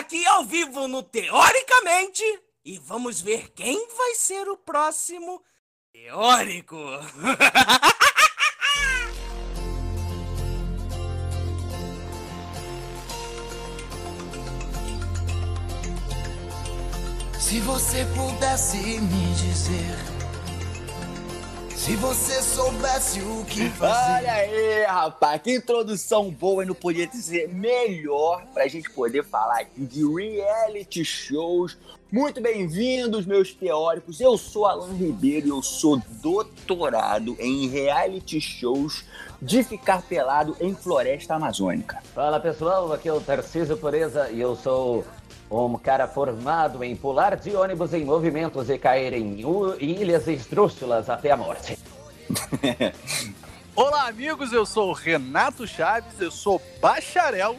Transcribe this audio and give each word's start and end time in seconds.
aqui 0.00 0.26
ao 0.26 0.44
vivo 0.44 0.88
no 0.88 1.02
Teoricamente 1.02 2.24
e 2.64 2.78
vamos 2.78 3.20
ver 3.20 3.50
quem 3.50 3.86
vai 3.94 4.14
ser 4.14 4.48
o 4.48 4.56
próximo 4.56 5.42
teórico. 5.92 6.78
Se 17.38 17.60
você 17.60 18.06
pudesse 18.16 18.78
me 18.78 19.34
dizer. 19.34 20.19
Se 21.80 21.96
você 21.96 22.42
soubesse 22.42 23.22
o 23.22 23.42
que 23.46 23.70
fazer. 23.70 24.18
Olha 24.18 24.32
aí, 24.34 24.84
rapaz, 24.84 25.40
que 25.40 25.56
introdução 25.56 26.30
boa 26.30 26.62
e 26.62 26.66
não 26.66 26.74
podia 26.74 27.10
ser 27.10 27.48
melhor 27.48 28.44
pra 28.52 28.68
gente 28.68 28.90
poder 28.90 29.24
falar 29.24 29.60
aqui 29.60 29.86
de 29.86 30.04
reality 30.04 31.02
shows. 31.02 31.78
Muito 32.12 32.38
bem-vindos, 32.38 33.24
meus 33.24 33.54
teóricos. 33.54 34.20
Eu 34.20 34.36
sou 34.36 34.66
Alan 34.66 34.92
Ribeiro 34.92 35.46
e 35.46 35.50
eu 35.50 35.62
sou 35.62 36.00
doutorado 36.22 37.34
em 37.40 37.66
reality 37.66 38.42
shows 38.42 39.02
de 39.40 39.64
ficar 39.64 40.02
pelado 40.02 40.54
em 40.60 40.74
floresta 40.74 41.36
amazônica. 41.36 42.02
Fala 42.14 42.38
pessoal, 42.38 42.92
aqui 42.92 43.08
é 43.08 43.12
o 43.12 43.22
Tarcísio 43.22 43.78
Pureza 43.78 44.28
e 44.30 44.38
eu 44.38 44.54
sou 44.54 45.02
um 45.50 45.76
cara 45.76 46.06
formado 46.06 46.84
em 46.84 46.94
pular 46.94 47.36
de 47.36 47.54
ônibus 47.56 47.92
em 47.92 48.04
movimentos 48.04 48.70
e 48.70 48.78
cair 48.78 49.12
em 49.14 49.40
ilhas 49.80 50.28
esdrúxulas 50.28 51.10
até 51.10 51.32
a 51.32 51.36
morte. 51.36 51.76
Olá, 53.74 54.06
amigos, 54.06 54.52
eu 54.52 54.64
sou 54.64 54.90
o 54.90 54.92
Renato 54.92 55.66
Chaves, 55.66 56.20
eu 56.20 56.30
sou 56.30 56.62
bacharel 56.80 57.56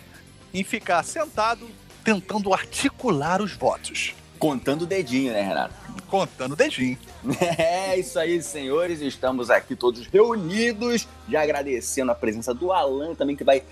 em 0.54 0.64
ficar 0.64 1.04
sentado 1.04 1.68
tentando 2.04 2.54
articular 2.54 3.42
os 3.42 3.54
votos. 3.54 4.16
Contando 4.40 4.84
o 4.84 4.86
dedinho, 4.86 5.34
né, 5.34 5.42
Renato? 5.42 5.76
Contando 6.08 6.54
o 6.54 6.56
dedinho. 6.56 6.98
É 7.58 8.00
isso 8.00 8.18
aí, 8.18 8.42
senhores. 8.42 9.00
Estamos 9.02 9.52
aqui 9.52 9.76
todos 9.76 10.08
reunidos, 10.08 11.08
já 11.30 11.44
agradecendo 11.44 12.12
a 12.12 12.16
presença 12.16 12.54
do 12.54 12.72
Alan 12.72 13.14
também, 13.14 13.36
que 13.36 13.44
vai 13.44 13.64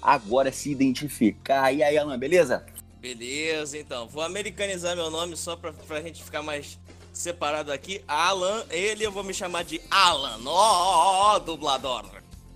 agora 0.00 0.50
se 0.50 0.70
identificar. 0.70 1.72
E 1.72 1.82
aí, 1.82 1.98
Alan, 1.98 2.18
beleza? 2.18 2.64
Beleza, 3.04 3.76
então. 3.76 4.08
Vou 4.08 4.22
americanizar 4.22 4.96
meu 4.96 5.10
nome 5.10 5.36
só 5.36 5.54
pra, 5.56 5.74
pra 5.74 6.00
gente 6.00 6.24
ficar 6.24 6.42
mais 6.42 6.78
separado 7.12 7.70
aqui. 7.70 8.02
Alan, 8.08 8.64
ele 8.70 9.04
eu 9.04 9.12
vou 9.12 9.22
me 9.22 9.34
chamar 9.34 9.62
de 9.62 9.78
Alan. 9.90 10.40
Ó, 10.46 11.36
oh, 11.36 11.38
dublador. 11.38 12.06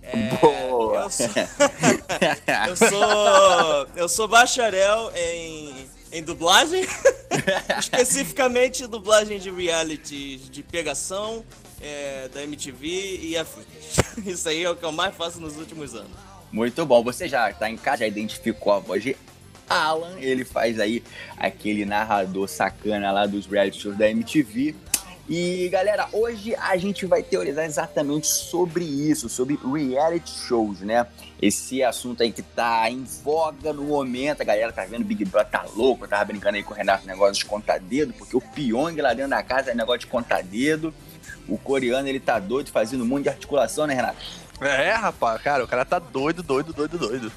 É, 0.01 0.15
Boa. 0.41 1.03
Eu 1.03 1.09
sou, 1.11 1.27
eu 2.67 2.75
sou, 2.75 3.87
eu 3.95 4.09
sou 4.09 4.27
bacharel 4.27 5.11
em, 5.15 5.87
em 6.11 6.23
dublagem, 6.23 6.83
especificamente 7.77 8.87
dublagem 8.87 9.37
de 9.37 9.51
reality 9.51 10.37
de 10.37 10.63
pegação 10.63 11.45
é, 11.79 12.27
da 12.27 12.41
MTV 12.41 13.19
e 13.21 13.37
afins. 13.37 13.65
Isso 14.25 14.49
aí 14.49 14.63
é 14.63 14.69
o 14.71 14.75
que 14.75 14.83
eu 14.83 14.91
mais 14.91 15.13
faço 15.15 15.39
nos 15.39 15.57
últimos 15.57 15.93
anos. 15.93 16.09
Muito 16.51 16.83
bom. 16.87 17.03
Você 17.03 17.27
já 17.27 17.51
está 17.51 17.69
em 17.69 17.77
casa, 17.77 17.97
já 17.97 18.07
identificou 18.07 18.73
a 18.73 18.79
voz 18.79 19.03
de 19.03 19.15
Alan, 19.69 20.19
ele 20.19 20.43
faz 20.43 20.79
aí 20.79 21.03
aquele 21.37 21.85
narrador 21.85 22.47
sacana 22.47 23.11
lá 23.11 23.25
dos 23.25 23.45
reality 23.45 23.81
shows 23.81 23.97
da 23.97 24.09
MTV. 24.09 24.75
E 25.29 25.69
galera, 25.69 26.07
hoje 26.11 26.55
a 26.55 26.75
gente 26.75 27.05
vai 27.05 27.21
teorizar 27.21 27.63
exatamente 27.63 28.25
sobre 28.25 28.83
isso, 28.83 29.29
sobre 29.29 29.59
reality 29.63 30.31
shows, 30.31 30.81
né? 30.81 31.05
Esse 31.39 31.83
assunto 31.83 32.23
aí 32.23 32.31
que 32.31 32.41
tá 32.41 32.89
em 32.89 33.03
voga 33.23 33.71
no 33.71 33.83
momento, 33.83 34.41
a 34.41 34.43
galera 34.43 34.73
tá 34.73 34.83
vendo 34.85 35.05
Big 35.05 35.23
Brother 35.25 35.51
tá 35.51 35.65
louco, 35.75 36.05
eu 36.05 36.09
tava 36.09 36.25
brincando 36.25 36.57
aí 36.57 36.63
com 36.63 36.73
o 36.73 36.75
Renato 36.75 37.05
negócio 37.05 37.35
de 37.35 37.45
contar 37.45 37.79
dedo, 37.79 38.11
porque 38.13 38.35
o 38.35 38.41
Pyong 38.41 38.99
lá 38.99 39.13
dentro 39.13 39.29
da 39.29 39.43
casa 39.43 39.69
é 39.69 39.75
negócio 39.75 39.99
de 39.99 40.07
contar 40.07 40.41
dedo. 40.41 40.91
O 41.47 41.59
coreano 41.59 42.07
ele 42.07 42.19
tá 42.19 42.39
doido, 42.39 42.71
fazendo 42.71 43.03
um 43.03 43.07
monte 43.07 43.23
de 43.23 43.29
articulação, 43.29 43.85
né, 43.85 43.93
Renato? 43.93 44.17
É, 44.61 44.93
rapaz, 44.93 45.39
cara, 45.43 45.63
o 45.63 45.67
cara 45.67 45.85
tá 45.85 45.99
doido, 45.99 46.41
doido, 46.41 46.73
doido, 46.73 46.97
doido 46.97 47.31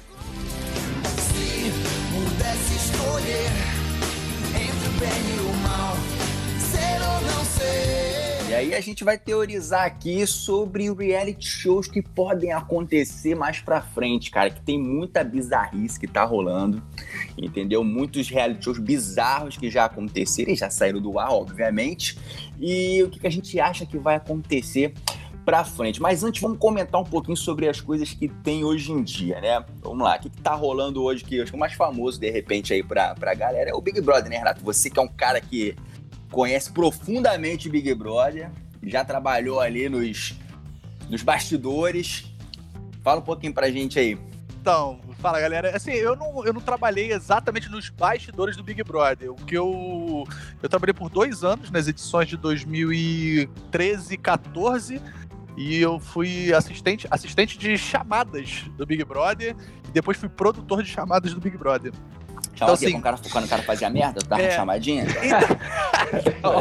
bem 5.03 5.35
e 5.35 5.39
o 5.39 5.53
mal, 5.61 5.95
ser 6.59 7.01
ou 7.01 7.21
não 7.21 7.43
ser. 7.43 8.49
E 8.49 8.53
aí 8.53 8.73
a 8.73 8.79
gente 8.79 9.03
vai 9.03 9.17
teorizar 9.17 9.85
aqui 9.85 10.25
sobre 10.25 10.89
reality 10.93 11.45
shows 11.45 11.87
que 11.87 12.01
podem 12.01 12.53
acontecer 12.53 13.35
mais 13.35 13.59
pra 13.59 13.81
frente, 13.81 14.31
cara, 14.31 14.49
que 14.49 14.61
tem 14.61 14.79
muita 14.79 15.21
bizarrice 15.23 15.99
que 15.99 16.07
tá 16.07 16.23
rolando, 16.23 16.81
entendeu? 17.37 17.83
Muitos 17.83 18.29
reality 18.29 18.63
shows 18.63 18.79
bizarros 18.79 19.57
que 19.57 19.69
já 19.69 19.85
aconteceram 19.85 20.55
já 20.55 20.69
saíram 20.69 21.01
do 21.01 21.19
ar, 21.19 21.31
obviamente. 21.31 22.17
E 22.57 23.03
o 23.03 23.09
que, 23.09 23.19
que 23.19 23.27
a 23.27 23.31
gente 23.31 23.59
acha 23.59 23.85
que 23.85 23.97
vai 23.97 24.15
acontecer 24.15 24.93
para 25.45 25.63
frente. 25.63 26.01
Mas 26.01 26.23
antes, 26.23 26.41
vamos 26.41 26.57
comentar 26.57 26.99
um 26.99 27.05
pouquinho 27.05 27.37
sobre 27.37 27.67
as 27.67 27.79
coisas 27.79 28.13
que 28.13 28.27
tem 28.27 28.63
hoje 28.63 28.91
em 28.91 29.03
dia, 29.03 29.39
né? 29.41 29.63
Vamos 29.81 30.03
lá, 30.03 30.15
o 30.15 30.19
que, 30.19 30.29
que 30.29 30.41
tá 30.41 30.53
rolando 30.53 31.03
hoje 31.03 31.23
que 31.23 31.37
eu 31.37 31.43
acho 31.43 31.51
que 31.51 31.57
o 31.57 31.59
mais 31.59 31.73
famoso, 31.73 32.19
de 32.19 32.29
repente, 32.29 32.73
aí 32.73 32.81
pra, 32.81 33.13
pra 33.15 33.33
galera 33.33 33.69
é 33.69 33.73
o 33.73 33.81
Big 33.81 33.99
Brother, 34.01 34.29
né, 34.29 34.37
Renato? 34.37 34.63
Você 34.63 34.89
que 34.89 34.99
é 34.99 35.01
um 35.01 35.07
cara 35.07 35.39
que 35.39 35.75
conhece 36.31 36.71
profundamente 36.71 37.69
Big 37.69 37.93
Brother, 37.93 38.49
já 38.81 39.05
trabalhou 39.05 39.59
ali 39.59 39.87
nos, 39.87 40.35
nos 41.09 41.21
bastidores. 41.21 42.25
Fala 43.01 43.19
um 43.19 43.23
pouquinho 43.23 43.53
pra 43.53 43.69
gente 43.69 43.99
aí. 43.99 44.17
Então, 44.61 45.01
fala 45.19 45.41
galera. 45.41 45.75
Assim, 45.75 45.91
eu 45.91 46.15
não, 46.15 46.45
eu 46.45 46.53
não 46.53 46.61
trabalhei 46.61 47.11
exatamente 47.11 47.69
nos 47.69 47.89
bastidores 47.89 48.55
do 48.55 48.63
Big 48.63 48.81
Brother. 48.81 49.31
O 49.31 49.35
que 49.35 49.57
eu. 49.57 50.25
Eu 50.61 50.69
trabalhei 50.69 50.93
por 50.93 51.09
dois 51.09 51.43
anos 51.43 51.69
nas 51.69 51.87
edições 51.87 52.29
de 52.29 52.37
2013 52.37 54.13
e 54.13 54.17
14 54.17 55.01
e 55.55 55.79
eu 55.79 55.99
fui 55.99 56.53
assistente, 56.53 57.07
assistente 57.09 57.57
de 57.57 57.77
chamadas 57.77 58.63
do 58.77 58.85
Big 58.85 59.03
Brother 59.03 59.55
e 59.87 59.91
depois 59.91 60.17
fui 60.17 60.29
produtor 60.29 60.83
de 60.83 60.89
chamadas 60.89 61.33
do 61.33 61.39
Big 61.39 61.57
Brother. 61.57 61.93
Então, 62.53 62.73
assim, 62.73 62.95
o 62.95 63.01
cara, 63.01 63.17
quando 63.31 63.45
o 63.45 63.47
cara 63.47 63.63
fazia 63.63 63.89
merda, 63.89 64.19
dava 64.27 64.41
é, 64.41 64.51
chamadinha? 64.51 65.05
Então, 66.27 66.59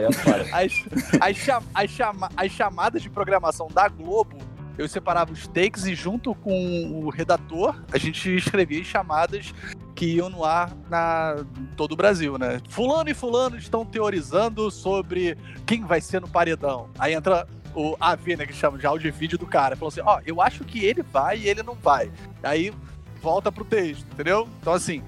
as, 0.50 0.72
as, 1.20 1.36
cham, 1.36 1.62
as, 1.75 1.91
chama, 1.91 2.31
as 2.34 2.50
chamadas 2.50 3.02
de 3.02 3.10
programação 3.10 3.69
da 3.69 3.86
Globo, 3.86 4.38
eu 4.78 4.88
separava 4.88 5.31
os 5.31 5.47
takes 5.47 5.84
e 5.84 5.94
junto 5.94 6.34
com 6.34 7.02
o 7.04 7.10
redator, 7.10 7.76
a 7.92 7.98
gente 7.98 8.34
escrevia 8.34 8.82
chamadas 8.82 9.52
que 9.94 10.06
iam 10.06 10.31
no 10.31 10.42
ar 10.42 10.72
na 10.88 11.44
todo 11.76 11.92
o 11.92 11.97
Brasil, 11.97 12.38
né? 12.38 12.60
Fulano 12.69 13.10
e 13.10 13.14
fulano 13.14 13.58
estão 13.58 13.84
teorizando 13.84 14.70
sobre 14.70 15.36
quem 15.66 15.84
vai 15.84 16.00
ser 16.00 16.20
no 16.20 16.28
paredão. 16.28 16.88
Aí 16.98 17.12
entra 17.12 17.47
o 17.75 17.97
AV, 18.00 18.37
né, 18.37 18.47
que 18.47 18.53
chama 18.53 18.78
de 18.78 18.87
áudio 18.87 19.09
e 19.09 19.10
vídeo 19.10 19.38
do 19.38 19.47
cara. 19.47 19.77
Falou 19.77 19.88
assim: 19.88 20.00
ó, 20.00 20.19
oh, 20.19 20.22
eu 20.27 20.41
acho 20.41 20.65
que 20.65 20.84
ele 20.84 21.03
vai 21.03 21.38
e 21.38 21.49
ele 21.49 21.62
não 21.62 21.75
vai. 21.75 22.10
Aí 22.43 22.72
volta 23.21 23.53
pro 23.53 23.65
texto, 23.65 24.05
entendeu? 24.12 24.49
Então, 24.60 24.72
assim, 24.72 25.03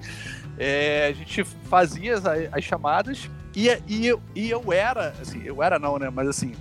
é, 0.57 1.07
a 1.07 1.13
gente 1.13 1.43
fazia 1.43 2.15
as, 2.15 2.25
as 2.25 2.63
chamadas 2.63 3.29
e, 3.55 3.67
e, 3.87 4.07
eu, 4.07 4.21
e 4.33 4.49
eu 4.49 4.71
era, 4.71 5.15
assim, 5.21 5.41
eu 5.43 5.63
era 5.63 5.79
não, 5.79 5.97
né, 5.97 6.09
mas 6.09 6.27
assim, 6.27 6.53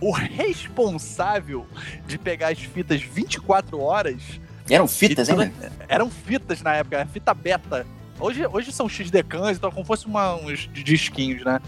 o 0.00 0.10
responsável 0.10 1.66
de 2.06 2.18
pegar 2.18 2.48
as 2.48 2.58
fitas 2.58 3.00
24 3.00 3.78
horas. 3.80 4.40
Eram 4.68 4.88
fitas, 4.88 5.28
hein? 5.28 5.52
Eram 5.88 6.10
fitas 6.10 6.62
na 6.62 6.74
época, 6.74 7.06
fita 7.12 7.34
beta. 7.34 7.86
Hoje, 8.18 8.46
hoje 8.46 8.72
são 8.72 8.88
XDCANs, 8.88 9.56
então 9.56 9.70
como 9.70 9.84
fosse 9.84 10.06
uma, 10.06 10.34
uns 10.34 10.68
disquinhos, 10.72 11.44
né? 11.44 11.60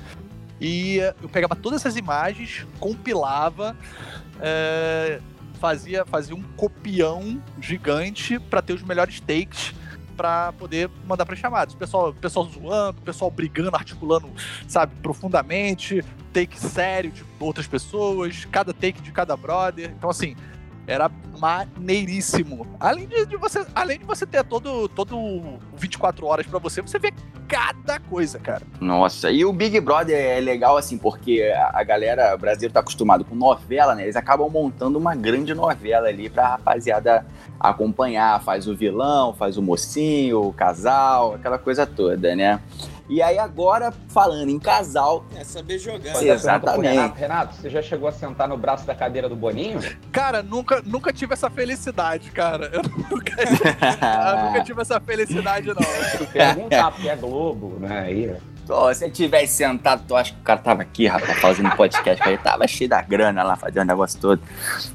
E 0.64 0.98
eu 1.20 1.28
pegava 1.28 1.56
todas 1.56 1.80
essas 1.80 1.96
imagens, 1.96 2.64
compilava, 2.78 3.76
é, 4.40 5.20
fazia, 5.58 6.06
fazia 6.06 6.36
um 6.36 6.42
copião 6.56 7.42
gigante 7.60 8.38
para 8.38 8.62
ter 8.62 8.72
os 8.72 8.82
melhores 8.84 9.18
takes 9.18 9.74
para 10.16 10.52
poder 10.52 10.88
mandar 11.04 11.26
para 11.26 11.34
chamadas. 11.34 11.74
O 11.74 11.76
pessoal, 11.76 12.14
pessoal 12.14 12.46
zoando, 12.46 13.00
o 13.00 13.02
pessoal 13.02 13.28
brigando, 13.28 13.74
articulando, 13.74 14.30
sabe, 14.68 14.94
profundamente, 15.02 16.04
take 16.32 16.56
sério 16.60 17.10
de 17.10 17.24
outras 17.40 17.66
pessoas, 17.66 18.44
cada 18.44 18.72
take 18.72 19.02
de 19.02 19.10
cada 19.10 19.36
brother. 19.36 19.92
Então, 19.98 20.08
assim, 20.08 20.36
era 20.86 21.10
maneiríssimo. 21.38 22.66
Além 22.78 23.06
de, 23.06 23.26
de, 23.26 23.36
você, 23.36 23.64
além 23.74 23.98
de 23.98 24.04
você 24.04 24.26
ter 24.26 24.44
todo, 24.44 24.88
todo 24.88 25.58
24 25.76 26.26
horas 26.26 26.46
para 26.46 26.58
você, 26.58 26.80
você 26.80 26.98
vê 26.98 27.12
cada 27.48 27.98
coisa, 28.00 28.38
cara. 28.38 28.62
Nossa, 28.80 29.30
e 29.30 29.44
o 29.44 29.52
Big 29.52 29.78
Brother 29.80 30.16
é 30.16 30.40
legal 30.40 30.76
assim, 30.76 30.96
porque 30.96 31.52
a 31.72 31.82
galera 31.82 32.36
brasileira 32.36 32.74
tá 32.74 32.80
acostumado 32.80 33.24
com 33.24 33.34
novela, 33.34 33.94
né? 33.94 34.04
Eles 34.04 34.16
acabam 34.16 34.48
montando 34.48 34.98
uma 34.98 35.14
grande 35.14 35.54
novela 35.54 36.08
ali 36.08 36.30
pra 36.30 36.48
rapaziada 36.48 37.26
acompanhar, 37.60 38.42
faz 38.42 38.66
o 38.66 38.74
vilão, 38.74 39.34
faz 39.34 39.56
o 39.56 39.62
mocinho, 39.62 40.40
o 40.40 40.52
casal, 40.52 41.34
aquela 41.34 41.58
coisa 41.58 41.86
toda, 41.86 42.34
né? 42.34 42.60
E 43.12 43.20
aí 43.20 43.38
agora, 43.38 43.92
falando 44.08 44.48
em 44.48 44.58
casal... 44.58 45.26
É 45.36 45.44
saber 45.44 45.78
jogar. 45.78 46.14
Sim, 46.14 46.30
Exatamente. 46.30 46.94
Renato, 46.94 47.18
Renato, 47.18 47.54
você 47.56 47.68
já 47.68 47.82
chegou 47.82 48.08
a 48.08 48.12
sentar 48.12 48.48
no 48.48 48.56
braço 48.56 48.86
da 48.86 48.94
cadeira 48.94 49.28
do 49.28 49.36
Boninho? 49.36 49.80
Cara, 50.10 50.42
nunca, 50.42 50.80
nunca 50.82 51.12
tive 51.12 51.34
essa 51.34 51.50
felicidade, 51.50 52.30
cara. 52.30 52.70
Eu 52.72 52.80
nunca, 53.10 53.34
eu 53.42 54.44
nunca 54.46 54.64
tive 54.64 54.80
essa 54.80 54.98
felicidade, 54.98 55.68
não. 55.68 56.26
Perguntar, 56.32 56.90
porque 56.90 57.10
é 57.10 57.16
Globo, 57.16 57.78
né? 57.78 58.00
Aí... 58.00 58.36
Pô, 58.72 58.94
se 58.94 59.04
ele 59.04 59.12
tivesse 59.12 59.52
sentado, 59.52 60.02
tu 60.08 60.16
acha 60.16 60.32
que 60.32 60.40
o 60.40 60.42
cara 60.42 60.58
tava 60.58 60.80
aqui, 60.80 61.06
rapaz, 61.06 61.38
fazendo 61.40 61.70
podcast, 61.76 62.26
ele 62.26 62.38
tava 62.38 62.66
cheio 62.66 62.88
da 62.88 63.02
grana 63.02 63.42
lá, 63.42 63.54
fazendo 63.54 63.82
o 63.82 63.86
negócio 63.86 64.18
todo. 64.18 64.40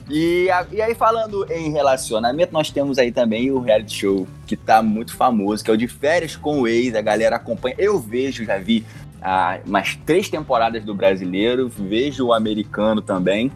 E, 0.09 0.49
a- 0.49 0.65
e 0.71 0.81
aí, 0.81 0.95
falando 0.95 1.45
em 1.51 1.71
relacionamento, 1.71 2.51
nós 2.51 2.71
temos 2.71 2.97
aí 2.97 3.11
também 3.11 3.51
o 3.51 3.59
reality 3.59 3.99
show 3.99 4.27
que 4.47 4.57
tá 4.57 4.81
muito 4.81 5.15
famoso, 5.15 5.63
que 5.63 5.69
é 5.69 5.73
o 5.75 5.77
de 5.77 5.87
férias 5.87 6.35
com 6.35 6.61
o 6.61 6.67
ex, 6.67 6.95
a 6.95 7.01
galera 7.01 7.35
acompanha. 7.35 7.75
Eu 7.77 7.99
vejo, 7.99 8.43
já 8.45 8.57
vi 8.57 8.83
ah, 9.21 9.59
umas 9.63 9.95
três 10.07 10.27
temporadas 10.27 10.83
do 10.83 10.95
brasileiro, 10.95 11.69
vejo 11.69 12.25
o 12.25 12.33
americano 12.33 12.99
também. 12.99 13.51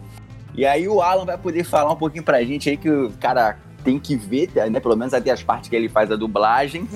E 0.54 0.64
aí 0.64 0.86
o 0.86 1.02
Alan 1.02 1.24
vai 1.24 1.36
poder 1.36 1.64
falar 1.64 1.90
um 1.90 1.96
pouquinho 1.96 2.22
pra 2.22 2.44
gente 2.44 2.70
aí 2.70 2.76
que 2.76 2.88
o 2.88 3.10
cara 3.20 3.56
tem 3.82 3.98
que 3.98 4.14
ver, 4.14 4.48
né? 4.70 4.78
Pelo 4.78 4.94
menos 4.96 5.12
até 5.12 5.32
as 5.32 5.42
partes 5.42 5.68
que 5.68 5.74
ele 5.74 5.88
faz 5.88 6.12
a 6.12 6.16
dublagem. 6.16 6.86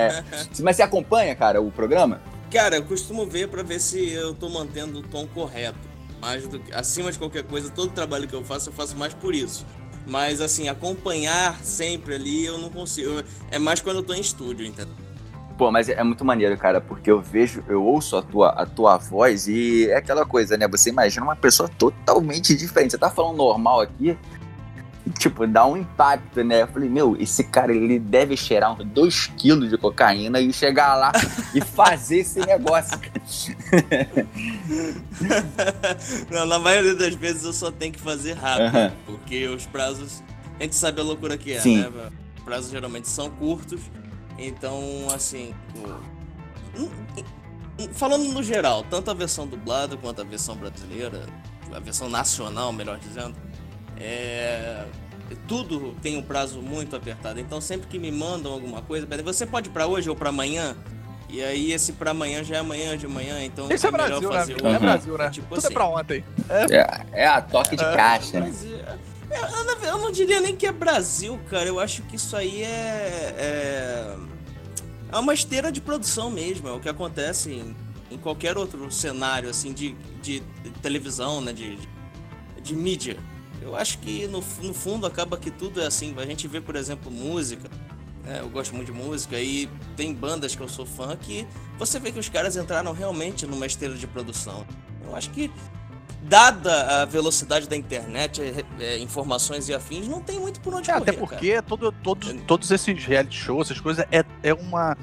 Mas 0.62 0.76
você 0.76 0.82
acompanha, 0.82 1.34
cara, 1.34 1.62
o 1.62 1.70
programa? 1.70 2.20
Cara, 2.50 2.76
eu 2.76 2.84
costumo 2.84 3.26
ver 3.26 3.48
pra 3.48 3.62
ver 3.62 3.80
se 3.80 4.10
eu 4.10 4.32
tô 4.32 4.48
mantendo 4.48 5.00
o 5.00 5.02
tom 5.02 5.26
correto. 5.26 5.78
Mais 6.20 6.46
do 6.46 6.60
acima 6.72 7.12
de 7.12 7.18
qualquer 7.18 7.42
coisa, 7.42 7.70
todo 7.70 7.92
trabalho 7.92 8.26
que 8.26 8.34
eu 8.34 8.44
faço, 8.44 8.70
eu 8.70 8.72
faço 8.72 8.96
mais 8.96 9.12
por 9.12 9.34
isso. 9.34 9.66
Mas 10.06 10.40
assim, 10.40 10.68
acompanhar 10.68 11.58
sempre 11.62 12.14
ali 12.14 12.44
eu 12.44 12.58
não 12.58 12.70
consigo. 12.70 13.22
É 13.50 13.58
mais 13.58 13.80
quando 13.80 13.96
eu 13.96 14.02
tô 14.02 14.14
em 14.14 14.20
estúdio, 14.20 14.64
entendeu? 14.64 14.94
Pô, 15.58 15.70
mas 15.70 15.88
é 15.88 16.02
muito 16.04 16.24
maneiro, 16.24 16.56
cara, 16.56 16.80
porque 16.82 17.10
eu 17.10 17.20
vejo, 17.20 17.64
eu 17.66 17.82
ouço 17.82 18.16
a 18.16 18.22
tua, 18.22 18.50
a 18.50 18.66
tua 18.66 18.98
voz 18.98 19.48
e 19.48 19.88
é 19.88 19.96
aquela 19.96 20.26
coisa, 20.26 20.56
né? 20.56 20.68
Você 20.68 20.90
imagina 20.90 21.24
uma 21.24 21.36
pessoa 21.36 21.68
totalmente 21.68 22.54
diferente. 22.54 22.90
Você 22.92 22.98
tá 22.98 23.10
falando 23.10 23.38
normal 23.38 23.80
aqui, 23.80 24.16
tipo, 25.18 25.46
dá 25.46 25.66
um 25.66 25.76
impacto, 25.76 26.42
né? 26.42 26.62
Eu 26.62 26.66
falei, 26.68 26.88
meu, 26.88 27.16
esse 27.18 27.44
cara, 27.44 27.74
ele 27.74 27.98
deve 27.98 28.36
cheirar 28.36 28.72
uns 28.72 28.84
2 28.84 29.26
quilos 29.36 29.70
de 29.70 29.78
cocaína 29.78 30.40
e 30.40 30.52
chegar 30.52 30.94
lá 30.94 31.12
e 31.54 31.60
fazer 31.60 32.18
esse 32.18 32.40
negócio. 32.40 32.98
Não, 36.30 36.46
na 36.46 36.58
maioria 36.58 36.94
das 36.94 37.14
vezes 37.14 37.44
eu 37.44 37.52
só 37.52 37.70
tenho 37.70 37.92
que 37.92 38.00
fazer 38.00 38.34
rápido, 38.34 38.76
Aham. 38.76 38.92
porque 39.04 39.46
os 39.48 39.66
prazos. 39.66 40.22
A 40.58 40.62
gente 40.62 40.74
sabe 40.74 41.00
a 41.00 41.04
loucura 41.04 41.36
que 41.36 41.52
é, 41.52 41.60
Sim. 41.60 41.78
né? 41.82 41.90
Os 42.36 42.42
prazos 42.42 42.70
geralmente 42.70 43.08
são 43.08 43.30
curtos, 43.30 43.80
então, 44.38 44.80
assim. 45.14 45.54
hum, 46.76 46.88
hum, 47.18 47.88
Falando 47.92 48.24
no 48.32 48.42
geral, 48.42 48.82
tanto 48.88 49.10
a 49.10 49.14
versão 49.14 49.46
dublada 49.46 49.98
quanto 49.98 50.22
a 50.22 50.24
versão 50.24 50.56
brasileira, 50.56 51.26
a 51.74 51.78
versão 51.78 52.08
nacional, 52.08 52.72
melhor 52.72 52.98
dizendo, 52.98 53.36
é. 53.98 54.84
Tudo 55.48 55.94
tem 56.00 56.16
um 56.16 56.22
prazo 56.22 56.60
muito 56.62 56.94
apertado. 56.94 57.40
Então, 57.40 57.60
sempre 57.60 57.88
que 57.88 57.98
me 57.98 58.12
mandam 58.12 58.52
alguma 58.52 58.80
coisa, 58.82 59.06
"Peraí, 59.06 59.24
você 59.24 59.44
pode 59.44 59.68
ir 59.68 59.72
pra 59.72 59.86
hoje 59.86 60.08
ou 60.08 60.14
pra 60.14 60.28
amanhã? 60.28 60.76
E 61.28 61.42
aí, 61.42 61.72
esse 61.72 61.92
pra 61.94 62.12
amanhã 62.12 62.44
já 62.44 62.56
é 62.56 62.58
amanhã 62.60 62.96
de 62.96 63.08
manhã, 63.08 63.42
então. 63.44 63.68
Isso 63.70 63.84
é 63.86 63.90
melhor 63.90 64.20
Brasil, 64.20 64.56
né? 64.62 64.74
É. 64.74 64.78
Brasil, 64.78 65.18
né? 65.18 65.30
Tipo 65.30 65.48
Tudo 65.48 65.58
assim. 65.58 65.66
é 65.66 65.70
pra 65.72 65.86
ontem. 65.88 66.24
É, 67.12 67.22
é 67.22 67.26
a 67.26 67.40
toque 67.42 67.74
de 67.74 67.82
caixa, 67.82 68.38
né? 68.38 68.46
Mas, 68.46 68.64
é, 68.64 69.36
é, 69.36 69.40
eu, 69.42 69.64
não- 69.64 69.84
eu 69.84 69.98
não 69.98 70.12
diria 70.12 70.40
nem 70.40 70.54
que 70.54 70.64
é 70.66 70.70
Brasil, 70.72 71.38
cara. 71.50 71.64
Eu 71.66 71.80
acho 71.80 72.02
que 72.02 72.14
isso 72.14 72.36
aí 72.36 72.62
é. 72.62 73.34
É, 73.36 74.16
é 75.12 75.16
uma 75.18 75.34
esteira 75.34 75.72
de 75.72 75.80
produção 75.80 76.30
mesmo. 76.30 76.68
É 76.68 76.72
o 76.72 76.78
que 76.78 76.88
acontece 76.88 77.50
em, 77.52 77.76
em 78.12 78.16
qualquer 78.16 78.56
outro 78.56 78.88
cenário, 78.92 79.50
assim, 79.50 79.72
de, 79.72 79.96
de 80.22 80.40
televisão, 80.80 81.40
né? 81.40 81.52
De, 81.52 81.74
de, 81.76 81.88
de 82.62 82.76
mídia. 82.76 83.16
Eu 83.60 83.74
acho 83.74 83.98
que 83.98 84.26
no, 84.26 84.42
no 84.62 84.74
fundo 84.74 85.06
acaba 85.06 85.36
que 85.36 85.50
tudo 85.50 85.80
é 85.80 85.86
assim. 85.86 86.14
A 86.18 86.26
gente 86.26 86.46
vê, 86.46 86.60
por 86.60 86.76
exemplo, 86.76 87.10
música. 87.10 87.68
né, 88.24 88.40
eu 88.40 88.48
gosto 88.48 88.74
muito 88.74 88.86
de 88.86 88.92
música 88.92 89.40
e 89.40 89.68
tem 89.96 90.14
bandas 90.14 90.54
que 90.54 90.62
eu 90.62 90.68
sou 90.68 90.86
fã 90.86 91.16
que 91.16 91.46
você 91.78 91.98
vê 91.98 92.12
que 92.12 92.18
os 92.18 92.28
caras 92.28 92.56
entraram 92.56 92.92
realmente 92.92 93.46
numa 93.46 93.66
esteira 93.66 93.94
de 93.94 94.06
produção. 94.06 94.66
Eu 95.04 95.14
acho 95.14 95.30
que 95.30 95.50
dada 96.28 97.02
a 97.02 97.04
velocidade 97.04 97.68
da 97.68 97.76
internet, 97.76 98.42
é, 98.80 98.98
informações 98.98 99.68
e 99.68 99.74
afins, 99.74 100.08
não 100.08 100.20
tem 100.20 100.38
muito 100.40 100.60
por 100.60 100.74
onde 100.74 100.90
É, 100.90 100.94
correr, 100.94 101.02
até 101.10 101.12
porque 101.12 101.62
todo, 101.62 101.92
todo, 101.92 102.30
É. 102.30 102.34
todos 102.46 102.70
esses 102.70 103.04
reality 103.04 103.36
shows, 103.36 103.70
essas 103.70 103.80
coisas, 103.80 104.04
é, 104.10 104.24
é, 104.42 104.52
uma, 104.52 104.96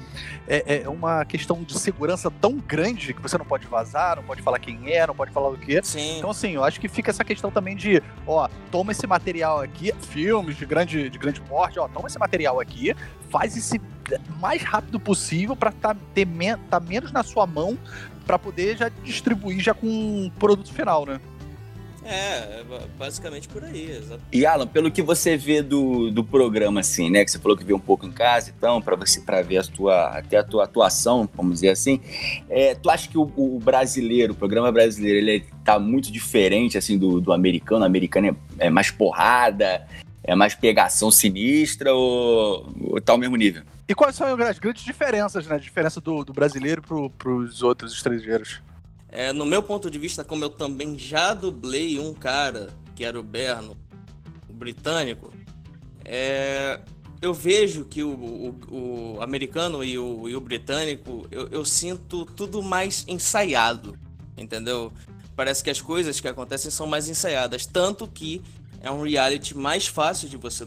é, 0.46 0.82
é 0.82 0.88
uma 0.88 1.24
questão 1.24 1.62
de 1.62 1.78
segurança 1.78 2.30
tão 2.30 2.58
grande 2.58 3.14
que 3.14 3.22
você 3.22 3.38
não 3.38 3.46
pode 3.46 3.66
vazar, 3.66 4.16
não 4.16 4.22
pode 4.22 4.42
falar 4.42 4.58
quem 4.58 4.92
é, 4.92 5.06
não 5.06 5.14
pode 5.14 5.32
falar 5.32 5.48
o 5.48 5.56
quê. 5.56 5.74
cara. 5.74 5.84
Sim. 5.84 6.18
Então, 6.18 6.30
assim, 6.30 6.52
eu 6.52 6.64
acho 6.64 6.78
que 6.80 6.88
fica 6.88 7.10
essa 7.10 7.24
questão 7.24 7.50
também 7.50 7.74
de, 7.74 8.02
ó, 8.26 8.48
toma 8.70 8.92
esse 8.92 9.06
material 9.06 9.60
aqui, 9.60 9.92
filmes 10.10 10.56
de 10.56 10.66
grande, 10.66 11.08
de 11.08 11.18
grande 11.18 11.40
porte, 11.40 11.78
ó, 11.78 11.88
toma 11.88 12.06
esse 12.06 12.18
material 12.18 12.60
aqui, 12.60 12.94
faz 13.30 13.56
esse 13.56 13.80
mais 14.38 14.62
rápido 14.62 15.00
possível 15.00 15.56
pra 15.56 15.72
tá, 15.72 15.96
ter 16.12 16.26
men 16.26 16.58
tá 16.68 16.78
menos 16.78 17.10
na 17.10 17.22
sua 17.22 17.46
mão 17.46 17.78
pra 18.26 18.38
poder 18.38 18.76
já 18.76 18.88
distribuir 19.02 19.60
já 19.60 19.74
com 19.74 19.86
um 19.86 20.30
produto 20.38 20.72
final, 20.72 21.04
né? 21.06 21.20
É, 22.06 22.60
é 22.60 22.64
ba- 22.68 22.82
basicamente 22.98 23.48
por 23.48 23.64
aí, 23.64 23.90
exato. 23.90 24.20
E 24.30 24.44
Alan, 24.44 24.66
pelo 24.66 24.90
que 24.90 25.00
você 25.00 25.38
vê 25.38 25.62
do, 25.62 26.10
do 26.10 26.22
programa, 26.22 26.80
assim, 26.80 27.08
né? 27.08 27.24
Que 27.24 27.30
você 27.30 27.38
falou 27.38 27.56
que 27.56 27.64
vê 27.64 27.72
um 27.72 27.78
pouco 27.78 28.04
em 28.04 28.12
casa, 28.12 28.52
então, 28.54 28.80
para 28.82 28.94
você 28.94 29.22
para 29.22 29.40
ver 29.40 29.56
a 29.58 29.62
tua, 29.62 30.08
até 30.08 30.36
a 30.36 30.44
tua 30.44 30.64
atuação, 30.64 31.26
vamos 31.34 31.54
dizer 31.54 31.70
assim, 31.70 32.00
é, 32.50 32.74
tu 32.74 32.90
acha 32.90 33.08
que 33.08 33.16
o, 33.16 33.32
o 33.36 33.58
brasileiro, 33.58 34.34
o 34.34 34.36
programa 34.36 34.70
brasileiro, 34.70 35.18
ele 35.18 35.46
tá 35.64 35.78
muito 35.78 36.12
diferente 36.12 36.76
assim 36.76 36.98
do, 36.98 37.22
do 37.22 37.32
americano? 37.32 37.82
O 37.82 37.86
americano 37.86 38.26
é, 38.58 38.66
é 38.66 38.70
mais 38.70 38.90
porrada, 38.90 39.86
é 40.24 40.34
mais 40.34 40.54
pegação 40.54 41.10
sinistra 41.10 41.94
ou, 41.94 42.72
ou 42.80 43.00
tá 43.00 43.12
ao 43.12 43.18
mesmo 43.18 43.36
nível? 43.36 43.62
E 43.86 43.94
quais 43.94 44.16
são 44.16 44.26
as 44.26 44.58
grandes 44.58 44.82
diferenças, 44.82 45.46
né? 45.46 45.56
A 45.56 45.58
diferença 45.58 46.00
do, 46.00 46.24
do 46.24 46.32
brasileiro 46.32 46.80
pro, 46.82 47.10
pros 47.10 47.62
outros 47.62 47.92
estrangeiros? 47.92 48.60
É, 49.08 49.32
no 49.32 49.44
meu 49.44 49.62
ponto 49.62 49.90
de 49.90 49.98
vista, 49.98 50.24
como 50.24 50.42
eu 50.44 50.50
também 50.50 50.98
já 50.98 51.34
dublei 51.34 52.00
um 52.00 52.12
cara, 52.14 52.70
que 52.96 53.04
era 53.04 53.20
o 53.20 53.22
Berno, 53.22 53.76
o 54.48 54.52
britânico, 54.52 55.32
é, 56.04 56.80
eu 57.22 57.32
vejo 57.32 57.84
que 57.84 58.02
o, 58.02 58.10
o- 58.10 59.16
o 59.16 59.22
americano 59.22 59.84
e 59.84 59.98
o, 59.98 60.28
e 60.28 60.34
o 60.34 60.40
britânico, 60.40 61.26
eu, 61.30 61.48
eu 61.48 61.64
sinto 61.64 62.24
tudo 62.24 62.62
mais 62.62 63.04
ensaiado, 63.06 63.96
entendeu? 64.36 64.92
Parece 65.36 65.62
que 65.62 65.70
as 65.70 65.80
coisas 65.80 66.20
que 66.20 66.28
acontecem 66.28 66.70
são 66.70 66.86
mais 66.86 67.08
ensaiadas, 67.08 67.66
tanto 67.66 68.06
que 68.06 68.42
é 68.84 68.90
um 68.90 69.02
reality 69.02 69.56
mais 69.56 69.86
fácil 69.86 70.28
de 70.28 70.36
você. 70.36 70.66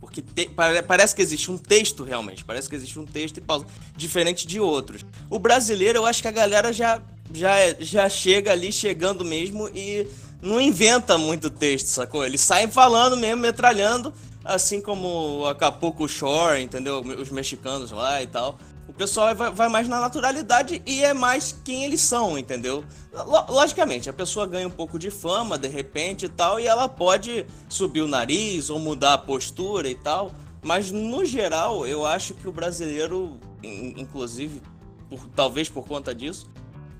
Porque 0.00 0.22
te- 0.22 0.48
pare- 0.48 0.82
parece 0.82 1.14
que 1.14 1.22
existe 1.22 1.50
um 1.50 1.58
texto 1.58 2.02
realmente, 2.02 2.44
parece 2.44 2.68
que 2.68 2.74
existe 2.74 2.98
um 2.98 3.04
texto 3.06 3.36
e 3.36 3.40
pausa, 3.40 3.66
diferente 3.96 4.46
de 4.46 4.58
outros. 4.58 5.04
O 5.28 5.38
brasileiro, 5.38 5.98
eu 5.98 6.06
acho 6.06 6.22
que 6.22 6.28
a 6.28 6.32
galera 6.32 6.72
já, 6.72 7.00
já, 7.32 7.54
já 7.78 8.08
chega 8.08 8.50
ali, 8.50 8.72
chegando 8.72 9.24
mesmo, 9.24 9.68
e 9.74 10.06
não 10.40 10.60
inventa 10.60 11.18
muito 11.18 11.50
texto, 11.50 11.86
sacou? 11.86 12.24
Eles 12.24 12.40
saem 12.40 12.68
falando 12.68 13.16
mesmo, 13.16 13.42
metralhando, 13.42 14.12
assim 14.42 14.80
como 14.80 15.40
o 15.40 15.46
Acapulco 15.46 16.08
Shore, 16.08 16.62
entendeu? 16.62 17.00
Os 17.00 17.30
mexicanos 17.30 17.90
lá 17.90 18.22
e 18.22 18.26
tal. 18.26 18.58
O 18.90 18.92
pessoal 18.92 19.32
vai, 19.36 19.50
vai 19.52 19.68
mais 19.68 19.86
na 19.88 20.00
naturalidade 20.00 20.82
e 20.84 21.02
é 21.04 21.14
mais 21.14 21.56
quem 21.64 21.84
eles 21.84 22.00
são, 22.00 22.36
entendeu? 22.36 22.84
Lo- 23.12 23.46
Logicamente, 23.48 24.10
a 24.10 24.12
pessoa 24.12 24.48
ganha 24.48 24.66
um 24.66 24.70
pouco 24.70 24.98
de 24.98 25.12
fama 25.12 25.56
de 25.56 25.68
repente 25.68 26.26
e 26.26 26.28
tal, 26.28 26.58
e 26.58 26.66
ela 26.66 26.88
pode 26.88 27.46
subir 27.68 28.00
o 28.02 28.08
nariz 28.08 28.68
ou 28.68 28.80
mudar 28.80 29.14
a 29.14 29.18
postura 29.18 29.88
e 29.88 29.94
tal. 29.94 30.32
Mas 30.60 30.90
no 30.90 31.24
geral, 31.24 31.86
eu 31.86 32.04
acho 32.04 32.34
que 32.34 32.48
o 32.48 32.52
brasileiro, 32.52 33.38
in- 33.62 33.94
inclusive, 33.96 34.60
por- 35.08 35.28
talvez 35.36 35.68
por 35.68 35.86
conta 35.86 36.12
disso, 36.12 36.50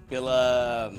pela 0.09 0.92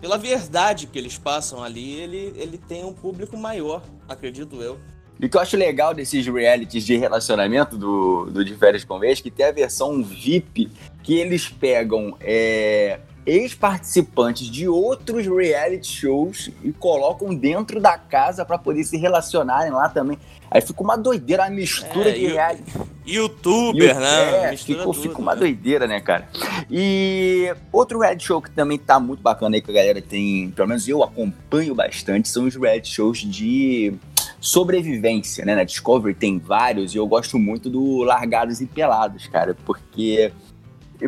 pela 0.00 0.16
verdade 0.16 0.86
que 0.86 0.98
eles 0.98 1.18
passam 1.18 1.62
ali, 1.62 1.92
ele, 2.00 2.32
ele 2.36 2.56
tem 2.56 2.82
um 2.84 2.92
público 2.94 3.36
maior, 3.36 3.82
acredito 4.08 4.62
eu. 4.62 4.80
E 5.20 5.26
o 5.26 5.28
que 5.28 5.36
eu 5.36 5.40
acho 5.40 5.56
legal 5.56 5.92
desses 5.92 6.26
realities 6.26 6.84
de 6.86 6.96
relacionamento 6.96 7.76
do, 7.76 8.26
do 8.30 8.42
De 8.44 8.54
Férias 8.54 8.84
com 8.84 9.02
Ex, 9.04 9.20
que 9.20 9.30
tem 9.30 9.44
a 9.46 9.52
versão 9.52 10.02
VIP, 10.02 10.70
que 11.02 11.14
eles 11.18 11.46
pegam 11.46 12.16
é, 12.20 13.00
ex-participantes 13.26 14.46
de 14.46 14.66
outros 14.66 15.26
reality 15.26 15.86
shows 15.92 16.50
e 16.64 16.72
colocam 16.72 17.34
dentro 17.34 17.80
da 17.80 17.98
casa 17.98 18.46
para 18.46 18.56
poder 18.56 18.82
se 18.84 18.96
relacionarem 18.96 19.70
lá 19.70 19.90
também. 19.90 20.16
Aí 20.50 20.60
fica 20.62 20.82
uma 20.82 20.96
doideira, 20.96 21.42
uma 21.44 21.50
mistura 21.50 22.08
É, 22.08 22.12
de 22.12 22.26
reality. 22.26 22.72
Youtuber, 23.06 23.90
E- 23.96 24.00
né? 24.00 24.44
É, 24.46 24.50
Mistura 24.52 24.78
ficou, 24.78 24.94
tudo, 24.94 25.02
fica 25.02 25.18
uma 25.20 25.34
né? 25.34 25.40
doideira, 25.40 25.86
né, 25.86 26.00
cara? 26.00 26.28
E 26.70 27.52
outro 27.70 27.98
reality 28.00 28.24
show 28.24 28.40
que 28.40 28.50
também 28.50 28.78
tá 28.78 28.98
muito 28.98 29.20
bacana 29.22 29.54
aí, 29.56 29.60
que 29.60 29.70
a 29.70 29.74
galera 29.74 30.00
tem, 30.00 30.50
pelo 30.50 30.68
menos 30.68 30.88
eu 30.88 31.02
acompanho 31.02 31.74
bastante, 31.74 32.28
são 32.28 32.46
os 32.46 32.56
reality 32.56 32.88
shows 32.88 33.18
de 33.18 33.92
sobrevivência, 34.40 35.44
né? 35.44 35.54
Na 35.54 35.64
Discovery 35.64 36.14
tem 36.14 36.38
vários 36.38 36.94
e 36.94 36.98
eu 36.98 37.06
gosto 37.06 37.38
muito 37.38 37.68
do 37.68 38.02
Largados 38.02 38.60
e 38.60 38.66
Pelados, 38.66 39.26
cara, 39.26 39.54
porque 39.66 40.32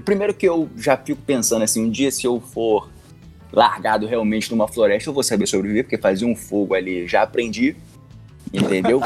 primeiro 0.04 0.34
que 0.34 0.46
eu 0.46 0.68
já 0.76 0.96
fico 0.96 1.20
pensando 1.22 1.62
assim, 1.62 1.84
um 1.84 1.90
dia 1.90 2.10
se 2.10 2.26
eu 2.26 2.40
for 2.40 2.90
largado 3.52 4.06
realmente 4.06 4.50
numa 4.50 4.68
floresta, 4.68 5.10
eu 5.10 5.14
vou 5.14 5.22
saber 5.22 5.46
sobreviver, 5.46 5.84
porque 5.84 5.98
fazer 5.98 6.24
um 6.24 6.36
fogo 6.36 6.74
ali 6.74 7.06
já 7.06 7.22
aprendi. 7.22 7.76
Entendeu? 8.52 9.00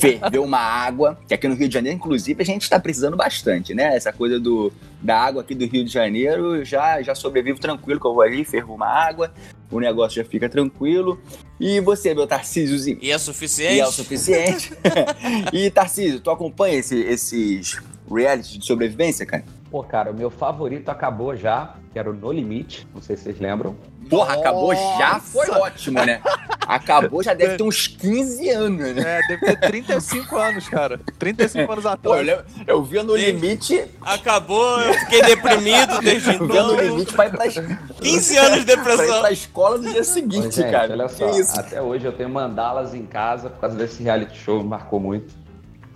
Ferver 0.00 0.38
uma 0.38 0.58
água, 0.58 1.18
que 1.28 1.34
aqui 1.34 1.46
no 1.46 1.54
Rio 1.54 1.68
de 1.68 1.74
Janeiro, 1.74 1.96
inclusive, 1.96 2.42
a 2.42 2.46
gente 2.46 2.62
está 2.62 2.80
precisando 2.80 3.16
bastante, 3.16 3.74
né? 3.74 3.94
Essa 3.94 4.12
coisa 4.12 4.40
do, 4.40 4.72
da 5.02 5.18
água 5.18 5.42
aqui 5.42 5.54
do 5.54 5.66
Rio 5.66 5.84
de 5.84 5.92
Janeiro, 5.92 6.64
já, 6.64 7.02
já 7.02 7.14
sobrevivo 7.14 7.60
tranquilo, 7.60 8.00
que 8.00 8.06
eu 8.06 8.14
vou 8.14 8.22
ali, 8.22 8.44
fervo 8.44 8.74
uma 8.74 8.86
água, 8.86 9.32
o 9.70 9.78
negócio 9.78 10.22
já 10.22 10.28
fica 10.28 10.48
tranquilo. 10.48 11.20
E 11.60 11.80
você, 11.80 12.14
meu 12.14 12.26
Tarcísio? 12.26 12.98
E 13.02 13.10
é 13.10 13.18
suficiente? 13.18 13.74
E 13.74 13.80
é 13.80 13.86
o 13.86 13.92
suficiente. 13.92 14.72
e, 15.52 15.70
Tarcísio, 15.70 16.20
tu 16.20 16.30
acompanha 16.30 16.78
esse, 16.78 16.98
esses 17.00 17.78
reality 18.10 18.58
de 18.58 18.66
sobrevivência, 18.66 19.26
cara? 19.26 19.44
Pô, 19.70 19.82
cara, 19.82 20.12
o 20.12 20.14
meu 20.14 20.30
favorito 20.30 20.88
acabou 20.90 21.34
já, 21.36 21.74
que 21.92 21.98
era 21.98 22.08
o 22.08 22.12
No 22.14 22.30
Limite, 22.30 22.86
não 22.94 23.02
sei 23.02 23.16
se 23.16 23.24
vocês 23.24 23.40
lembram. 23.40 23.74
Porra, 24.08 24.34
acabou 24.34 24.72
já, 24.72 25.18
foi 25.18 25.50
ótimo, 25.50 26.04
né? 26.06 26.20
Acabou 26.68 27.20
já 27.24 27.34
deve 27.34 27.56
ter 27.56 27.64
uns 27.64 27.88
15 27.88 28.48
anos, 28.50 28.94
né? 28.94 29.02
É, 29.04 29.26
deve 29.26 29.44
ter 29.44 29.56
35 29.60 30.36
anos, 30.36 30.68
cara. 30.68 31.00
35 31.18 31.72
anos 31.72 31.82
Pô, 31.84 31.88
eu, 31.90 31.92
atrás. 31.94 32.26
lembro- 32.26 32.44
eu 32.68 32.84
via 32.84 33.02
no 33.02 33.16
limite, 33.16 33.84
Acabou, 34.02 34.80
eu 34.82 34.94
fiquei 34.94 35.22
deprimido 35.22 36.00
desde 36.00 36.34
eu 36.36 36.46
via 36.46 36.62
no 36.62 36.74
então. 36.74 36.84
limite 36.86 37.12
pra 37.12 37.26
ir 37.26 37.30
pra, 37.30 37.46
15 37.48 38.36
anos 38.38 38.64
de 38.64 38.64
pra 38.66 38.72
ir 38.74 38.76
depressão. 38.76 39.20
pra 39.20 39.32
escola 39.32 39.78
no 39.78 39.92
dia 39.92 40.04
seguinte, 40.04 40.54
gente, 40.56 40.70
cara. 40.70 40.92
olha 40.92 41.08
só, 41.08 41.28
isso? 41.30 41.58
até 41.58 41.82
hoje 41.82 42.04
eu 42.04 42.12
tenho 42.12 42.28
mandalas 42.28 42.94
em 42.94 43.04
casa 43.04 43.50
por 43.50 43.60
causa 43.60 43.74
desse 43.76 44.04
reality 44.04 44.38
show, 44.38 44.62
me 44.62 44.68
marcou 44.68 45.00
muito. 45.00 45.34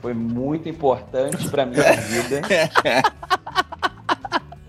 Foi 0.00 0.14
muito 0.14 0.66
importante 0.68 1.48
pra 1.50 1.64
minha 1.66 1.92
vida. 1.92 2.40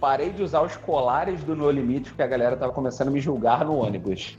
Parei 0.01 0.31
de 0.31 0.41
usar 0.41 0.61
os 0.63 0.75
colares 0.75 1.43
do 1.43 1.55
No 1.55 1.69
Limite 1.69 2.09
porque 2.09 2.23
a 2.23 2.27
galera 2.27 2.57
tava 2.57 2.73
começando 2.73 3.09
a 3.09 3.11
me 3.11 3.21
julgar 3.21 3.63
no 3.63 3.75
ônibus. 3.77 4.35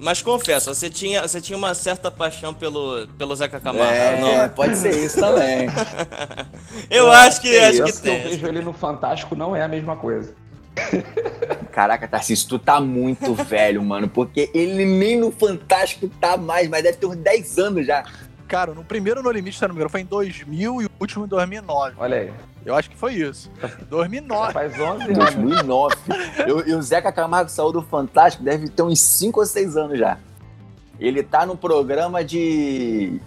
Mas 0.00 0.20
confesso, 0.20 0.74
você 0.74 0.90
tinha, 0.90 1.22
você 1.26 1.40
tinha 1.40 1.56
uma 1.56 1.72
certa 1.72 2.10
paixão 2.10 2.52
pelo, 2.52 3.06
pelo 3.16 3.34
Zeca 3.36 3.60
Camargo, 3.60 3.92
É, 3.92 4.20
não? 4.20 4.48
pode 4.48 4.76
ser 4.76 4.96
isso 5.04 5.20
também. 5.20 5.68
Eu 6.90 7.10
acho 7.12 7.40
que, 7.40 7.56
acho 7.58 7.84
que 7.84 7.92
que 8.02 8.08
eu 8.08 8.22
vejo 8.22 8.46
ele 8.46 8.60
no 8.60 8.72
Fantástico 8.72 9.34
não 9.36 9.54
é 9.54 9.62
a 9.62 9.68
mesma 9.68 9.96
coisa. 9.96 10.34
Caraca, 11.72 12.06
Tarcísio, 12.08 12.48
tu 12.48 12.58
tá 12.58 12.80
muito 12.80 13.34
velho, 13.34 13.82
mano, 13.84 14.08
porque 14.08 14.50
ele 14.52 14.84
nem 14.84 15.16
no 15.18 15.30
Fantástico 15.30 16.08
tá 16.20 16.36
mais, 16.36 16.68
mas 16.68 16.82
deve 16.82 16.98
ter 16.98 17.06
uns 17.06 17.16
10 17.16 17.58
anos 17.58 17.86
já. 17.86 18.04
Cara, 18.48 18.72
no 18.72 18.82
primeiro 18.82 19.22
No 19.22 19.30
Limite, 19.30 19.56
se 19.58 19.62
não 19.62 19.68
me 19.70 19.74
engano, 19.74 19.90
foi 19.90 20.00
em 20.00 20.06
2000 20.06 20.82
e 20.82 20.86
o 20.86 20.90
último 21.00 21.24
em 21.24 21.28
2009. 21.28 21.96
Olha 21.98 22.16
aí, 22.16 22.32
Eu 22.66 22.74
acho 22.74 22.90
que 22.90 22.96
foi 22.96 23.14
isso. 23.14 23.50
2009. 23.88 24.52
faz 24.52 24.72
11 24.78 25.04
anos. 25.04 25.16
2009. 25.16 25.96
Eu- 26.46 26.66
e 26.68 26.74
o 26.74 26.82
Zeca 26.82 27.10
Camargo 27.12 27.50
saiu 27.50 27.72
do 27.72 27.80
Fantástico, 27.82 28.44
deve 28.44 28.68
ter 28.68 28.82
uns 28.82 29.00
5 29.00 29.40
ou 29.40 29.46
6 29.46 29.76
anos 29.76 29.98
já. 29.98 30.18
Ele 31.00 31.22
tá 31.22 31.46
no 31.46 31.56
programa 31.56 32.22
de. 32.24 33.20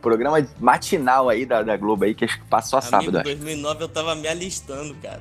Programa 0.00 0.46
matinal 0.60 1.28
aí 1.28 1.44
da, 1.44 1.62
da 1.62 1.76
Globo 1.76 2.04
aí, 2.04 2.14
que 2.14 2.24
acho 2.24 2.38
que 2.40 2.46
passa 2.46 2.68
só 2.68 2.78
Amigo, 2.78 2.90
sábado. 2.90 3.16
em 3.16 3.20
acho. 3.20 3.24
2009 3.38 3.82
eu 3.84 3.88
tava 3.88 4.14
me 4.14 4.28
alistando, 4.28 4.94
cara. 5.02 5.20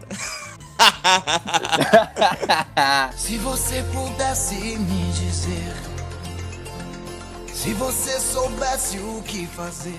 Se 3.18 3.38
você 3.38 3.84
pudesse 3.92 4.54
me 4.56 5.12
dizer, 5.12 5.74
se 7.52 7.74
você 7.74 8.20
soubesse 8.20 9.00
o 9.00 9.22
que 9.24 9.48
fazer. 9.48 9.98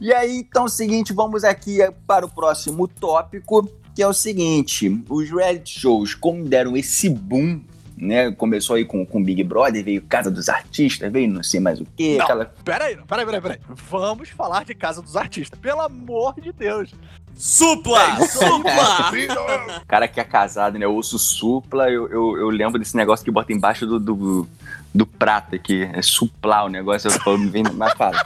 E 0.00 0.12
aí, 0.12 0.38
então, 0.38 0.62
é 0.62 0.66
o 0.66 0.68
seguinte, 0.68 1.12
vamos 1.12 1.44
aqui 1.44 1.78
para 2.06 2.26
o 2.26 2.28
próximo 2.28 2.88
tópico, 2.88 3.68
que 3.94 4.02
é 4.02 4.06
o 4.06 4.12
seguinte: 4.12 5.02
os 5.08 5.30
reality 5.30 5.80
shows, 5.80 6.14
como 6.14 6.44
deram 6.44 6.76
esse 6.76 7.08
boom, 7.08 7.60
né? 7.96 8.32
Começou 8.32 8.76
aí 8.76 8.84
com, 8.84 9.04
com 9.06 9.22
Big 9.22 9.42
Brother, 9.44 9.84
veio 9.84 10.02
Casa 10.02 10.30
dos 10.30 10.48
Artistas, 10.48 11.10
veio 11.12 11.30
não 11.30 11.42
sei 11.42 11.60
mais 11.60 11.80
o 11.80 11.86
quê, 11.96 12.16
Não. 12.18 12.24
aquela. 12.24 12.46
Pera 12.64 12.84
aí, 12.86 12.96
pera 12.96 13.22
aí, 13.22 13.26
pera 13.26 13.36
aí, 13.36 13.42
pera 13.42 13.54
aí. 13.54 13.76
Vamos 13.90 14.28
falar 14.30 14.64
de 14.64 14.74
Casa 14.74 15.00
dos 15.00 15.16
Artistas. 15.16 15.58
Pelo 15.58 15.80
amor 15.80 16.34
de 16.40 16.52
Deus. 16.52 16.92
Supla! 17.36 18.20
Supla! 18.26 19.82
cara 19.88 20.06
que 20.06 20.20
é 20.20 20.24
casado, 20.24 20.78
né? 20.78 20.84
Eu 20.84 20.94
ouço 20.94 21.18
supla, 21.18 21.90
eu, 21.90 22.08
eu, 22.08 22.36
eu 22.38 22.48
lembro 22.48 22.78
desse 22.78 22.96
negócio 22.96 23.24
que 23.24 23.30
bota 23.30 23.52
embaixo 23.52 23.86
do, 23.86 23.98
do, 23.98 24.48
do 24.94 25.06
prato 25.06 25.56
aqui. 25.56 25.82
É 25.92 26.00
suplar 26.00 26.66
o 26.66 26.68
negócio, 26.68 27.08
eu 27.08 27.12
falo, 27.12 27.38
me 27.38 27.48
vem 27.48 27.64
mais 27.72 27.92
fácil. 27.94 28.24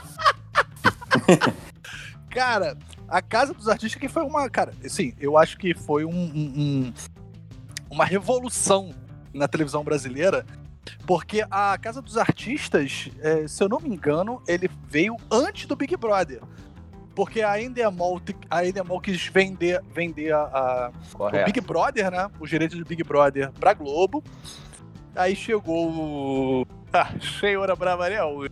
Cara, 2.29 2.77
a 3.07 3.21
Casa 3.21 3.53
dos 3.53 3.67
Artistas 3.67 3.99
que 3.99 4.07
foi 4.07 4.23
uma. 4.23 4.49
Cara, 4.49 4.73
assim, 4.85 5.13
eu 5.19 5.37
acho 5.37 5.57
que 5.57 5.73
foi 5.73 6.05
um, 6.05 6.11
um- 6.11 6.53
um- 6.55 6.93
uma 7.89 8.05
revolução 8.05 8.93
na 9.33 9.47
televisão 9.47 9.83
brasileira. 9.83 10.45
Porque 11.05 11.43
a 11.51 11.77
Casa 11.77 12.01
dos 12.01 12.17
Artistas, 12.17 13.09
é, 13.21 13.47
se 13.47 13.63
eu 13.63 13.69
não 13.69 13.79
me 13.79 13.89
engano, 13.89 14.41
ele 14.47 14.69
veio 14.87 15.15
antes 15.31 15.65
do 15.65 15.75
Big 15.75 15.95
Brother. 15.97 16.41
Porque 17.15 17.41
a 17.41 17.61
Endemol, 17.61 18.21
a 18.49 18.65
Endemol 18.65 18.99
quis 19.01 19.25
vender, 19.27 19.83
vender 19.93 20.31
a- 20.33 20.39
a, 20.39 20.91
o. 21.41 21.45
Big 21.45 21.61
Brother, 21.61 22.09
né? 22.11 22.29
Os 22.39 22.49
direitos 22.49 22.77
do 22.77 22.85
Big 22.85 23.03
Brother 23.03 23.51
pra 23.53 23.73
Globo. 23.73 24.23
Aí 25.15 25.35
chegou 25.35 25.89
o. 25.91 26.67
Ah, 26.91 27.09
Senhora 27.39 27.75
Bravanel. 27.75 28.45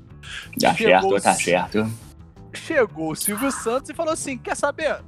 Tá 0.62 0.72
Chegou 0.75 1.19
certo, 1.19 1.24
tá 1.24 1.34
certo. 1.34 1.91
Chegou 2.54 3.12
o 3.12 3.16
Silvio 3.16 3.51
Santos 3.51 3.89
e 3.89 3.94
falou 3.94 4.13
assim: 4.13 4.38
quer 4.38 4.56
saber? 4.56 5.01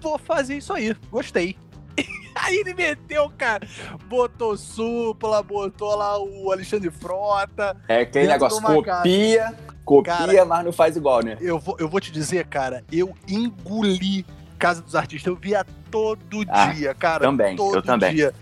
Vou 0.00 0.18
fazer 0.18 0.56
isso 0.56 0.72
aí, 0.72 0.94
gostei. 1.10 1.56
Aí 2.34 2.56
ele 2.58 2.72
meteu, 2.74 3.30
cara, 3.36 3.66
botou 4.08 4.56
supla, 4.56 5.42
botou 5.42 5.94
lá 5.96 6.16
o 6.18 6.50
Alexandre 6.52 6.90
Frota. 6.90 7.76
É 7.88 8.00
aquele 8.02 8.28
negócio, 8.28 8.62
copia, 8.62 9.54
copia, 9.84 10.14
Cara- 10.16 10.44
mas 10.46 10.64
não 10.64 10.72
faz 10.72 10.96
igual, 10.96 11.22
né? 11.22 11.36
Eu 11.40 11.58
vou, 11.58 11.76
eu 11.78 11.88
vou 11.88 12.00
te 12.00 12.10
dizer, 12.12 12.46
cara, 12.46 12.84
eu 12.90 13.12
engoli 13.28 14.24
Casa 14.58 14.80
dos 14.80 14.94
Artistas. 14.94 15.26
Eu 15.26 15.36
via 15.36 15.66
todo 15.90 16.46
Ah, 16.48 16.66
dia, 16.72 16.94
cara. 16.94 17.24
também, 17.24 17.56
todo 17.56 17.76
eu 17.76 17.82
também. 17.82 18.14
dia. 18.14 18.32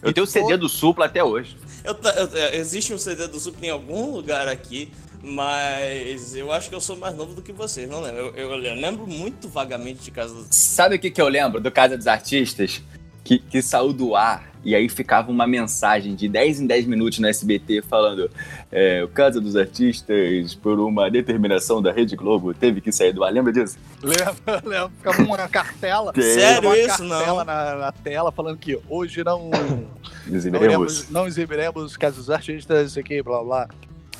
Eu 0.00 0.12
tenho 0.12 0.24
o 0.24 0.26
CD 0.28 0.56
do 0.56 0.68
Supla 0.68 1.06
até 1.06 1.22
hoje. 1.22 1.56
Eu 1.82 1.94
eu- 1.94 2.36
é, 2.38 2.56
existe 2.56 2.94
um 2.94 2.98
CD 2.98 3.26
do 3.26 3.40
Supla 3.40 3.66
em 3.66 3.70
algum 3.70 4.12
lugar 4.12 4.46
aqui, 4.46 4.92
mas 5.28 6.34
eu 6.34 6.50
acho 6.52 6.68
que 6.68 6.74
eu 6.74 6.80
sou 6.80 6.96
mais 6.96 7.14
novo 7.14 7.34
do 7.34 7.42
que 7.42 7.52
vocês, 7.52 7.88
não 7.88 8.00
lembro. 8.00 8.32
Eu, 8.36 8.50
eu 8.50 8.74
lembro 8.74 9.06
muito 9.06 9.48
vagamente 9.48 10.02
de 10.02 10.10
Casa 10.10 10.34
dos 10.34 10.48
Sabe 10.50 10.96
o 10.96 10.98
que, 10.98 11.10
que 11.10 11.20
eu 11.20 11.28
lembro 11.28 11.60
do 11.60 11.70
Casa 11.70 11.96
dos 11.96 12.06
Artistas? 12.06 12.82
Que, 13.22 13.38
que 13.38 13.60
saiu 13.60 13.92
do 13.92 14.16
ar 14.16 14.48
e 14.64 14.74
aí 14.74 14.88
ficava 14.88 15.30
uma 15.30 15.46
mensagem 15.46 16.14
de 16.14 16.28
10 16.28 16.60
em 16.60 16.66
10 16.66 16.86
minutos 16.86 17.18
no 17.18 17.28
SBT 17.28 17.82
falando 17.82 18.30
é, 18.72 19.04
o 19.04 19.08
Casa 19.08 19.40
dos 19.40 19.54
Artistas, 19.54 20.54
por 20.54 20.80
uma 20.80 21.10
determinação 21.10 21.80
da 21.80 21.92
Rede 21.92 22.16
Globo, 22.16 22.52
teve 22.54 22.80
que 22.80 22.90
sair 22.90 23.12
do 23.12 23.22
ar. 23.22 23.32
Lembra 23.32 23.52
disso? 23.52 23.78
Lembra, 24.02 24.34
lembra? 24.64 24.90
Ficava 24.96 25.22
uma 25.22 25.48
cartela. 25.48 26.12
Sério 26.14 26.68
uma 26.68 26.76
isso? 26.78 26.88
cartela 26.88 27.44
Não. 27.44 27.44
na, 27.44 27.74
na 27.76 27.92
tela 27.92 28.32
falando 28.32 28.56
que 28.58 28.78
hoje 28.88 29.22
não. 29.22 29.50
Não 30.28 30.36
Exibiremos. 30.36 30.66
iremos, 30.68 31.10
não 31.10 31.26
exibiremos 31.26 31.96
casos 31.96 32.26
dos 32.26 32.30
artistas, 32.30 32.90
isso 32.90 33.00
aqui, 33.00 33.22
blá 33.22 33.42
blá. 33.42 33.68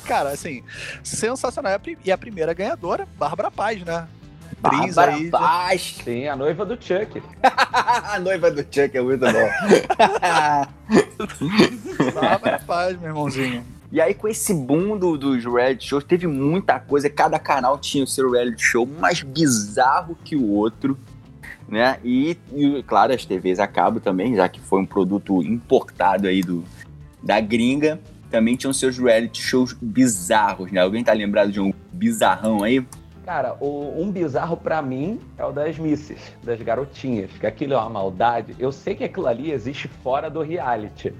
Cara, 0.05 0.29
assim, 0.29 0.63
sensacional. 1.03 1.71
E 1.71 1.75
a 1.75 1.79
pri- 1.79 2.11
a 2.11 2.17
primeira 2.17 2.53
ganhadora, 2.53 3.07
Bárbara 3.17 3.51
Paz, 3.51 3.83
né? 3.83 4.07
Atriz 4.63 4.95
Bárbara 4.95 5.17
aí. 5.17 5.29
Paz. 5.29 5.97
Sim, 6.03 6.27
a 6.27 6.35
noiva 6.35 6.65
do 6.65 6.73
Chuck. 6.81 7.21
A 8.11 8.19
noiva 8.19 8.51
do 8.51 8.61
Chuck 8.61 8.95
é 8.97 9.01
muito 9.01 9.21
bom. 9.25 9.31
Bárbara 12.13 12.59
Paz, 12.65 12.97
meu 12.99 13.09
irmãozinho. 13.09 13.63
E 13.91 13.99
aí, 13.99 14.13
com 14.13 14.27
esse 14.27 14.53
boom 14.53 14.97
do- 14.97 15.17
dos 15.17 15.43
reality 15.45 15.87
shows, 15.87 16.03
teve 16.03 16.27
muita 16.27 16.79
coisa. 16.79 17.09
Cada 17.09 17.39
canal 17.39 17.77
tinha 17.77 18.03
o 18.03 18.07
seu 18.07 18.29
reality 18.31 18.63
show 18.63 18.85
mais 18.85 19.23
bizarro 19.23 20.15
que 20.23 20.35
o 20.35 20.47
outro, 20.49 20.97
né? 21.67 21.97
E, 22.03 22.37
e, 22.53 22.83
claro, 22.83 23.13
as 23.13 23.25
TVs 23.25 23.59
a 23.59 23.67
cabo 23.67 23.99
também, 23.99 24.35
já 24.35 24.47
que 24.47 24.59
foi 24.59 24.81
um 24.81 24.85
produto 24.85 25.41
importado 25.41 26.27
aí 26.27 26.41
do, 26.41 26.63
da 27.23 27.39
gringa, 27.39 27.99
também 28.29 28.55
tinham 28.55 28.71
seus 28.73 28.97
reality 28.97 29.41
shows 29.41 29.73
bizarros, 29.81 30.71
né? 30.71 30.81
Alguém 30.81 31.03
tá 31.03 31.13
lembrado 31.13 31.51
de 31.51 31.59
um 31.59 31.73
bizarrão 31.91 32.63
aí? 32.63 32.85
Cara, 33.25 33.55
o- 33.59 33.93
um 34.01 34.11
bizarro 34.11 34.57
pra 34.57 34.81
mim 34.81 35.19
é 35.37 35.45
o 35.45 35.51
das 35.51 35.77
misses, 35.77 36.17
das 36.43 36.59
garotinhas, 36.61 37.29
que 37.39 37.45
aquilo 37.45 37.73
é 37.73 37.77
uma 37.77 37.89
maldade. 37.89 38.55
Eu 38.57 38.71
sei 38.71 38.95
que 38.95 39.03
aquilo 39.03 39.27
ali 39.27 39.51
existe 39.51 39.87
fora 39.87 40.29
do 40.31 40.41
reality, 40.41 41.13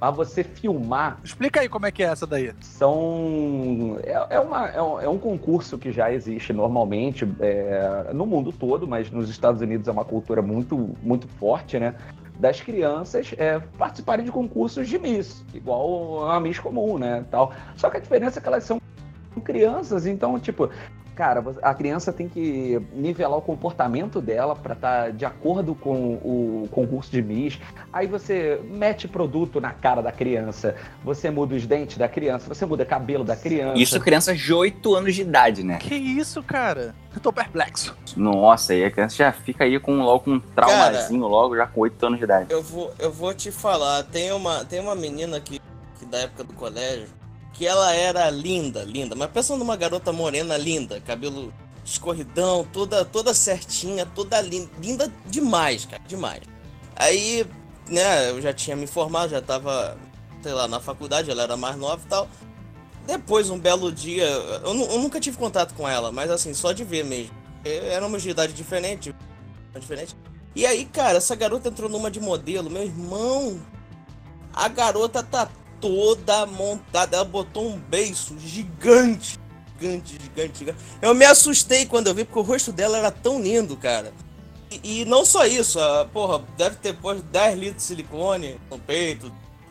mas 0.00 0.14
você 0.16 0.44
filmar 0.44 1.18
Explica 1.24 1.60
aí 1.60 1.68
como 1.68 1.86
é 1.86 1.90
que 1.90 2.02
é 2.02 2.06
essa 2.06 2.26
daí. 2.28 2.52
são 2.60 3.98
é, 4.04 4.36
é 4.36 4.40
uma- 4.40 4.68
é 4.68 4.82
um, 4.82 5.00
é 5.00 5.08
um 5.08 5.18
concurso 5.18 5.78
que 5.78 5.90
já 5.90 6.12
existe 6.12 6.52
normalmente 6.52 7.26
é, 7.40 8.10
no 8.12 8.26
mundo 8.26 8.52
todo, 8.52 8.86
mas 8.86 9.10
nos 9.10 9.28
Estados 9.28 9.60
Unidos 9.60 9.88
é 9.88 9.90
uma 9.90 10.04
cultura 10.04 10.42
muito 10.42 10.90
muito 11.02 11.26
forte, 11.40 11.78
né? 11.78 11.94
Das 12.42 12.60
crianças 12.60 13.32
é, 13.38 13.60
participarem 13.78 14.24
de 14.24 14.32
concursos 14.32 14.88
de 14.88 14.98
Miss, 14.98 15.44
igual 15.54 16.28
a 16.28 16.40
Miss 16.40 16.58
comum, 16.58 16.98
né? 16.98 17.24
Tal. 17.30 17.52
Só 17.76 17.88
que 17.88 17.98
a 17.98 18.00
diferença 18.00 18.40
é 18.40 18.42
que 18.42 18.48
elas 18.48 18.64
são 18.64 18.80
crianças, 19.44 20.06
então, 20.06 20.36
tipo, 20.40 20.68
Cara, 21.14 21.44
a 21.62 21.74
criança 21.74 22.12
tem 22.12 22.28
que 22.28 22.80
nivelar 22.94 23.38
o 23.38 23.42
comportamento 23.42 24.20
dela 24.20 24.56
para 24.56 24.72
estar 24.72 25.04
tá 25.04 25.10
de 25.10 25.24
acordo 25.24 25.74
com 25.74 26.14
o 26.14 26.68
concurso 26.70 27.10
de 27.10 27.20
Miss. 27.20 27.58
Aí 27.92 28.06
você 28.06 28.60
mete 28.64 29.06
produto 29.06 29.60
na 29.60 29.72
cara 29.72 30.00
da 30.00 30.10
criança, 30.10 30.74
você 31.04 31.30
muda 31.30 31.54
os 31.54 31.66
dentes 31.66 31.98
da 31.98 32.08
criança, 32.08 32.48
você 32.48 32.64
muda 32.64 32.84
o 32.84 32.86
cabelo 32.86 33.24
da 33.24 33.36
criança. 33.36 33.78
Isso 33.78 34.00
criança 34.00 34.34
de 34.34 34.52
8 34.52 34.94
anos 34.94 35.14
de 35.14 35.20
idade, 35.20 35.62
né? 35.62 35.78
Que 35.78 35.94
isso, 35.94 36.42
cara? 36.42 36.94
Eu 37.14 37.20
tô 37.20 37.30
perplexo. 37.30 37.94
Nossa, 38.16 38.72
aí 38.72 38.84
a 38.84 38.90
criança 38.90 39.16
já 39.16 39.32
fica 39.32 39.64
aí 39.64 39.78
com, 39.78 40.02
logo 40.02 40.24
com 40.24 40.32
um 40.32 40.40
traumazinho, 40.40 41.20
cara, 41.20 41.32
logo 41.32 41.56
já 41.56 41.66
com 41.66 41.80
8 41.80 42.06
anos 42.06 42.18
de 42.18 42.24
idade. 42.24 42.50
Eu 42.50 42.62
vou, 42.62 42.90
eu 42.98 43.12
vou 43.12 43.34
te 43.34 43.52
falar, 43.52 44.02
tem 44.04 44.32
uma, 44.32 44.64
tem 44.64 44.80
uma 44.80 44.94
menina 44.94 45.38
que, 45.40 45.60
que 45.98 46.06
da 46.06 46.18
época 46.18 46.44
do 46.44 46.54
colégio 46.54 47.21
que 47.52 47.66
ela 47.66 47.92
era 47.92 48.28
linda, 48.30 48.82
linda. 48.82 49.14
Mas 49.14 49.30
pensa 49.30 49.56
numa 49.56 49.76
garota 49.76 50.12
morena 50.12 50.56
linda, 50.56 51.00
cabelo 51.00 51.52
escorridão, 51.84 52.66
toda, 52.72 53.04
toda 53.04 53.34
certinha, 53.34 54.06
toda 54.06 54.40
linda, 54.40 54.70
linda 54.80 55.12
demais, 55.26 55.84
cara, 55.84 56.02
demais. 56.06 56.42
Aí, 56.96 57.46
né, 57.88 58.30
eu 58.30 58.40
já 58.40 58.52
tinha 58.52 58.76
me 58.76 58.86
formado, 58.86 59.30
já 59.30 59.42
tava, 59.42 59.98
sei 60.42 60.52
lá, 60.52 60.68
na 60.68 60.80
faculdade, 60.80 61.30
ela 61.30 61.42
era 61.42 61.56
mais 61.56 61.76
nova 61.76 62.02
e 62.04 62.08
tal. 62.08 62.28
Depois, 63.06 63.50
um 63.50 63.58
belo 63.58 63.90
dia, 63.90 64.24
eu, 64.24 64.74
eu 64.74 64.98
nunca 64.98 65.18
tive 65.18 65.36
contato 65.36 65.74
com 65.74 65.88
ela, 65.88 66.12
mas 66.12 66.30
assim, 66.30 66.54
só 66.54 66.72
de 66.72 66.84
ver 66.84 67.04
mesmo. 67.04 67.34
Éramos 67.64 68.22
de 68.22 68.30
idade 68.30 68.52
diferente, 68.52 69.14
diferente. 69.78 70.16
E 70.54 70.66
aí, 70.66 70.84
cara, 70.84 71.18
essa 71.18 71.34
garota 71.34 71.68
entrou 71.68 71.88
numa 71.88 72.10
de 72.10 72.20
modelo, 72.20 72.70
meu 72.70 72.82
irmão. 72.82 73.60
A 74.52 74.68
garota 74.68 75.22
tá 75.22 75.48
toda 75.82 76.46
montada. 76.46 77.16
Ela 77.16 77.24
botou 77.24 77.68
um 77.68 77.76
beiço 77.76 78.34
gigante. 78.38 79.38
Gigante, 79.78 80.16
gigante, 80.22 80.58
gigante. 80.60 80.78
Eu 81.02 81.12
me 81.12 81.24
assustei 81.26 81.84
quando 81.84 82.06
eu 82.06 82.14
vi, 82.14 82.24
porque 82.24 82.38
o 82.38 82.42
rosto 82.42 82.72
dela 82.72 82.96
era 82.96 83.10
tão 83.10 83.42
lindo, 83.42 83.76
cara. 83.76 84.14
E, 84.70 85.02
e 85.02 85.04
não 85.04 85.24
só 85.24 85.44
isso, 85.44 85.78
a, 85.80 86.04
porra, 86.06 86.42
deve 86.56 86.76
ter 86.76 86.94
posto 86.94 87.22
10 87.24 87.58
litros 87.58 87.76
de 87.78 87.82
silicone 87.82 88.56
no 88.70 88.78
peito, 88.78 89.30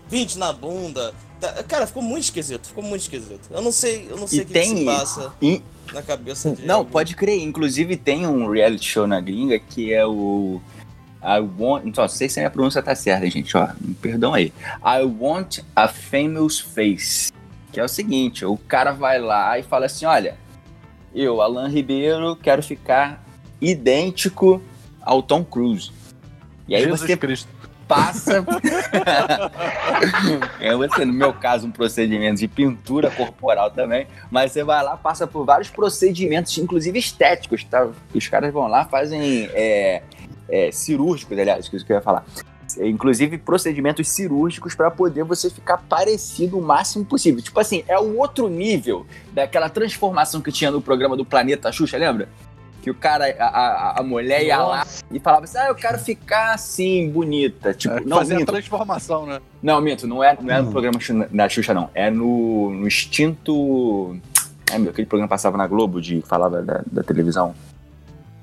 20 0.09 0.37
na 0.37 0.51
bunda. 0.51 1.13
Tá, 1.39 1.63
cara, 1.63 1.87
ficou 1.87 2.03
muito 2.03 2.25
esquisito, 2.25 2.67
ficou 2.67 2.83
muito 2.83 3.01
esquisito. 3.01 3.49
Eu 3.49 3.61
não 3.61 3.71
sei, 3.71 4.07
eu 4.09 4.17
não 4.17 4.27
sei 4.27 4.41
o 4.41 4.45
que, 4.45 4.53
que, 4.53 4.65
se 4.65 4.85
passa 4.85 5.33
e... 5.41 5.63
na 5.93 6.01
cabeça 6.03 6.51
de. 6.51 6.65
Não, 6.65 6.85
pode 6.85 7.15
crer. 7.15 7.41
Inclusive 7.41 7.95
tem 7.95 8.27
um 8.27 8.51
reality 8.51 8.85
show 8.85 9.07
na 9.07 9.19
gringa 9.19 9.57
que 9.57 9.91
é 9.93 10.05
o 10.05 10.61
I 11.23 11.39
want. 11.39 11.85
Não 11.95 12.07
sei 12.07 12.27
se 12.27 12.39
a 12.39 12.41
minha 12.41 12.51
pronúncia 12.51 12.81
tá 12.81 12.95
certa, 12.95 13.29
gente. 13.29 13.55
Ó, 13.55 13.67
me 13.79 13.93
perdão 13.93 14.33
aí. 14.33 14.51
I 14.83 15.03
want 15.03 15.59
a 15.75 15.87
famous 15.87 16.59
face. 16.59 17.31
Que 17.71 17.79
é 17.79 17.83
o 17.83 17.87
seguinte: 17.87 18.43
o 18.45 18.57
cara 18.57 18.91
vai 18.91 19.19
lá 19.19 19.57
e 19.57 19.63
fala 19.63 19.85
assim: 19.85 20.05
olha, 20.05 20.35
eu, 21.13 21.41
Alan 21.41 21.67
Ribeiro, 21.67 22.35
quero 22.35 22.63
ficar 22.63 23.23
idêntico 23.59 24.61
ao 25.01 25.21
Tom 25.21 25.43
Cruise. 25.43 25.91
E 26.67 26.75
aí 26.75 26.83
Jesus 26.83 27.01
você 27.01 27.17
Cristo. 27.17 27.49
passa. 27.87 28.43
é 30.59 30.75
você, 30.75 31.05
no 31.05 31.13
meu 31.13 31.33
caso, 31.33 31.67
um 31.67 31.71
procedimento 31.71 32.39
de 32.39 32.47
pintura 32.47 33.11
corporal 33.11 33.69
também. 33.71 34.07
Mas 34.29 34.51
você 34.51 34.63
vai 34.63 34.83
lá, 34.83 34.97
passa 34.97 35.27
por 35.27 35.45
vários 35.45 35.69
procedimentos, 35.69 36.57
inclusive 36.57 36.97
estéticos, 36.97 37.63
tá? 37.63 37.87
Os 38.13 38.27
caras 38.27 38.51
vão 38.51 38.67
lá, 38.67 38.85
fazem. 38.85 39.49
É, 39.53 40.01
é, 40.51 40.71
cirúrgicos, 40.71 41.37
aliás, 41.37 41.67
que 41.67 41.75
eu 41.75 41.95
ia 41.95 42.01
falar. 42.01 42.25
Inclusive 42.79 43.37
procedimentos 43.37 44.07
cirúrgicos 44.07 44.75
para 44.75 44.89
poder 44.89 45.23
você 45.23 45.49
ficar 45.49 45.77
parecido 45.77 46.57
o 46.57 46.61
máximo 46.61 47.03
possível. 47.03 47.41
Tipo 47.41 47.59
assim, 47.59 47.83
é 47.87 47.99
o 47.99 48.17
outro 48.17 48.47
nível 48.47 49.05
daquela 49.33 49.69
transformação 49.69 50.41
que 50.41 50.51
tinha 50.51 50.71
no 50.71 50.81
programa 50.81 51.17
do 51.17 51.25
Planeta 51.25 51.71
Xuxa, 51.71 51.97
lembra? 51.97 52.29
que 52.81 52.89
o 52.89 52.95
cara, 52.95 53.25
a, 53.39 53.45
a, 53.45 53.99
a 53.99 54.03
mulher 54.03 54.43
ia 54.43 54.57
lá 54.57 54.87
e 55.11 55.19
falava 55.19 55.43
assim: 55.43 55.57
Ah, 55.57 55.67
eu 55.67 55.75
quero 55.75 55.99
ficar 55.99 56.53
assim, 56.53 57.09
bonita. 57.09 57.73
Tipo, 57.73 57.95
é, 57.95 58.01
não, 58.01 58.17
fazer 58.17 58.35
minto. 58.35 58.49
a 58.49 58.53
transformação, 58.53 59.25
né? 59.25 59.39
Não, 59.61 59.79
minto, 59.79 60.07
não 60.07 60.23
é, 60.23 60.35
não 60.41 60.53
é 60.53 60.59
hum. 60.59 60.65
no 60.65 60.71
programa 60.71 60.99
da 61.31 61.47
Xuxa, 61.47 61.73
não. 61.73 61.89
É 61.93 62.09
no, 62.09 62.71
no 62.71 62.87
Instinto. 62.87 64.17
É, 64.71 64.79
meu, 64.79 64.89
aquele 64.89 65.07
programa 65.07 65.29
passava 65.29 65.57
na 65.57 65.67
Globo 65.67 66.01
de 66.01 66.21
falava 66.21 66.61
da, 66.61 66.81
da 66.91 67.03
televisão. 67.03 67.53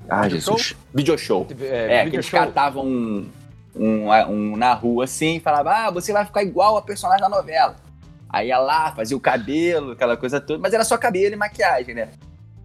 Ah, 0.09 0.23
Video 0.23 0.37
Jesus. 0.37 0.61
Show? 0.61 0.77
Video 0.93 1.17
show. 1.17 1.47
É, 1.61 1.97
é 1.97 2.09
que 2.09 2.15
eles 2.15 2.29
catavam 2.29 2.85
um, 2.85 3.29
um, 3.75 4.11
um, 4.11 4.57
na 4.57 4.73
rua 4.73 5.03
assim 5.03 5.37
e 5.37 5.39
falavam: 5.39 5.71
Ah, 5.71 5.91
você 5.91 6.11
vai 6.11 6.25
ficar 6.25 6.43
igual 6.43 6.77
a 6.77 6.81
personagem 6.81 7.21
da 7.21 7.29
novela. 7.29 7.75
Aí 8.29 8.49
ia 8.49 8.59
lá, 8.59 8.91
fazia 8.91 9.17
o 9.17 9.19
cabelo, 9.19 9.91
aquela 9.91 10.15
coisa 10.15 10.39
toda, 10.39 10.59
mas 10.59 10.73
era 10.73 10.83
só 10.83 10.97
cabelo 10.97 11.33
e 11.33 11.37
maquiagem, 11.37 11.95
né? 11.95 12.09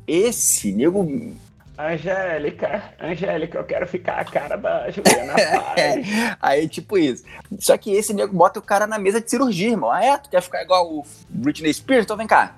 Esse 0.07 0.73
nego. 0.73 1.35
Angélica, 1.77 2.95
Angélica, 3.01 3.59
eu 3.59 3.64
quero 3.64 3.87
ficar 3.88 4.21
a 4.21 4.25
cara 4.25 4.57
da 4.57 4.88
Juliana 4.90 5.33
Paz. 5.75 6.07
Aí, 6.40 6.69
tipo 6.69 6.97
isso. 6.97 7.25
Só 7.59 7.77
que 7.77 7.90
esse 7.90 8.14
nego 8.14 8.33
bota 8.33 8.61
o 8.61 8.62
cara 8.62 8.87
na 8.87 8.97
mesa 8.97 9.21
de 9.21 9.29
cirurgia, 9.29 9.71
irmão. 9.71 9.90
Ah, 9.90 10.05
é? 10.05 10.16
Tu 10.19 10.31
quer 10.31 10.40
ficar 10.40 10.62
igual 10.62 10.87
o 10.87 11.05
Britney 11.29 11.75
Spears? 11.75 12.05
Então 12.05 12.16
vem 12.16 12.29
cá. 12.29 12.55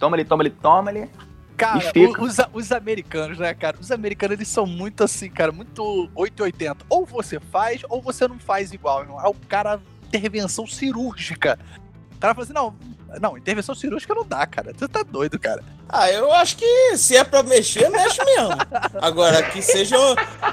Toma 0.00 0.16
ali, 0.16 0.24
toma 0.24 0.42
ali, 0.42 0.50
toma 0.50 0.90
ali. 0.90 1.08
Cara, 1.56 1.92
os, 2.20 2.36
os, 2.52 2.72
americanos, 2.72 3.38
né, 3.38 3.54
cara? 3.54 3.78
Os 3.80 3.90
americanos, 3.90 4.36
eles 4.36 4.48
são 4.48 4.66
muito 4.66 5.02
assim, 5.02 5.30
cara, 5.30 5.50
muito 5.50 6.10
880. 6.14 6.84
Ou 6.88 7.06
você 7.06 7.40
faz, 7.40 7.82
ou 7.88 8.02
você 8.02 8.28
não 8.28 8.38
faz 8.38 8.72
igual. 8.72 9.00
Irmão. 9.00 9.18
Aí 9.18 9.30
o 9.30 9.34
cara, 9.48 9.80
intervenção 10.06 10.66
cirúrgica. 10.66 11.58
O 12.14 12.18
cara 12.18 12.34
fala 12.34 12.44
assim, 12.44 12.52
não, 12.52 12.76
não, 13.20 13.38
intervenção 13.38 13.74
cirúrgica 13.74 14.14
não 14.14 14.26
dá, 14.26 14.46
cara. 14.46 14.72
Você 14.76 14.86
tá 14.86 15.02
doido, 15.02 15.38
cara. 15.38 15.64
Ah, 15.88 16.10
eu 16.10 16.32
acho 16.32 16.56
que 16.56 16.96
se 16.96 17.16
é 17.16 17.24
pra 17.24 17.42
mexer, 17.42 17.88
mexe 17.88 18.22
mesmo. 18.24 18.50
Agora, 19.00 19.42
que 19.50 19.62
seja, 19.62 19.96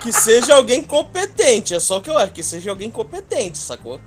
que 0.01 0.13
seja 0.13 0.55
alguém 0.55 0.83
competente. 0.83 1.73
É 1.73 1.79
só 1.79 1.99
que 1.99 2.09
eu 2.09 2.17
acho, 2.17 2.31
que 2.31 2.43
seja 2.43 2.69
alguém 2.69 2.89
competente, 2.89 3.57
sacou? 3.57 3.99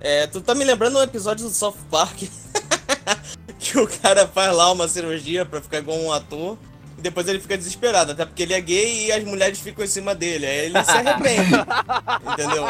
É, 0.00 0.26
tu 0.26 0.40
tá 0.40 0.54
me 0.54 0.64
lembrando 0.64 0.98
um 0.98 1.02
episódio 1.02 1.46
do 1.46 1.54
South 1.54 1.76
Park 1.90 2.24
que 3.64 3.78
o 3.78 3.88
cara 3.88 4.28
faz 4.28 4.54
lá 4.54 4.70
uma 4.70 4.86
cirurgia 4.86 5.46
pra 5.46 5.60
ficar 5.60 5.78
igual 5.78 5.98
um 5.98 6.12
ator. 6.12 6.58
E 6.98 7.00
depois 7.00 7.26
ele 7.26 7.40
fica 7.40 7.56
desesperado, 7.56 8.12
até 8.12 8.24
porque 8.24 8.42
ele 8.42 8.54
é 8.54 8.60
gay 8.60 9.06
e 9.06 9.12
as 9.12 9.24
mulheres 9.24 9.58
ficam 9.58 9.84
em 9.84 9.88
cima 9.88 10.14
dele. 10.14 10.46
Aí 10.46 10.66
ele 10.66 10.84
se 10.84 10.90
arrepende. 10.90 11.50
entendeu? 12.32 12.64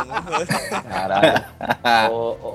Caralho. 0.88 1.44
ó, 2.10 2.54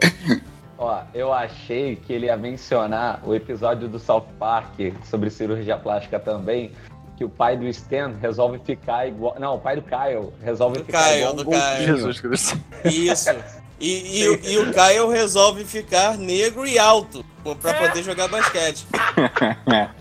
ó, 0.78 1.02
eu 1.14 1.32
achei 1.32 1.96
que 1.96 2.14
ele 2.14 2.26
ia 2.26 2.38
mencionar 2.38 3.22
o 3.24 3.36
episódio 3.36 3.88
do 3.88 4.00
South 4.00 4.26
Park 4.40 4.80
sobre 5.04 5.30
cirurgia 5.30 5.78
plástica 5.78 6.20
também. 6.20 6.72
Que 7.18 7.26
o 7.26 7.30
pai 7.30 7.58
do 7.58 7.68
Stan 7.68 8.14
resolve 8.22 8.60
ficar 8.66 9.06
igual. 9.06 9.36
Não, 9.38 9.56
o 9.56 9.60
pai 9.60 9.76
do 9.76 9.82
Kyle 9.82 10.34
resolve 10.42 10.80
do 10.80 10.86
ficar 10.86 11.04
Kyle, 11.04 11.18
igual 11.18 11.34
um 11.34 11.36
do 11.36 11.46
Kyle. 11.46 11.86
Jesus 11.86 12.22
Cristo. 12.22 12.60
Isso. 12.86 13.30
E, 13.78 14.22
e, 14.22 14.54
e, 14.54 14.58
o 14.58 14.72
Kyle 14.74 15.10
resolve 15.12 15.66
ficar 15.66 16.18
negro 16.18 16.66
e 16.66 16.80
alto 16.80 17.24
pra 17.62 17.74
poder 17.74 18.04
jogar 18.04 18.28
basquete. 18.28 18.86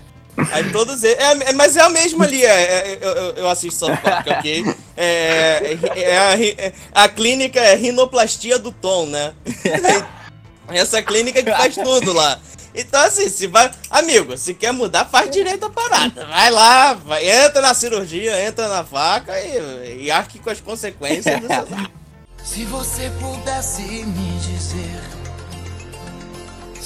Aí 0.52 0.70
todos 0.70 1.02
eles. 1.02 1.18
É, 1.18 1.50
é, 1.50 1.52
mas 1.52 1.76
é 1.76 1.80
a 1.80 1.88
mesma 1.88 2.24
ali, 2.24 2.44
é, 2.44 2.48
é 2.48 2.98
eu, 3.00 3.12
eu, 3.34 3.48
assisto 3.48 3.86
South 3.86 3.96
Park, 3.96 4.26
ok? 4.28 4.64
É, 4.96 5.76
é, 5.96 6.00
é 6.00 6.72
a, 6.94 7.04
a, 7.04 7.08
clínica 7.08 7.58
é 7.58 7.74
rinoplastia 7.74 8.58
do 8.58 8.70
Tom, 8.70 9.06
né? 9.06 9.32
Essa 10.68 11.02
clínica 11.02 11.42
que 11.42 11.50
faz 11.50 11.74
tudo 11.74 12.12
lá. 12.12 12.38
Então, 12.74 13.00
assim, 13.00 13.28
se 13.28 13.48
vai. 13.48 13.70
Amigo, 13.90 14.36
se 14.36 14.54
quer 14.54 14.72
mudar, 14.72 15.06
faz 15.06 15.30
direito 15.30 15.66
a 15.66 15.70
parada. 15.70 16.26
Vai 16.26 16.50
lá, 16.50 16.94
vai, 16.94 17.28
entra 17.28 17.60
na 17.60 17.74
cirurgia, 17.74 18.46
entra 18.46 18.68
na 18.68 18.84
faca 18.84 19.32
e, 19.40 20.04
e 20.04 20.10
arque 20.10 20.38
com 20.38 20.50
as 20.50 20.60
consequências 20.60 21.40
dessas 21.40 21.68
se 22.44 22.64
você 22.64 23.10
pudesse 23.20 23.82
me 23.82 24.38
dizer. 24.38 25.17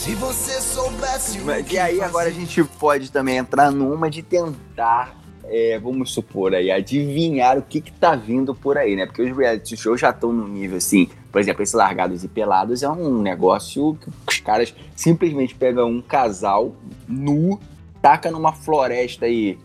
Se 0.03 0.17
você 0.17 0.61
soubesse 0.61 1.39
o 1.39 1.45
Mas, 1.45 1.65
que 1.65 1.77
E 1.77 1.79
aí 1.79 1.99
fazer. 1.99 2.09
agora 2.09 2.29
a 2.29 2.33
gente 2.33 2.65
pode 2.65 3.13
também 3.13 3.37
entrar 3.37 3.71
numa 3.71 4.11
de 4.11 4.21
tentar, 4.21 5.17
é, 5.45 5.79
vamos 5.79 6.13
supor 6.13 6.57
aí, 6.57 6.73
adivinhar 6.73 7.57
o 7.57 7.63
que 7.63 7.81
que 7.81 7.93
tá 7.93 8.17
vindo 8.17 8.53
por 8.53 8.77
aí, 8.77 8.97
né? 8.97 9.07
Porque 9.07 9.23
os 9.23 9.37
reality 9.37 9.77
shows 9.77 10.01
já 10.01 10.11
estão 10.11 10.33
num 10.33 10.49
nível 10.49 10.79
assim, 10.79 11.09
por 11.31 11.41
exemplo, 11.41 11.63
esse 11.63 11.77
Largados 11.77 12.25
e 12.25 12.29
Pelados 12.29 12.83
é 12.83 12.89
um 12.89 13.23
negócio 13.23 13.97
que 14.01 14.11
os 14.29 14.41
caras 14.41 14.75
simplesmente 14.97 15.55
pegam 15.55 15.89
um 15.89 16.03
casal 16.03 16.75
nu, 17.07 17.61
taca 18.03 18.29
numa 18.29 18.53
floresta 18.53 19.27
aí, 19.27 19.57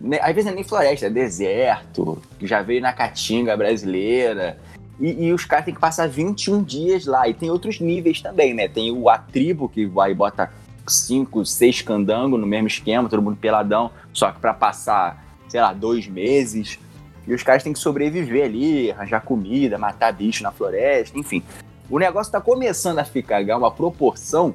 né? 0.00 0.18
às 0.22 0.34
vezes 0.34 0.50
é 0.50 0.54
nem 0.54 0.64
floresta, 0.64 1.08
é 1.08 1.10
deserto, 1.10 2.22
que 2.38 2.46
já 2.46 2.62
veio 2.62 2.80
na 2.80 2.94
caatinga 2.94 3.54
brasileira, 3.54 4.58
e, 5.00 5.26
e, 5.26 5.32
os 5.32 5.44
caras 5.44 5.64
têm 5.64 5.74
que 5.74 5.80
passar 5.80 6.08
21 6.08 6.62
dias 6.62 7.06
lá. 7.06 7.28
E 7.28 7.34
tem 7.34 7.50
outros 7.50 7.80
níveis 7.80 8.20
também, 8.20 8.54
né? 8.54 8.68
Tem 8.68 8.92
o 8.92 9.08
A 9.08 9.18
Tribo, 9.18 9.68
que 9.68 9.86
vai 9.86 10.12
e 10.12 10.14
bota 10.14 10.52
5, 10.86 11.44
6 11.44 11.82
candangos 11.82 12.40
no 12.40 12.46
mesmo 12.46 12.68
esquema, 12.68 13.08
todo 13.08 13.22
mundo 13.22 13.36
peladão, 13.36 13.90
só 14.12 14.30
que 14.30 14.38
para 14.38 14.54
passar, 14.54 15.24
sei 15.48 15.60
lá, 15.60 15.72
dois 15.72 16.06
meses. 16.06 16.78
E 17.26 17.32
os 17.32 17.42
caras 17.42 17.62
têm 17.62 17.72
que 17.72 17.78
sobreviver 17.78 18.44
ali, 18.44 18.90
arranjar 18.90 19.20
comida, 19.20 19.78
matar 19.78 20.12
bicho 20.12 20.42
na 20.42 20.52
floresta, 20.52 21.18
enfim. 21.18 21.42
O 21.88 21.98
negócio 21.98 22.30
tá 22.30 22.40
começando 22.40 22.98
a 22.98 23.04
ficar 23.04 23.42
uma 23.56 23.70
proporção 23.70 24.54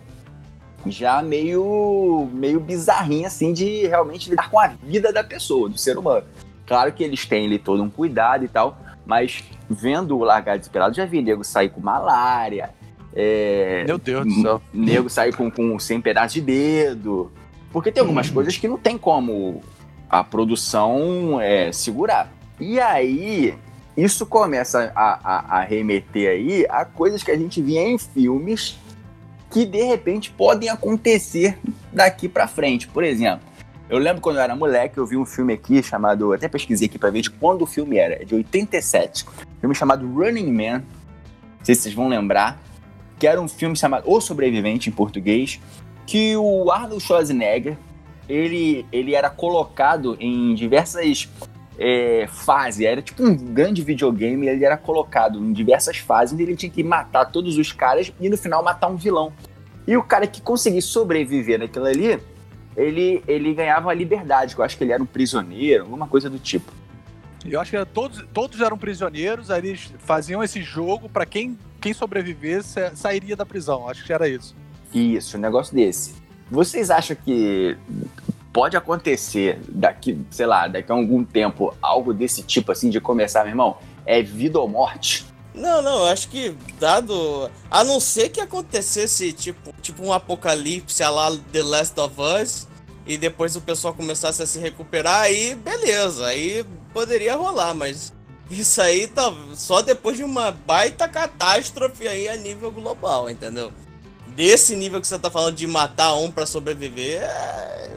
já 0.85 1.21
meio, 1.21 2.29
meio 2.31 2.59
bizarrinha, 2.59 3.27
assim, 3.27 3.51
de 3.51 3.87
realmente 3.87 4.29
lidar 4.29 4.49
com 4.49 4.59
a 4.59 4.67
vida 4.67 5.11
da 5.11 5.23
pessoa, 5.23 5.67
do 5.67 5.77
ser 5.77 5.97
humano. 5.97 6.25
Claro 6.65 6.93
que 6.93 7.03
eles 7.03 7.25
têm 7.25 7.47
ali 7.47 7.59
todo 7.59 7.83
um 7.83 7.89
cuidado 7.89 8.45
e 8.45 8.47
tal, 8.47 8.77
mas 9.05 9.43
vendo 9.69 10.17
o 10.17 10.23
Largados 10.23 10.67
e 10.67 10.69
Pelados, 10.69 10.97
já 10.97 11.05
vi 11.05 11.21
nego 11.21 11.43
sair 11.43 11.69
com 11.69 11.79
malária, 11.79 12.71
é, 13.15 13.83
Meu 13.85 13.97
Deus 13.97 14.25
do 14.25 14.41
céu. 14.41 14.61
nego 14.73 15.09
sair 15.09 15.35
com, 15.35 15.49
com 15.49 15.79
sem 15.79 15.99
pedaço 16.01 16.35
de 16.35 16.41
dedo. 16.41 17.31
Porque 17.71 17.91
tem 17.91 18.01
algumas 18.01 18.29
coisas 18.29 18.57
que 18.57 18.67
não 18.67 18.77
tem 18.77 18.97
como 18.97 19.61
a 20.09 20.23
produção 20.23 21.39
é, 21.39 21.71
segurar. 21.71 22.31
E 22.59 22.79
aí, 22.79 23.53
isso 23.95 24.25
começa 24.25 24.91
a, 24.95 25.19
a, 25.23 25.59
a 25.59 25.61
remeter 25.61 26.29
aí 26.29 26.65
a 26.69 26.83
coisas 26.85 27.23
que 27.23 27.31
a 27.31 27.37
gente 27.37 27.61
via 27.61 27.81
em 27.81 27.97
filmes 27.97 28.79
que 29.51 29.65
de 29.65 29.83
repente 29.83 30.31
podem 30.31 30.69
acontecer 30.69 31.57
daqui 31.91 32.27
pra 32.27 32.47
frente. 32.47 32.87
Por 32.87 33.03
exemplo, 33.03 33.48
eu 33.89 33.97
lembro 33.97 34.21
quando 34.21 34.35
eu 34.35 34.43
era 34.43 34.55
moleque, 34.55 34.99
eu 34.99 35.05
vi 35.05 35.17
um 35.17 35.25
filme 35.25 35.51
aqui 35.51 35.81
chamado. 35.81 36.31
Até 36.31 36.47
pesquisei 36.47 36.87
aqui 36.87 36.99
pra 36.99 37.09
ver 37.09 37.21
de 37.21 37.31
quando 37.31 37.63
o 37.63 37.65
filme 37.65 37.97
era, 37.97 38.23
de 38.23 38.35
87. 38.35 39.25
Um 39.25 39.59
filme 39.61 39.75
chamado 39.75 40.07
Running 40.07 40.51
Man. 40.51 40.79
Não 40.79 41.65
sei 41.65 41.73
se 41.73 41.81
vocês 41.81 41.95
vão 41.95 42.07
lembrar. 42.07 42.59
Que 43.17 43.25
era 43.25 43.41
um 43.41 43.47
filme 43.47 43.75
chamado 43.75 44.03
O 44.05 44.21
Sobrevivente 44.21 44.89
em 44.89 44.93
português. 44.93 45.59
Que 46.05 46.37
o 46.37 46.71
Arnold 46.71 47.03
Schwarzenegger 47.03 47.77
ele, 48.27 48.85
ele 48.91 49.15
era 49.15 49.27
colocado 49.27 50.15
em 50.19 50.53
diversas 50.53 51.27
é, 51.79 52.27
fases. 52.29 52.85
Era 52.85 53.01
tipo 53.01 53.23
um 53.23 53.35
grande 53.35 53.81
videogame. 53.81 54.47
Ele 54.47 54.63
era 54.63 54.77
colocado 54.77 55.39
em 55.39 55.51
diversas 55.51 55.97
fases. 55.97 56.35
Onde 56.35 56.43
ele 56.43 56.55
tinha 56.55 56.71
que 56.71 56.83
matar 56.83 57.25
todos 57.25 57.57
os 57.57 57.71
caras 57.71 58.13
e 58.21 58.29
no 58.29 58.37
final 58.37 58.63
matar 58.63 58.87
um 58.87 58.95
vilão. 58.95 59.33
E 59.87 59.97
o 59.97 60.03
cara 60.03 60.27
que 60.27 60.41
conseguisse 60.41 60.89
sobreviver 60.89 61.57
naquilo 61.57 61.85
ali 61.85 62.19
ele, 62.79 63.21
ele 63.27 63.53
ganhava 63.53 63.91
a 63.91 63.93
liberdade, 63.93 64.55
que 64.55 64.61
eu 64.61 64.65
acho 64.65 64.77
que 64.77 64.83
ele 64.83 64.93
era 64.93 65.03
um 65.03 65.05
prisioneiro, 65.05 65.83
alguma 65.83 66.07
coisa 66.07 66.29
do 66.29 66.39
tipo. 66.39 66.71
Eu 67.45 67.59
acho 67.59 67.71
que 67.71 67.75
era 67.75 67.85
todos, 67.85 68.25
todos 68.33 68.61
eram 68.61 68.77
prisioneiros, 68.77 69.51
aí 69.51 69.67
eles 69.67 69.93
faziam 69.99 70.43
esse 70.43 70.61
jogo 70.61 71.09
pra 71.09 71.25
quem, 71.25 71.57
quem 71.81 71.93
sobrevivesse 71.93 72.79
sairia 72.95 73.35
da 73.35 73.45
prisão. 73.45 73.87
Acho 73.87 74.05
que 74.05 74.13
era 74.13 74.27
isso. 74.27 74.55
Isso, 74.93 75.37
um 75.37 75.39
negócio 75.39 75.75
desse. 75.75 76.15
Vocês 76.49 76.89
acham 76.89 77.15
que 77.15 77.77
pode 78.51 78.75
acontecer 78.75 79.59
daqui, 79.67 80.19
sei 80.29 80.45
lá, 80.45 80.67
daqui 80.67 80.91
a 80.91 80.95
algum 80.95 81.23
tempo, 81.23 81.73
algo 81.81 82.13
desse 82.13 82.43
tipo 82.43 82.71
assim 82.71 82.89
de 82.89 82.99
começar, 82.99 83.41
meu 83.41 83.51
irmão? 83.51 83.77
É 84.05 84.21
vida 84.21 84.59
ou 84.59 84.67
morte? 84.67 85.25
Não, 85.59 85.81
não, 85.81 85.99
eu 85.99 86.05
acho 86.05 86.29
que 86.29 86.55
dado. 86.79 87.51
A 87.69 87.83
não 87.83 87.99
ser 87.99 88.29
que 88.29 88.39
acontecesse 88.39 89.33
tipo, 89.33 89.73
tipo 89.81 90.01
um 90.03 90.13
apocalipse 90.13 91.03
lá 91.03 91.29
The 91.51 91.61
Last 91.63 91.99
of 91.99 92.15
Us 92.17 92.67
e 93.05 93.17
depois 93.17 93.55
o 93.57 93.61
pessoal 93.61 93.93
começasse 93.93 94.41
a 94.41 94.45
se 94.47 94.57
recuperar, 94.57 95.21
aí 95.23 95.55
beleza, 95.55 96.27
aí 96.27 96.65
poderia 96.93 97.35
rolar, 97.35 97.73
mas 97.73 98.13
isso 98.49 98.81
aí 98.81 99.07
tá 99.07 99.33
só 99.55 99.81
depois 99.81 100.15
de 100.15 100.23
uma 100.23 100.51
baita 100.51 101.09
catástrofe 101.09 102.07
aí 102.07 102.29
a 102.29 102.37
nível 102.37 102.71
global, 102.71 103.29
entendeu? 103.29 103.73
Desse 104.27 104.75
nível 104.77 105.01
que 105.01 105.07
você 105.07 105.19
tá 105.19 105.29
falando 105.29 105.55
de 105.55 105.67
matar 105.67 106.13
um 106.15 106.31
pra 106.31 106.45
sobreviver, 106.45 107.21
é... 107.23 107.91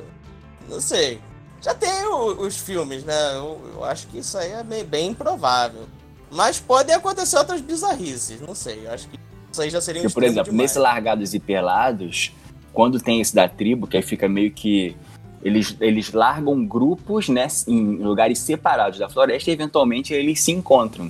não 0.68 0.80
sei. 0.80 1.20
Já 1.60 1.74
tem 1.74 2.06
o- 2.06 2.40
os 2.44 2.56
filmes, 2.56 3.04
né? 3.04 3.36
Eu, 3.36 3.60
eu 3.74 3.84
acho 3.84 4.08
que 4.08 4.18
isso 4.18 4.36
aí 4.36 4.50
é 4.50 4.64
bem 4.82 5.10
improvável. 5.10 5.86
Mas 6.32 6.58
podem 6.58 6.94
acontecer 6.94 7.36
outras 7.36 7.60
bizarrices, 7.60 8.40
não 8.40 8.54
sei. 8.54 8.86
Eu 8.86 8.92
acho 8.92 9.06
que 9.08 9.18
isso 9.52 9.60
aí 9.60 9.68
já 9.68 9.80
seria 9.80 10.02
um 10.02 10.10
por 10.10 10.22
exemplo, 10.24 10.50
demais. 10.50 10.70
nesse 10.70 10.78
Largados 10.78 11.34
e 11.34 11.38
Pelados, 11.38 12.32
quando 12.72 12.98
tem 12.98 13.20
esse 13.20 13.34
da 13.34 13.46
tribo, 13.48 13.86
que 13.86 13.98
aí 13.98 14.02
fica 14.02 14.28
meio 14.28 14.50
que. 14.50 14.96
Eles, 15.44 15.76
eles 15.80 16.12
largam 16.12 16.64
grupos 16.64 17.28
né, 17.28 17.48
em 17.66 17.96
lugares 17.96 18.38
separados 18.38 19.00
da 19.00 19.08
floresta 19.08 19.50
e 19.50 19.52
eventualmente 19.52 20.14
eles 20.14 20.40
se 20.40 20.52
encontram. 20.52 21.08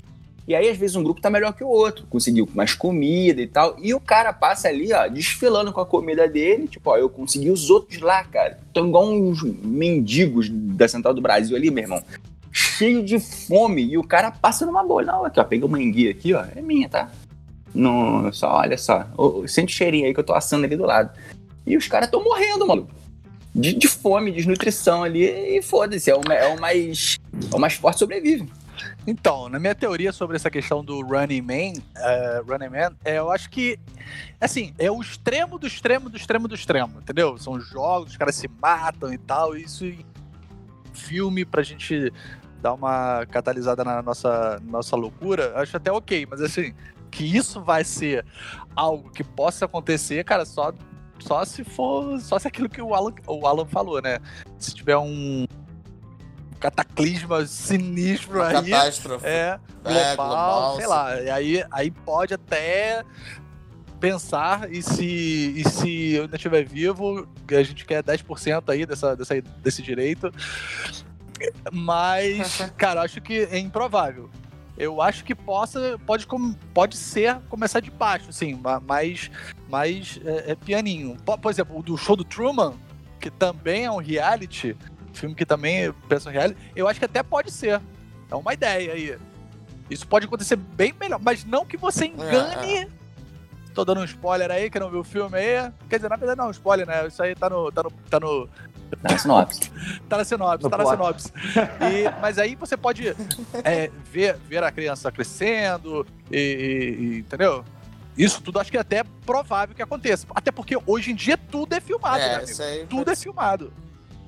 E 0.49 0.55
aí, 0.55 0.69
às 0.71 0.77
vezes, 0.77 0.97
um 0.97 1.05
grupo 1.05 1.21
tá 1.21 1.31
melhor 1.31 1.53
que 1.53 1.63
o 1.63 1.69
outro, 1.69 2.07
conseguiu 2.09 2.49
mais 2.55 2.75
comida 2.75 3.41
e 3.41 3.47
tal. 3.47 3.77
E 3.79 3.95
o 3.95 4.01
cara 4.01 4.33
passa 4.33 4.69
ali, 4.69 4.93
ó, 4.93 5.07
desfilando 5.07 5.71
com 5.71 5.81
a 5.81 5.87
comida 5.87 6.27
dele. 6.27 6.67
Tipo, 6.67 6.91
ó, 6.91 6.97
eu 6.97 7.09
consegui 7.09 7.51
os 7.51 7.71
outros 7.71 8.01
lá, 8.01 8.25
cara. 8.25 8.59
Estão 8.67 8.89
igual 8.89 9.09
uns 9.09 9.43
mendigos 9.43 10.49
da 10.51 10.89
Central 10.89 11.15
do 11.15 11.21
Brasil 11.21 11.57
ali, 11.57 11.71
meu 11.71 11.85
irmão. 11.85 12.03
Cheio 12.77 13.05
de 13.05 13.19
fome. 13.19 13.85
E 13.85 13.99
o 13.99 14.05
cara 14.05 14.31
passa 14.31 14.67
numa 14.67 14.85
boa. 14.85 15.03
Não, 15.03 15.25
aqui, 15.25 15.41
ó, 15.41 15.45
pega 15.45 15.67
uma 15.67 15.81
enguia 15.81 16.11
aqui, 16.11 16.35
ó. 16.35 16.45
É 16.55 16.61
minha, 16.61 16.89
tá? 16.89 17.11
Não, 17.75 18.33
só, 18.33 18.59
olha 18.59 18.77
só. 18.77 19.07
Sente 19.47 19.75
o 19.75 19.77
cheirinho 19.77 20.07
aí 20.07 20.15
que 20.15 20.21
eu 20.21 20.25
tô 20.25 20.35
assando 20.35 20.65
ali 20.65 20.77
do 20.77 20.85
lado. 20.85 21.11
E 21.67 21.77
os 21.77 21.87
caras 21.87 22.07
estão 22.07 22.23
morrendo, 22.23 22.67
mano. 22.67 22.89
De, 23.55 23.73
de 23.73 23.89
fome, 23.89 24.33
desnutrição 24.33 25.03
ali. 25.03 25.25
E 25.25 25.63
foda-se, 25.63 26.11
é 26.11 26.15
o, 26.15 26.21
é 26.33 26.49
o 26.49 26.61
mais. 26.61 27.19
É 27.51 27.57
o 27.57 27.59
mais 27.59 27.75
forte 27.75 27.99
sobrevive. 27.99 28.49
Então, 29.07 29.49
na 29.49 29.59
minha 29.59 29.75
teoria 29.75 30.13
sobre 30.13 30.37
essa 30.37 30.51
questão 30.51 30.85
do 30.85 31.01
Running 31.03 31.43
Man, 31.43 31.81
eh, 31.97 32.43
Running 32.47 32.69
Man, 32.69 32.97
é, 33.05 33.19
eu 33.19 33.31
acho 33.31 33.51
que, 33.51 33.79
assim, 34.41 34.73
é 34.79 34.91
o 34.91 35.01
extremo 35.01 35.59
do 35.59 35.67
extremo 35.67 36.09
do 36.09 36.17
extremo 36.17 36.49
do 36.49 36.55
extremo, 36.55 37.01
entendeu? 37.01 37.37
São 37.39 37.61
jogos, 37.61 38.13
os 38.13 38.17
caras 38.17 38.35
se 38.35 38.49
matam 38.61 39.13
e 39.13 39.19
tal, 39.19 39.57
isso 39.57 39.85
em 39.85 40.05
filme 40.93 41.45
pra 41.45 41.63
gente 41.63 42.13
dar 42.62 42.75
uma 42.75 43.27
catalisada 43.27 43.85
na 43.85 44.01
nossa, 44.01 44.61
nossa 44.64 44.94
loucura, 44.94 45.53
acho 45.57 45.77
até 45.77 45.90
ok, 45.90 46.27
mas 46.31 46.40
assim, 46.40 46.72
que 47.11 47.25
isso 47.25 47.61
vai 47.61 47.83
ser 47.83 48.25
algo 48.75 49.11
que 49.11 49.25
possa 49.25 49.64
acontecer, 49.64 50.25
cara, 50.25 50.44
só, 50.46 50.72
só 51.18 51.44
se 51.44 51.64
for, 51.64 52.20
só 52.20 52.38
se 52.38 52.46
aquilo 52.46 52.68
que 52.68 52.81
o 52.81 52.94
Alan, 52.94 53.12
o 53.27 53.46
Alan 53.46 53.66
falou, 53.66 54.01
né? 54.01 54.18
Se 54.59 54.72
tiver 54.72 54.96
um 54.96 55.44
cataclisma 56.61 57.44
sinistro 57.44 58.37
Uma 58.37 58.46
aí, 58.46 58.70
catástrofe. 58.70 59.27
é, 59.27 59.59
É, 59.85 60.14
global, 60.14 60.16
global, 60.16 60.77
sei 60.77 60.87
lá. 60.87 61.20
E 61.20 61.31
aí, 61.31 61.64
aí 61.72 61.90
pode 61.90 62.33
até 62.33 63.03
pensar 63.98 64.72
e 64.72 64.83
se, 64.83 65.05
e 65.57 65.68
se 65.68 66.12
eu 66.14 66.22
ainda 66.22 66.37
estiver 66.37 66.64
vivo, 66.64 67.27
que 67.46 67.55
a 67.55 67.62
gente 67.62 67.85
quer 67.85 68.03
10% 68.03 68.62
aí 68.68 68.87
dessa, 68.87 69.16
dessa, 69.16 69.40
desse 69.40 69.83
direito. 69.83 70.33
Mas, 71.73 72.61
cara, 72.77 73.01
eu 73.01 73.05
acho 73.05 73.21
que 73.21 73.41
é 73.51 73.59
improvável. 73.59 74.31
Eu 74.77 75.03
acho 75.03 75.23
que 75.25 75.35
possa, 75.35 75.99
pode, 76.07 76.27
pode 76.73 76.97
ser 76.97 77.39
começar 77.49 77.81
de 77.81 77.91
baixo, 77.91 78.31
assim, 78.31 78.55
ma- 78.55 78.81
mais, 78.81 79.31
mais 79.69 80.19
é, 80.25 80.53
é 80.53 80.55
pianinho. 80.55 81.17
Po- 81.25 81.37
Por 81.39 81.51
exemplo, 81.51 81.79
o 81.79 81.83
do 81.83 81.97
show 81.97 82.17
do 82.17 82.25
Truman, 82.25 82.75
que 83.21 83.31
também 83.31 83.85
é 83.85 83.91
um 83.91 83.99
reality, 83.99 84.75
filme 85.13 85.35
que 85.35 85.45
também 85.45 85.93
pensa 86.09 86.29
um 86.31 86.33
reality, 86.33 86.59
eu 86.75 86.89
acho 86.89 86.99
que 86.99 87.05
até 87.05 87.23
pode 87.23 87.51
ser. 87.51 87.81
É 88.31 88.35
uma 88.35 88.55
ideia 88.55 88.93
aí. 88.95 89.19
Isso 89.91 90.07
pode 90.07 90.25
acontecer 90.25 90.57
bem 90.57 90.95
melhor, 90.99 91.21
mas 91.23 91.45
não 91.45 91.67
que 91.67 91.77
você 91.77 92.07
engane. 92.07 92.89
Tô 93.75 93.85
dando 93.85 94.01
um 94.01 94.05
spoiler 94.05 94.51
aí, 94.51 94.71
que 94.71 94.79
não 94.81 94.91
viu 94.91 95.01
o 95.01 95.05
filme 95.05 95.37
aí. 95.39 95.71
Quer 95.89 95.97
dizer, 95.97 96.09
na 96.09 96.17
verdade 96.17 96.39
não 96.39 96.47
é 96.47 96.49
um 96.49 96.51
spoiler, 96.51 96.87
né? 96.87 97.07
Isso 97.07 97.23
aí 97.23 97.35
tá 97.35 97.49
no. 97.51 97.71
tá 97.71 97.83
no. 97.83 97.91
tá 98.11 98.21
no. 98.21 98.49
Na 99.03 99.17
sinopse. 99.19 99.71
tá 100.09 100.17
na 100.19 100.25
sinopse, 100.25 100.65
No 100.65 100.71
tá 100.71 100.77
na 100.79 100.85
plot. 100.85 100.97
sinopse. 100.97 101.33
E- 101.81 102.21
mas 102.21 102.39
aí 102.39 102.55
você 102.55 102.77
pode 102.77 103.09
é, 103.65 103.91
ver, 104.13 104.37
ver 104.49 104.63
a 104.63 104.71
criança 104.73 105.11
crescendo, 105.13 106.07
e, 106.31 106.37
e- 106.37 107.03
e- 107.05 107.19
entendeu? 107.21 107.65
Isso 108.17 108.43
tudo 108.43 108.61
acho 108.61 108.71
que 108.71 108.77
é 108.77 108.81
até 108.81 109.03
provável 109.25 109.75
que 109.75 109.83
aconteça. 109.83 110.27
Até 110.35 110.51
porque 110.53 110.77
hoje 110.87 111.13
em 111.13 111.15
dia 111.15 111.37
tudo 111.39 111.73
é 111.75 111.81
filmado, 111.81 112.19
né, 112.19 112.25
É, 112.29 112.35
amigo? 112.37 112.51
isso 112.51 112.63
aí. 112.63 112.87
Tudo 112.87 113.11
é 113.11 113.17
filmado. 113.17 113.73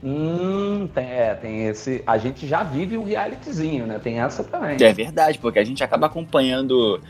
Hum, 0.03 0.87
tem, 0.94 1.05
é, 1.07 1.35
tem 1.35 1.66
esse. 1.66 2.03
A 2.07 2.18
gente 2.18 2.46
já 2.46 2.62
vive 2.62 2.96
um 2.98 3.05
realityzinho, 3.05 3.87
né? 3.87 3.98
Tem 3.98 4.20
essa 4.20 4.44
também. 4.44 4.77
É 4.81 4.92
verdade, 4.92 5.38
porque 5.38 5.59
a 5.59 5.64
gente 5.64 5.83
acaba 5.83 6.07
acompanhando. 6.07 7.00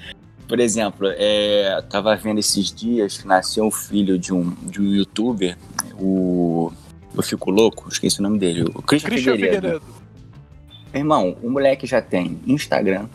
Por 0.47 0.61
exemplo, 0.61 1.09
é, 1.17 1.83
tava 1.89 2.15
vendo 2.17 2.39
esses 2.39 2.71
dias 2.73 3.19
que 3.19 3.27
nasceu 3.27 3.65
um 3.65 3.71
filho 3.71 4.19
de 4.19 4.33
um, 4.33 4.51
de 4.51 4.81
um 4.81 4.93
youtuber, 4.95 5.57
o. 5.99 6.71
Eu 7.15 7.23
fico 7.23 7.51
louco, 7.51 7.89
esqueci 7.89 8.19
o 8.21 8.23
nome 8.23 8.39
dele, 8.39 8.63
o 8.75 8.83
Christian, 8.83 9.11
Christian 9.11 9.33
Figueiredo. 9.35 9.61
Figueiredo. 9.63 9.85
Irmão, 10.93 11.37
o 11.43 11.51
moleque 11.51 11.87
já 11.87 12.01
tem 12.03 12.41
Instagram, 12.47 13.07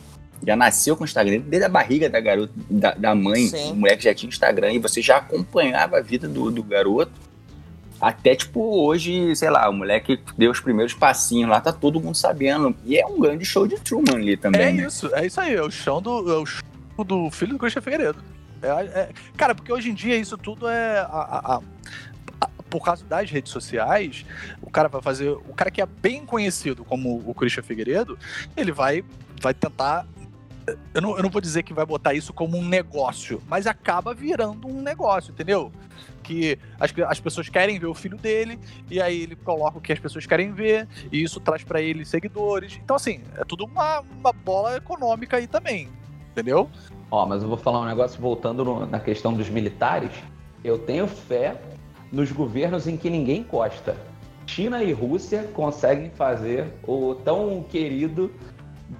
já 0.46 0.56
nasceu 0.56 0.96
com 0.96 1.04
Instagram, 1.04 1.42
desde 1.46 1.66
a 1.66 1.70
barriga 1.70 2.10
da 2.10 2.20
garota, 2.20 2.54
da, 2.70 2.94
da 2.94 3.16
mãe, 3.16 3.48
Sim. 3.48 3.72
o 3.72 3.76
moleque 3.76 4.04
já 4.04 4.14
tinha 4.14 4.30
Instagram 4.30 4.72
e 4.74 4.80
você 4.80 5.02
já 5.02 5.18
acompanhava 5.18 5.98
a 5.98 6.02
vida 6.02 6.28
do, 6.28 6.50
do 6.52 6.64
garoto. 6.64 7.12
Até, 8.02 8.34
tipo, 8.34 8.62
hoje, 8.86 9.36
sei 9.36 9.50
lá, 9.50 9.70
o 9.70 9.74
moleque 9.74 10.18
deu 10.38 10.52
os 10.52 10.62
primeiros 10.62 10.94
passinhos 10.94 11.50
lá, 11.50 11.60
tá 11.60 11.74
todo 11.74 12.00
mundo 12.00 12.16
sabendo. 12.16 12.74
E 12.86 12.98
é 12.98 13.06
um 13.06 13.20
grande 13.20 13.44
show 13.44 13.68
de 13.68 13.78
Truman 13.78 14.16
ali 14.16 14.38
também. 14.38 14.62
É 14.62 14.72
né? 14.72 14.88
isso, 14.88 15.14
é 15.14 15.26
isso 15.26 15.42
aí. 15.42 15.54
É 15.56 15.62
o 15.62 15.70
chão 15.70 16.02
do, 16.02 16.32
é 16.32 16.38
o 16.38 16.46
chão 16.46 16.64
do 17.06 17.30
filho 17.30 17.52
do 17.54 17.60
Christian 17.60 17.82
Figueiredo. 17.82 18.24
É, 18.62 18.68
é- 18.68 19.10
cara, 19.36 19.54
porque 19.54 19.72
hoje 19.72 19.90
em 19.90 19.94
dia 19.94 20.16
isso 20.16 20.38
tudo 20.38 20.70
é. 20.70 21.00
a- 21.00 21.04
a- 21.04 21.40
a- 21.40 21.56
a- 21.58 21.62
por 22.70 22.84
causa 22.84 23.04
das 23.06 23.30
redes 23.32 23.52
sociais, 23.52 24.26
o 24.62 24.70
cara 24.70 24.88
vai 24.88 25.02
fazer. 25.02 25.30
O 25.30 25.54
cara 25.56 25.72
que 25.72 25.82
é 25.82 25.86
bem 25.86 26.26
conhecido 26.26 26.84
como 26.86 27.24
o 27.26 27.34
Christian 27.34 27.64
Figueiredo, 27.64 28.18
ele 28.56 28.72
vai, 28.72 29.04
vai 29.42 29.54
tentar 29.54 30.06
eu 30.94 31.02
não, 31.02 31.18
eu 31.18 31.24
não 31.24 31.30
vou 31.32 31.42
dizer 31.42 31.64
que 31.64 31.74
vai 31.74 31.84
botar 31.86 32.14
isso 32.14 32.32
como 32.32 32.56
um 32.56 32.64
negócio, 32.64 33.42
mas 33.48 33.66
acaba 33.66 34.14
virando 34.14 34.68
um 34.68 34.82
negócio, 34.82 35.32
entendeu? 35.32 35.72
Que 36.22 36.60
as, 36.80 36.94
as 37.08 37.20
pessoas 37.20 37.50
querem 37.50 37.80
ver 37.80 37.88
o 37.88 37.94
filho 37.96 38.18
dele, 38.18 38.60
e 38.90 39.02
aí 39.02 39.24
ele 39.24 39.36
coloca 39.36 39.80
o 39.80 39.82
que 39.82 39.92
as 39.92 39.98
pessoas 39.98 40.28
querem 40.28 40.52
ver, 40.54 40.88
e 41.12 41.24
isso 41.24 41.40
traz 41.40 41.64
para 41.64 41.82
ele 41.82 42.06
seguidores. 42.06 42.80
Então, 42.84 42.96
assim, 42.96 43.22
é 43.36 43.44
tudo 43.44 43.66
uma, 43.66 44.02
uma 44.02 44.32
bola 44.32 44.76
econômica 44.78 45.38
aí 45.38 45.48
também, 45.48 45.90
entendeu? 46.32 46.70
Ó, 47.10 47.26
mas 47.26 47.42
eu 47.42 47.50
vou 47.50 47.58
falar 47.58 47.82
um 47.82 47.86
negócio 47.86 48.22
voltando 48.22 48.64
no- 48.64 48.86
na 48.86 49.00
questão 49.00 49.34
dos 49.34 49.50
militares. 49.50 50.12
Eu 50.64 50.78
tenho 50.78 51.08
fé 51.08 51.60
nos 52.12 52.32
governos 52.32 52.88
em 52.88 52.98
que 52.98 53.10
ninguém 53.10 53.42
encosta. 53.42 53.96
China 54.46 54.84
e 54.84 54.92
Rússia 54.92 55.44
conseguem 55.54 56.10
fazer 56.10 56.66
o 56.88 57.16
tão 57.16 57.64
querido 57.70 58.32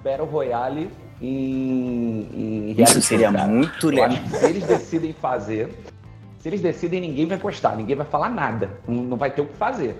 Battle 0.02 0.26
Royale 0.26 0.88
em, 1.20 2.28
em 2.32 2.82
Isso 2.82 3.02
seria 3.02 3.32
cara. 3.32 3.46
muito 3.46 3.88
legal. 3.88 4.10
se 4.28 4.46
eles 4.46 4.64
decidem 4.64 5.12
fazer, 5.12 5.68
se 6.38 6.48
eles 6.48 6.60
decidem, 6.60 7.00
ninguém 7.00 7.26
vai 7.26 7.36
encostar, 7.36 7.76
ninguém 7.76 7.96
vai 7.96 8.06
falar 8.06 8.30
nada, 8.30 8.70
não, 8.88 9.16
vai 9.16 9.30
ter 9.30 9.42
o 9.42 9.46
que 9.46 9.56
fazer. 9.56 9.96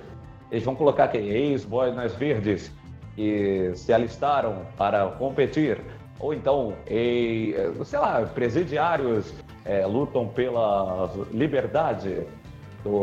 Eles 0.51 0.65
vão 0.65 0.75
colocar 0.75 1.05
aqui, 1.05 1.19
ex-boinas 1.19 2.15
verdes, 2.15 2.73
que 3.15 3.73
se 3.75 3.93
alistaram 3.93 4.63
para 4.77 5.07
competir, 5.11 5.79
ou 6.19 6.33
então, 6.33 6.75
e, 6.89 7.55
sei 7.85 7.99
lá, 7.99 8.23
presidiários 8.23 9.35
é, 9.65 9.85
lutam 9.85 10.27
pela 10.29 11.11
liberdade, 11.33 12.27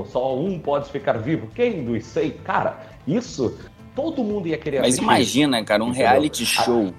só 0.10 0.38
um 0.38 0.60
pode 0.60 0.90
ficar 0.92 1.14
vivo, 1.14 1.48
quem 1.54 1.84
dos 1.84 2.06
seis? 2.06 2.34
Cara, 2.44 2.80
isso 3.08 3.58
todo 3.96 4.24
mundo 4.24 4.48
ia 4.48 4.58
querer 4.58 4.78
Mas 4.80 4.90
assistir. 4.90 5.04
imagina, 5.04 5.64
cara, 5.64 5.84
um 5.84 5.90
Entendeu? 5.90 6.08
reality 6.08 6.46
show. 6.46 6.94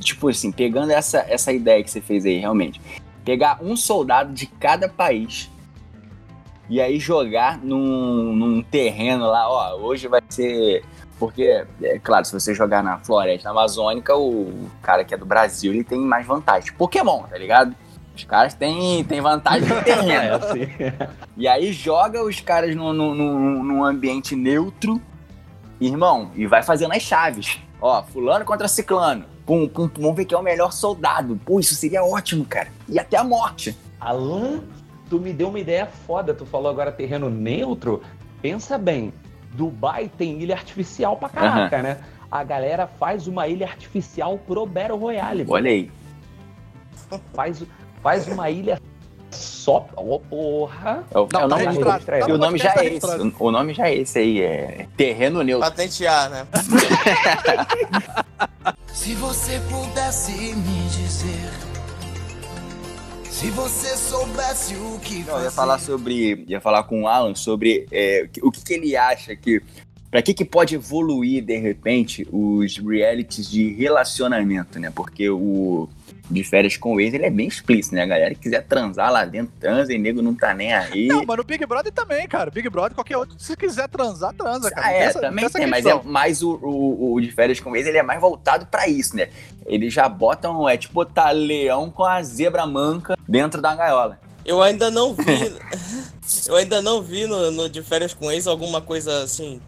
Tipo 0.00 0.28
assim, 0.28 0.52
pegando 0.52 0.90
essa, 0.90 1.24
essa 1.28 1.52
ideia 1.52 1.82
que 1.82 1.90
você 1.90 2.00
fez 2.00 2.26
aí, 2.26 2.38
realmente. 2.38 2.80
Pegar 3.24 3.58
um 3.62 3.76
soldado 3.76 4.32
de 4.32 4.46
cada 4.46 4.88
país 4.88 5.50
e 6.68 6.80
aí 6.80 6.98
jogar 6.98 7.58
num, 7.58 8.34
num 8.34 8.62
terreno 8.62 9.26
lá, 9.26 9.48
ó, 9.48 9.76
hoje 9.76 10.08
vai 10.08 10.20
ser. 10.28 10.84
Porque, 11.18 11.64
é 11.82 11.98
claro, 11.98 12.24
se 12.26 12.32
você 12.32 12.52
jogar 12.54 12.82
na 12.82 12.98
floresta 12.98 13.48
amazônica, 13.48 14.14
o 14.14 14.68
cara 14.82 15.02
que 15.02 15.14
é 15.14 15.16
do 15.16 15.24
Brasil, 15.24 15.72
ele 15.72 15.82
tem 15.82 15.98
mais 15.98 16.26
vantagem. 16.26 16.72
Pokémon, 16.74 17.22
tá 17.22 17.38
ligado? 17.38 17.74
Os 18.16 18.24
caras 18.24 18.54
têm, 18.54 19.04
têm 19.04 19.20
vantagem 19.20 19.68
no 19.68 19.74
É 19.78 19.82
terreno. 19.82 20.34
assim. 20.36 20.60
E 21.36 21.46
aí 21.46 21.72
joga 21.72 22.24
os 22.24 22.40
caras 22.40 22.74
num, 22.74 22.92
num, 22.92 23.14
num- 23.62 23.84
ambiente 23.84 24.34
neutro, 24.34 25.00
irmão, 25.80 26.30
e 26.34 26.46
vai 26.46 26.62
fazendo 26.62 26.92
as 26.92 27.02
chaves. 27.02 27.58
Ó, 27.80 28.02
fulano 28.02 28.44
contra 28.44 28.66
ciclano. 28.68 29.24
Pum, 29.44 29.68
pum, 29.68 29.86
pum, 29.88 30.00
vamos 30.02 30.16
ver 30.16 30.24
quem 30.24 30.34
é 30.36 30.40
o 30.40 30.42
melhor 30.42 30.72
soldado. 30.72 31.38
Pô, 31.44 31.60
isso 31.60 31.74
seria 31.74 32.02
ótimo, 32.02 32.44
cara. 32.44 32.68
E 32.88 32.98
até 32.98 33.16
a 33.18 33.22
morte. 33.22 33.76
Alan, 34.00 34.60
tu 35.10 35.20
me 35.20 35.32
deu 35.32 35.48
uma 35.50 35.60
ideia 35.60 35.86
foda. 35.86 36.32
Tu 36.34 36.44
falou 36.46 36.70
agora 36.70 36.90
terreno 36.90 37.28
neutro. 37.30 38.02
Pensa 38.40 38.76
bem, 38.78 39.12
Dubai 39.52 40.10
tem 40.16 40.40
ilha 40.40 40.54
artificial 40.54 41.16
pra 41.16 41.28
caraca, 41.28 41.82
né? 41.82 41.98
A 42.30 42.42
galera 42.42 42.86
faz 42.86 43.26
uma 43.28 43.46
ilha 43.46 43.66
artificial 43.66 44.36
pro 44.38 44.66
Battle 44.66 44.98
Royale. 44.98 45.44
Olha 45.48 45.70
aí. 45.70 45.90
Faz, 47.34 47.62
faz 48.06 48.28
uma 48.28 48.48
ilha 48.48 48.80
só. 49.32 49.88
Ô, 49.96 50.20
porra! 50.20 51.02
É 51.12 51.18
o, 51.18 51.28
Não, 51.32 51.40
é 51.40 51.48
tá 51.48 51.56
registrado. 51.56 52.04
e 52.20 52.22
o 52.22 52.28
no 52.28 52.38
nome 52.38 52.56
já 52.56 52.72
podcast 52.72 52.96
é 52.96 53.00
tá 53.00 53.16
esse. 53.16 53.34
O 53.40 53.50
nome 53.50 53.74
já 53.74 53.88
é 53.88 53.94
esse 53.96 54.18
aí, 54.20 54.40
é 54.40 54.86
terreno 54.96 55.42
neutro. 55.42 55.68
Patentear, 55.68 56.30
né? 56.30 56.46
Se 58.94 59.14
você 59.16 59.60
pudesse 59.68 60.32
me 60.54 60.88
dizer, 60.88 61.50
se 63.28 63.50
você 63.50 63.96
soubesse 63.96 64.74
o 64.74 64.98
que 65.00 65.22
Não, 65.24 65.38
eu 65.38 65.44
ia 65.44 65.50
falar 65.50 65.78
sobre. 65.78 66.44
Ia 66.48 66.60
falar 66.60 66.84
com 66.84 67.02
o 67.02 67.08
Alan 67.08 67.34
sobre 67.34 67.86
é, 67.92 68.28
o 68.42 68.50
que, 68.50 68.62
que 68.64 68.72
ele 68.72 68.96
acha 68.96 69.36
que. 69.36 69.60
Pra 70.10 70.22
que, 70.22 70.32
que 70.32 70.44
pode 70.44 70.76
evoluir, 70.76 71.44
de 71.44 71.58
repente, 71.58 72.26
os 72.32 72.78
realities 72.78 73.50
de 73.50 73.74
relacionamento, 73.74 74.78
né? 74.78 74.90
Porque 74.94 75.28
o 75.28 75.88
de 76.28 76.42
férias 76.42 76.76
com 76.76 76.94
o 76.94 77.00
ex, 77.00 77.14
ele 77.14 77.24
é 77.26 77.30
bem 77.30 77.46
explícito, 77.46 77.94
né? 77.94 78.02
A 78.02 78.06
galera 78.06 78.34
que 78.34 78.40
quiser 78.40 78.62
transar 78.66 79.12
lá 79.12 79.24
dentro, 79.24 79.52
transa 79.60 79.92
e 79.92 79.98
nego 79.98 80.20
não 80.22 80.34
tá 80.34 80.52
nem 80.52 80.72
aí. 80.72 81.06
Não, 81.06 81.24
mas 81.24 81.36
no 81.36 81.44
Big 81.44 81.64
Brother 81.64 81.92
também, 81.92 82.26
cara. 82.26 82.50
Big 82.50 82.68
Brother, 82.68 82.94
qualquer 82.94 83.16
outro. 83.16 83.36
Se 83.38 83.56
quiser 83.56 83.88
transar, 83.88 84.34
transa, 84.34 84.70
cara. 84.70 84.86
Ah, 84.86 84.92
é, 84.92 85.02
essa- 85.04 85.20
também 85.20 85.48
tem, 85.48 85.66
mas 85.66 85.86
é 85.86 86.02
mais 86.02 86.42
o, 86.42 86.54
o, 86.62 87.14
o 87.14 87.20
de 87.20 87.30
férias 87.30 87.60
com 87.60 87.70
o 87.70 87.76
ex, 87.76 87.86
ele 87.86 87.98
é 87.98 88.02
mais 88.02 88.20
voltado 88.20 88.66
pra 88.66 88.88
isso, 88.88 89.14
né? 89.16 89.28
Eles 89.66 89.92
já 89.92 90.08
botam, 90.08 90.68
é 90.68 90.76
tipo 90.76 90.94
botar 90.94 91.30
leão 91.30 91.90
com 91.90 92.04
a 92.04 92.22
zebra 92.22 92.66
manca 92.66 93.16
dentro 93.28 93.60
da 93.62 93.74
gaiola. 93.74 94.18
Eu 94.44 94.62
ainda 94.62 94.90
não 94.90 95.12
vi. 95.14 95.24
eu 96.46 96.56
ainda 96.56 96.80
não 96.80 97.02
vi 97.02 97.26
no, 97.26 97.50
no 97.50 97.68
De 97.68 97.82
Férias 97.82 98.14
com 98.14 98.30
Ex 98.30 98.46
alguma 98.46 98.80
coisa 98.80 99.22
assim. 99.22 99.60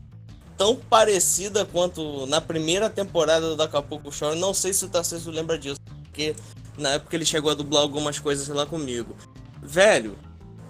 Tão 0.57 0.75
parecida 0.75 1.65
quanto 1.65 2.27
na 2.27 2.41
primeira 2.41 2.91
temporada 2.91 3.55
do 3.55 3.63
Acapulco 3.63 4.11
Shore. 4.13 4.39
Não 4.39 4.53
sei 4.53 4.73
se 4.73 4.85
o 4.85 4.89
Tarcísio 4.89 5.31
lembra 5.33 5.57
disso. 5.59 5.79
Porque 6.19 6.35
na 6.77 6.91
época 6.91 7.15
ele 7.15 7.25
chegou 7.25 7.53
a 7.53 7.55
dublar 7.55 7.81
algumas 7.81 8.19
coisas 8.19 8.49
lá 8.49 8.67
comigo. 8.67 9.15
Velho, 9.63 10.19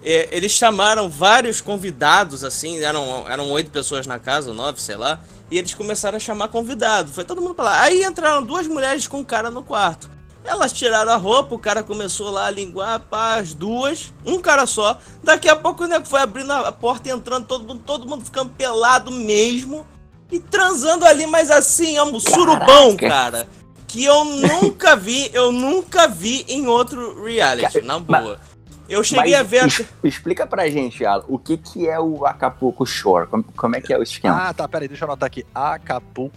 é, 0.03 0.29
eles 0.31 0.51
chamaram 0.51 1.09
vários 1.09 1.59
convidados, 1.59 2.43
assim, 2.43 2.79
eram, 2.79 3.27
eram 3.27 3.49
oito 3.51 3.71
pessoas 3.71 4.05
na 4.05 4.19
casa, 4.19 4.49
ou 4.49 4.55
nove, 4.55 4.79
sei 4.79 4.95
lá, 4.95 5.19
e 5.49 5.57
eles 5.57 5.73
começaram 5.73 6.17
a 6.17 6.19
chamar 6.19 6.49
convidado. 6.49 7.11
Foi 7.11 7.23
todo 7.23 7.41
mundo 7.41 7.55
pra 7.55 7.65
lá. 7.65 7.81
Aí 7.81 8.03
entraram 8.03 8.43
duas 8.43 8.67
mulheres 8.67 9.07
com 9.07 9.17
um 9.17 9.23
cara 9.23 9.49
no 9.49 9.63
quarto. 9.63 10.07
Elas 10.45 10.71
tiraram 10.71 11.11
a 11.11 11.17
roupa, 11.17 11.55
o 11.55 11.59
cara 11.59 11.81
começou 11.81 12.29
lá 12.29 12.45
a 12.45 12.51
linguar, 12.51 12.99
pá, 12.99 13.35
as 13.35 13.53
duas, 13.53 14.13
um 14.23 14.39
cara 14.39 14.67
só. 14.67 14.99
Daqui 15.23 15.49
a 15.49 15.55
pouco 15.55 15.83
o 15.83 15.87
nego 15.87 16.05
foi 16.05 16.21
abrindo 16.21 16.51
a 16.51 16.71
porta 16.71 17.09
e 17.09 17.11
entrando, 17.11 17.47
todo 17.47 17.67
mundo, 17.67 17.81
todo 17.83 18.07
mundo 18.07 18.23
ficando 18.23 18.51
pelado 18.51 19.11
mesmo. 19.11 19.85
E 20.31 20.39
transando 20.39 21.05
ali, 21.05 21.25
mas 21.25 21.49
assim, 21.49 21.97
é 21.97 22.03
um 22.03 22.19
surubão, 22.19 22.95
cara. 22.95 23.47
Que 23.89 24.05
eu 24.05 24.23
nunca 24.23 24.95
vi, 24.95 25.29
eu 25.33 25.51
nunca 25.51 26.07
vi 26.07 26.45
em 26.47 26.67
outro 26.67 27.23
reality, 27.23 27.73
Cara, 27.73 27.85
na 27.85 27.99
mas- 28.07 28.23
boa. 28.23 28.39
Eu 28.87 29.03
cheguei 29.03 29.33
Mas 29.33 29.39
a 29.41 29.43
ver. 29.43 29.67
es- 29.67 29.85
Explica 30.03 30.47
pra 30.47 30.67
gente, 30.67 31.05
Alan, 31.05 31.23
o 31.27 31.37
que, 31.37 31.57
que 31.57 31.87
é 31.87 31.99
o 31.99 32.25
Acapulco 32.25 32.85
Shore? 32.87 33.27
Como, 33.27 33.43
como 33.43 33.75
é 33.75 33.81
que 33.81 33.93
é 33.93 33.97
o 33.99 34.01
esquema? 34.01 34.47
Ah, 34.49 34.53
tá, 34.53 34.67
peraí, 34.67 34.87
deixa 34.87 35.05
eu 35.05 35.09
anotar 35.09 35.27
aqui. 35.27 35.45
Acapulco 35.53 36.35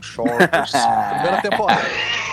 Shorts. 0.00 0.72
Primeira 1.12 1.40
temporada. 1.42 1.80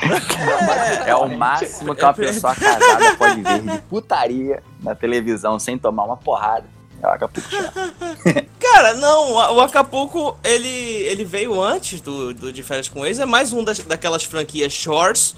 é 1.06 1.14
o 1.16 1.28
máximo 1.38 1.94
que 1.94 2.02
uma 2.04 2.14
pessoa 2.16 2.56
casada 2.56 3.16
pode 3.16 3.42
ver 3.44 3.62
de 3.62 3.78
putaria 3.84 4.64
na 4.82 4.96
televisão 4.96 5.60
sem 5.60 5.78
tomar 5.78 6.04
uma 6.06 6.18
porrada. 6.18 6.66
É 7.02 7.08
Acapulco 7.08 7.50
Shore. 7.50 8.50
Cara, 8.60 8.94
não, 8.96 9.34
o 9.34 9.62
Acapulco, 9.62 10.38
ele, 10.44 10.68
ele 10.68 11.24
veio 11.26 11.62
antes 11.62 12.02
do, 12.02 12.34
do 12.34 12.52
De 12.54 12.62
Férias 12.64 12.88
com 12.90 13.06
Ex, 13.06 13.20
é 13.20 13.26
mais 13.26 13.52
um 13.54 13.64
das, 13.64 13.80
daquelas 13.80 14.24
franquias 14.24 14.72
Shorts, 14.74 15.36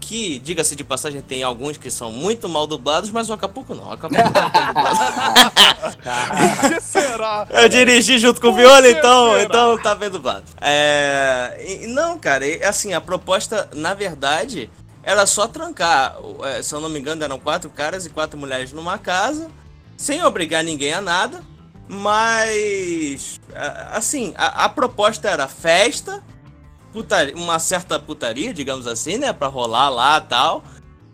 que, 0.00 0.38
diga-se 0.38 0.74
de 0.76 0.84
passagem, 0.84 1.20
tem 1.20 1.42
alguns 1.42 1.76
que 1.76 1.90
são 1.90 2.10
muito 2.10 2.48
mal 2.48 2.66
dublados, 2.66 3.10
mas 3.10 3.28
o 3.28 3.32
Acapulco 3.34 3.74
não, 3.74 3.88
o 3.88 3.92
Acapulco 3.92 4.22
não 4.24 4.32
tá 4.32 4.48
dublado. 4.66 4.98
O 6.66 6.68
que 6.74 6.80
será? 6.80 7.46
Eu 7.50 7.68
dirigi 7.68 8.18
junto 8.18 8.40
com 8.40 8.48
o 8.48 8.54
Viola, 8.54 8.88
então, 8.88 9.38
então 9.38 9.76
tá 9.78 9.94
bem 9.94 10.08
dublado. 10.08 10.44
É, 10.60 11.58
e- 11.82 11.86
não, 11.88 12.18
cara, 12.18 12.46
e, 12.46 12.62
assim, 12.64 12.94
a 12.94 13.00
proposta, 13.00 13.68
na 13.74 13.92
verdade, 13.92 14.70
era 15.02 15.26
só 15.26 15.46
trancar, 15.46 16.16
o- 16.22 16.44
é, 16.44 16.62
se 16.62 16.74
eu 16.74 16.80
não 16.80 16.88
me 16.88 16.98
engano, 16.98 17.22
eram 17.22 17.38
quatro 17.38 17.68
caras 17.68 18.06
e 18.06 18.10
quatro 18.10 18.38
mulheres 18.38 18.72
numa 18.72 18.96
casa, 18.98 19.48
sem 19.98 20.22
obrigar 20.24 20.64
ninguém 20.64 20.94
a 20.94 21.00
nada, 21.02 21.42
mas, 21.88 23.40
assim, 23.92 24.32
a, 24.36 24.64
a 24.64 24.68
proposta 24.68 25.28
era 25.28 25.48
festa, 25.48 26.22
putaria- 26.92 27.34
uma 27.34 27.58
certa 27.58 27.98
putaria, 27.98 28.54
digamos 28.54 28.86
assim, 28.86 29.18
né, 29.18 29.32
pra 29.32 29.48
rolar 29.48 29.88
lá 29.90 30.20
tal, 30.20 30.62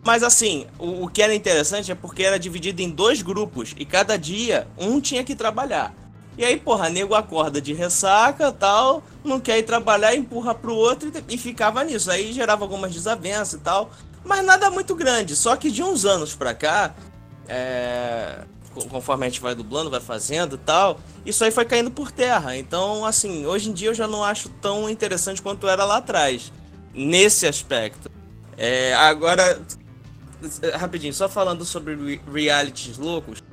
mas 0.05 0.21
assim, 0.21 0.67
o, 0.77 1.05
o 1.05 1.07
que 1.09 1.21
era 1.21 1.33
interessante 1.33 1.91
é 1.91 1.95
porque 1.95 2.23
era 2.23 2.37
dividido 2.37 2.81
em 2.81 2.89
dois 2.89 3.23
grupos 3.23 3.73
e 3.75 3.85
cada 3.85 4.17
dia 4.17 4.67
um 4.77 5.01
tinha 5.01 5.23
que 5.23 5.35
trabalhar. 5.35 5.91
E 6.37 6.45
aí, 6.45 6.57
porra, 6.57 6.89
nego 6.89 7.15
acorda 7.15 7.59
de 7.59 7.73
ressaca 7.73 8.51
tal, 8.51 9.01
não 9.23 9.39
quer 9.39 9.57
ir 9.57 9.63
trabalhar, 9.63 10.13
empurra 10.13 10.53
pro 10.53 10.75
outro 10.75 11.09
e, 11.27 11.35
e 11.35 11.37
ficava 11.37 11.83
nisso. 11.83 12.11
Aí 12.11 12.31
gerava 12.33 12.63
algumas 12.63 12.93
desavenças 12.93 13.53
e 13.53 13.63
tal, 13.63 13.89
mas 14.23 14.45
nada 14.45 14.69
muito 14.69 14.93
grande. 14.93 15.35
Só 15.35 15.55
que 15.55 15.71
de 15.71 15.81
uns 15.81 16.05
anos 16.05 16.35
pra 16.35 16.53
cá, 16.53 16.93
é, 17.47 18.39
conforme 18.89 19.25
a 19.25 19.29
gente 19.29 19.41
vai 19.41 19.55
dublando, 19.55 19.89
vai 19.89 19.99
fazendo 20.01 20.55
e 20.55 20.59
tal, 20.59 20.99
isso 21.25 21.43
aí 21.43 21.51
foi 21.51 21.65
caindo 21.65 21.89
por 21.91 22.11
terra. 22.11 22.55
Então, 22.57 23.05
assim, 23.05 23.45
hoje 23.45 23.69
em 23.69 23.73
dia 23.73 23.89
eu 23.89 23.93
já 23.93 24.07
não 24.07 24.23
acho 24.23 24.49
tão 24.61 24.89
interessante 24.89 25.41
quanto 25.41 25.67
era 25.67 25.85
lá 25.85 25.97
atrás, 25.97 26.51
nesse 26.93 27.47
aspecto. 27.47 28.09
É, 28.57 28.93
agora, 28.93 29.61
rapidinho, 30.75 31.13
só 31.13 31.27
falando 31.27 31.65
sobre 31.65 31.95
re- 31.95 32.21
realities 32.31 32.97
loucos. 32.97 33.43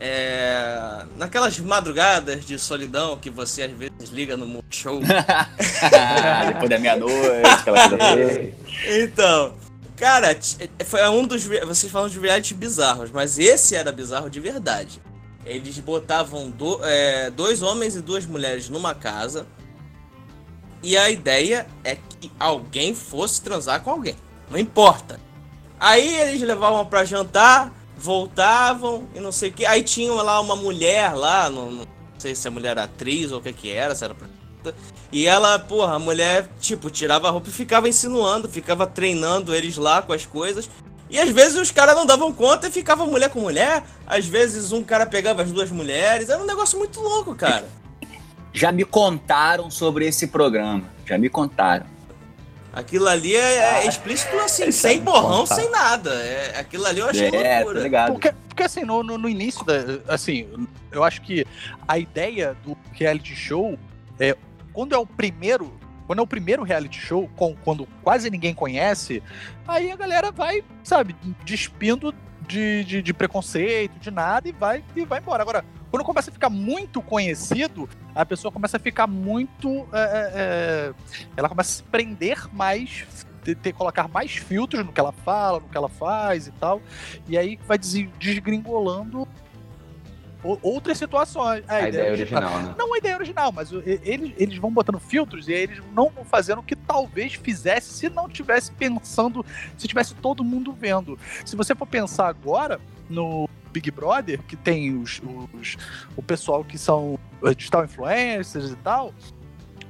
É, 0.00 1.02
naquelas 1.16 1.58
madrugadas 1.58 2.44
de 2.46 2.56
solidão 2.56 3.16
que 3.16 3.30
você 3.30 3.64
às 3.64 3.72
vezes 3.72 4.10
liga 4.12 4.36
no 4.36 4.46
Multishow. 4.46 5.00
Depois 6.46 6.70
da 6.70 6.78
meia-noite, 6.78 7.48
aquela 7.48 7.88
coisa 7.88 7.98
toda. 7.98 8.52
Então, 9.02 9.54
Cara, 9.98 10.34
t- 10.34 10.70
foi 10.84 11.06
um 11.08 11.26
dos. 11.26 11.44
Vocês 11.44 11.90
falam 11.90 12.08
de 12.08 12.18
reality 12.18 12.54
bizarros, 12.54 13.10
mas 13.10 13.38
esse 13.38 13.74
era 13.74 13.90
bizarro 13.90 14.30
de 14.30 14.38
verdade. 14.40 15.00
Eles 15.44 15.78
botavam 15.78 16.50
do- 16.50 16.80
é, 16.84 17.30
dois 17.30 17.62
homens 17.62 17.96
e 17.96 18.00
duas 18.00 18.24
mulheres 18.26 18.68
numa 18.68 18.94
casa. 18.94 19.46
E 20.82 20.96
a 20.96 21.10
ideia 21.10 21.66
é 21.82 21.96
que 21.96 22.30
alguém 22.38 22.94
fosse 22.94 23.40
transar 23.42 23.82
com 23.82 23.90
alguém. 23.90 24.14
Não 24.50 24.58
importa. 24.58 25.18
Aí 25.80 26.16
eles 26.20 26.40
levavam 26.42 26.86
pra 26.86 27.04
jantar, 27.04 27.72
voltavam 27.96 29.08
e 29.14 29.20
não 29.20 29.32
sei 29.32 29.50
o 29.50 29.52
que. 29.52 29.66
Aí 29.66 29.82
tinham 29.82 30.14
lá 30.16 30.40
uma 30.40 30.54
mulher 30.54 31.12
lá, 31.14 31.50
não, 31.50 31.70
não 31.72 31.86
sei 32.18 32.34
se 32.34 32.46
a 32.46 32.50
mulher 32.50 32.70
era 32.70 32.84
atriz 32.84 33.32
ou 33.32 33.38
o 33.40 33.42
que 33.42 33.52
que 33.52 33.70
era, 33.72 33.94
se 33.96 34.04
era. 34.04 34.14
E 35.10 35.26
ela, 35.26 35.58
porra, 35.58 35.94
a 35.94 35.98
mulher, 35.98 36.48
tipo, 36.60 36.90
tirava 36.90 37.28
a 37.28 37.30
roupa 37.30 37.48
e 37.48 37.52
ficava 37.52 37.88
insinuando, 37.88 38.48
ficava 38.48 38.86
treinando 38.86 39.54
eles 39.54 39.76
lá 39.76 40.02
com 40.02 40.12
as 40.12 40.26
coisas. 40.26 40.68
E 41.10 41.18
às 41.18 41.30
vezes 41.30 41.56
os 41.58 41.70
caras 41.70 41.94
não 41.96 42.04
davam 42.04 42.32
conta 42.32 42.68
e 42.68 42.70
ficava 42.70 43.06
mulher 43.06 43.30
com 43.30 43.40
mulher. 43.40 43.82
Às 44.06 44.26
vezes 44.26 44.72
um 44.72 44.84
cara 44.84 45.06
pegava 45.06 45.42
as 45.42 45.50
duas 45.50 45.70
mulheres. 45.70 46.28
Era 46.28 46.42
um 46.42 46.46
negócio 46.46 46.78
muito 46.78 47.00
louco, 47.00 47.34
cara. 47.34 47.64
Já 48.52 48.70
me 48.70 48.84
contaram 48.84 49.70
sobre 49.70 50.06
esse 50.06 50.26
programa. 50.26 50.84
Já 51.06 51.16
me 51.16 51.30
contaram. 51.30 51.86
Aquilo 52.70 53.08
ali 53.08 53.34
é, 53.34 53.84
é 53.84 53.86
explícito 53.86 54.36
assim, 54.38 54.70
sem 54.70 55.00
borrão, 55.00 55.46
sem 55.46 55.70
nada. 55.70 56.10
É, 56.10 56.58
aquilo 56.60 56.84
ali 56.86 57.00
eu 57.00 57.08
achei 57.08 57.28
É, 57.28 57.30
tá 57.30 57.56
loucura. 57.60 57.80
ligado? 57.80 58.12
Porque, 58.12 58.32
porque 58.46 58.62
assim, 58.62 58.82
no, 58.84 59.02
no, 59.02 59.16
no 59.16 59.28
início 59.28 59.64
da. 59.64 59.74
Assim, 60.12 60.46
eu 60.92 61.02
acho 61.02 61.22
que 61.22 61.46
a 61.86 61.98
ideia 61.98 62.54
do 62.64 62.76
reality 62.92 63.34
show 63.34 63.78
é. 64.20 64.36
Quando 64.78 64.94
é 64.94 64.98
o 64.98 65.04
primeiro. 65.04 65.72
Quando 66.06 66.20
é 66.20 66.22
o 66.22 66.26
primeiro 66.26 66.62
reality 66.62 67.00
show, 67.00 67.28
com, 67.34 67.52
quando 67.64 67.84
quase 68.00 68.30
ninguém 68.30 68.54
conhece, 68.54 69.20
aí 69.66 69.90
a 69.90 69.96
galera 69.96 70.30
vai, 70.30 70.62
sabe, 70.84 71.16
despindo 71.44 72.14
de, 72.46 72.84
de, 72.84 73.02
de 73.02 73.12
preconceito, 73.12 73.98
de 73.98 74.08
nada, 74.12 74.48
e 74.48 74.52
vai, 74.52 74.84
e 74.94 75.04
vai 75.04 75.18
embora. 75.18 75.42
Agora, 75.42 75.64
quando 75.90 76.04
começa 76.04 76.30
a 76.30 76.32
ficar 76.32 76.48
muito 76.48 77.02
conhecido, 77.02 77.88
a 78.14 78.24
pessoa 78.24 78.52
começa 78.52 78.76
a 78.76 78.80
ficar 78.80 79.08
muito. 79.08 79.84
é, 79.92 79.98
é, 79.98 80.30
é, 80.34 80.94
ela 81.36 81.48
começa 81.48 81.70
a 81.70 81.74
se 81.78 81.82
prender 81.82 82.46
mais, 82.54 83.04
ter, 83.42 83.72
colocar 83.72 84.06
mais 84.06 84.30
filtros 84.36 84.86
no 84.86 84.92
que 84.92 85.00
ela 85.00 85.12
fala, 85.12 85.58
no 85.58 85.68
que 85.68 85.76
ela 85.76 85.88
faz 85.88 86.46
e 86.46 86.52
tal. 86.52 86.80
E 87.26 87.36
aí 87.36 87.58
vai 87.66 87.78
des- 87.78 88.08
desgringolando 88.16 89.26
outras 90.62 90.96
situações. 90.96 91.64
É, 91.68 91.74
A 91.84 91.88
ideia 91.88 92.12
original, 92.12 92.62
né? 92.62 92.74
Não 92.78 92.94
a 92.94 92.98
ideia 92.98 93.16
original, 93.16 93.52
mas 93.52 93.70
eles, 93.72 94.32
eles 94.36 94.56
vão 94.58 94.70
botando 94.70 94.98
filtros 95.00 95.48
e 95.48 95.52
eles 95.52 95.82
não 95.94 96.08
vão 96.10 96.24
fazendo 96.24 96.60
o 96.60 96.62
que 96.62 96.76
talvez 96.76 97.34
fizesse 97.34 97.92
se 97.92 98.08
não 98.08 98.28
tivesse 98.28 98.70
pensando, 98.72 99.44
se 99.76 99.88
tivesse 99.88 100.14
todo 100.14 100.44
mundo 100.44 100.72
vendo. 100.72 101.18
Se 101.44 101.56
você 101.56 101.74
for 101.74 101.86
pensar 101.86 102.28
agora 102.28 102.80
no 103.10 103.48
Big 103.72 103.90
Brother, 103.90 104.40
que 104.44 104.56
tem 104.56 104.96
os, 104.96 105.20
os- 105.52 105.76
o 106.16 106.22
pessoal 106.22 106.64
que 106.64 106.78
são 106.78 107.18
digital 107.56 107.84
influencers 107.84 108.70
e 108.70 108.76
tal, 108.76 109.12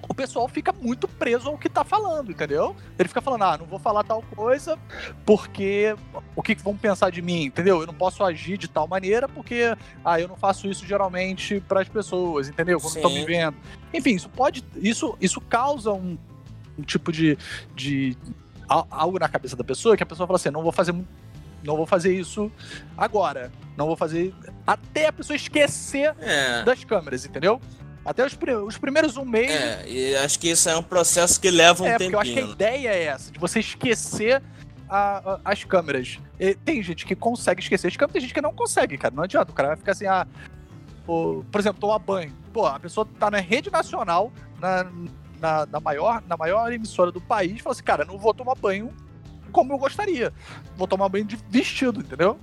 o 0.08 0.14
pessoal 0.14 0.48
fica 0.48 0.72
muito 0.72 1.06
preso 1.06 1.48
ao 1.48 1.58
que 1.58 1.68
tá 1.68 1.84
falando, 1.84 2.30
entendeu? 2.32 2.74
Ele 2.98 3.08
fica 3.08 3.20
falando, 3.20 3.42
ah, 3.42 3.58
não 3.58 3.66
vou 3.66 3.78
falar 3.78 4.02
tal 4.04 4.22
coisa 4.34 4.78
porque 5.26 5.94
o 6.34 6.42
que 6.42 6.54
que 6.54 6.62
vão 6.62 6.76
pensar 6.76 7.10
de 7.10 7.20
mim, 7.20 7.44
entendeu? 7.44 7.80
Eu 7.80 7.86
não 7.86 7.94
posso 7.94 8.24
agir 8.24 8.56
de 8.56 8.68
tal 8.68 8.86
maneira 8.88 9.28
porque, 9.28 9.76
ah, 10.04 10.18
eu 10.20 10.26
não 10.28 10.36
faço 10.36 10.66
isso 10.68 10.86
geralmente 10.86 11.60
para 11.68 11.80
as 11.82 11.88
pessoas, 11.88 12.48
entendeu? 12.48 12.80
Quando 12.80 12.96
estão 12.96 13.10
me 13.10 13.24
vendo. 13.24 13.56
Enfim, 13.92 14.14
isso 14.14 14.28
pode, 14.30 14.64
isso, 14.76 15.16
isso 15.20 15.40
causa 15.42 15.92
um, 15.92 16.16
um 16.78 16.82
tipo 16.82 17.12
de, 17.12 17.36
de 17.74 18.16
al- 18.68 18.86
algo 18.90 19.18
na 19.18 19.28
cabeça 19.28 19.54
da 19.56 19.64
pessoa 19.64 19.96
que 19.96 20.02
a 20.02 20.06
pessoa 20.06 20.26
fala 20.26 20.36
assim, 20.36 20.50
não 20.50 20.62
vou 20.62 20.72
fazer 20.72 20.94
não 21.60 21.76
vou 21.76 21.86
fazer 21.86 22.14
isso 22.14 22.52
agora, 22.96 23.50
não 23.76 23.86
vou 23.86 23.96
fazer 23.96 24.32
até 24.64 25.08
a 25.08 25.12
pessoa 25.12 25.34
esquecer 25.34 26.14
É. 26.20 26.62
das 26.62 26.84
câmeras, 26.84 27.26
entendeu? 27.26 27.60
Até 28.08 28.24
os, 28.24 28.36
os 28.66 28.78
primeiros 28.78 29.16
um 29.16 29.24
mês 29.24 29.50
É, 29.50 29.84
e 29.88 30.16
acho 30.16 30.38
que 30.38 30.48
isso 30.50 30.68
é 30.68 30.76
um 30.76 30.82
processo 30.82 31.38
que 31.40 31.50
leva 31.50 31.82
um 31.82 31.86
é, 31.86 31.90
porque 31.98 32.04
tempinho. 32.04 32.16
eu 32.16 32.20
acho 32.20 32.32
que 32.32 32.40
a 32.40 32.42
ideia 32.52 32.88
é 32.88 33.02
essa, 33.04 33.30
de 33.30 33.38
você 33.38 33.60
esquecer 33.60 34.42
a- 34.88 35.34
a- 35.34 35.40
as 35.44 35.62
câmeras. 35.64 36.18
E 36.40 36.54
tem 36.54 36.82
gente 36.82 37.04
que 37.04 37.14
consegue 37.14 37.60
esquecer 37.60 37.88
as 37.88 37.96
câmeras, 37.96 38.12
tem 38.14 38.22
gente 38.22 38.32
que 38.32 38.40
não 38.40 38.54
consegue, 38.54 38.96
cara. 38.96 39.14
Não 39.14 39.24
adianta. 39.24 39.52
O 39.52 39.54
cara 39.54 39.68
vai 39.68 39.76
ficar 39.76 39.92
assim, 39.92 40.06
ah. 40.06 40.26
o- 41.06 41.44
por 41.52 41.60
exemplo, 41.60 41.80
tomar 41.80 41.98
banho. 41.98 42.32
Pô, 42.52 42.64
a 42.66 42.78
pessoa 42.80 43.06
tá 43.18 43.30
na 43.30 43.38
rede 43.40 43.70
nacional, 43.70 44.32
na, 44.58 44.86
na, 45.40 45.66
na 45.66 45.80
maior, 45.80 46.22
na 46.26 46.36
maior 46.36 46.72
emissora 46.72 47.12
do 47.12 47.20
país, 47.20 47.60
fala 47.60 47.72
assim, 47.74 47.82
cara, 47.82 48.04
não 48.06 48.16
vou 48.18 48.32
tomar 48.32 48.54
banho 48.54 48.90
como 49.52 49.72
eu 49.74 49.78
gostaria. 49.78 50.32
Vou 50.76 50.86
tomar 50.86 51.08
banho 51.10 51.24
de 51.24 51.36
vestido, 51.50 52.00
entendeu? 52.00 52.38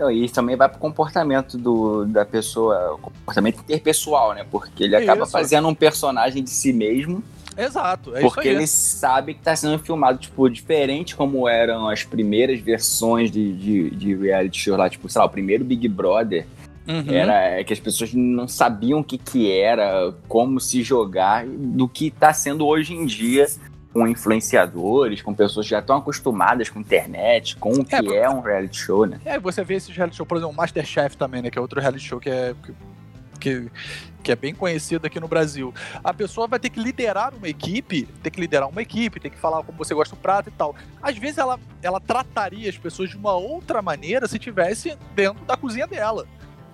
Não, 0.00 0.10
e 0.10 0.24
isso 0.24 0.32
também 0.32 0.56
vai 0.56 0.66
pro 0.66 0.78
comportamento 0.78 1.58
do, 1.58 2.06
da 2.06 2.24
pessoa, 2.24 2.98
comportamento 3.02 3.60
interpessoal, 3.60 4.32
né? 4.32 4.46
Porque 4.50 4.84
ele 4.84 4.96
acaba 4.96 5.24
Isso. 5.24 5.32
fazendo 5.32 5.68
um 5.68 5.74
personagem 5.74 6.42
de 6.42 6.48
si 6.48 6.72
mesmo, 6.72 7.22
Exato. 7.58 8.16
É 8.16 8.20
porque 8.20 8.48
ele 8.48 8.66
sabe 8.66 9.34
que 9.34 9.40
tá 9.40 9.54
sendo 9.54 9.78
filmado, 9.78 10.16
tipo, 10.18 10.48
diferente 10.48 11.14
como 11.14 11.46
eram 11.46 11.88
as 11.88 12.04
primeiras 12.04 12.58
versões 12.60 13.30
de, 13.30 13.52
de, 13.52 13.90
de 13.90 14.14
reality 14.14 14.58
show 14.58 14.76
lá, 14.76 14.88
tipo, 14.88 15.06
sei 15.10 15.18
lá, 15.18 15.26
o 15.26 15.30
primeiro 15.30 15.62
Big 15.62 15.86
Brother, 15.86 16.46
Uhum. 16.88 17.12
era 17.12 17.34
é, 17.34 17.62
que 17.62 17.72
as 17.72 17.78
pessoas 17.78 18.14
não 18.14 18.48
sabiam 18.48 19.00
o 19.00 19.04
que 19.04 19.18
que 19.18 19.52
era, 19.52 20.14
como 20.26 20.58
se 20.58 20.82
jogar, 20.82 21.46
do 21.46 21.86
que 21.86 22.10
tá 22.10 22.32
sendo 22.32 22.66
hoje 22.66 22.94
em 22.94 23.04
dia 23.04 23.46
com 23.92 24.06
influenciadores, 24.06 25.20
com 25.20 25.34
pessoas 25.34 25.66
que 25.66 25.70
já 25.70 25.80
estão 25.80 25.96
acostumadas 25.96 26.68
com 26.68 26.80
internet, 26.80 27.56
com 27.56 27.72
o 27.72 27.84
que 27.84 27.94
É, 27.94 28.16
é, 28.18 28.30
um 28.30 28.40
reality 28.40 28.78
show, 28.78 29.04
né? 29.04 29.20
É, 29.24 29.38
você 29.38 29.64
vê 29.64 29.74
esses 29.74 29.94
reality 29.94 30.16
show, 30.16 30.26
por 30.26 30.36
exemplo, 30.36 30.54
o 30.54 30.56
Masterchef 30.56 31.16
também, 31.16 31.42
né? 31.42 31.50
Que 31.50 31.58
é 31.58 31.60
outro 31.60 31.80
reality 31.80 32.04
show 32.04 32.20
que 32.20 32.30
é. 32.30 32.54
Que, 33.40 33.70
que 34.22 34.30
é 34.30 34.36
bem 34.36 34.54
conhecido 34.54 35.06
aqui 35.06 35.18
no 35.18 35.26
Brasil. 35.26 35.72
A 36.04 36.12
pessoa 36.12 36.46
vai 36.46 36.58
ter 36.58 36.68
que 36.68 36.78
liderar 36.78 37.32
uma 37.34 37.48
equipe, 37.48 38.02
ter 38.22 38.30
que 38.30 38.38
liderar 38.38 38.68
uma 38.68 38.82
equipe, 38.82 39.18
ter 39.18 39.30
que 39.30 39.38
falar 39.38 39.62
como 39.62 39.78
você 39.78 39.94
gosta 39.94 40.14
do 40.14 40.20
prato 40.20 40.50
e 40.50 40.52
tal. 40.52 40.76
Às 41.02 41.16
vezes 41.16 41.38
ela, 41.38 41.58
ela 41.82 41.98
trataria 41.98 42.68
as 42.68 42.76
pessoas 42.76 43.08
de 43.08 43.16
uma 43.16 43.32
outra 43.32 43.80
maneira 43.80 44.28
se 44.28 44.38
tivesse 44.38 44.94
dentro 45.14 45.42
da 45.46 45.56
cozinha 45.56 45.86
dela. 45.86 46.26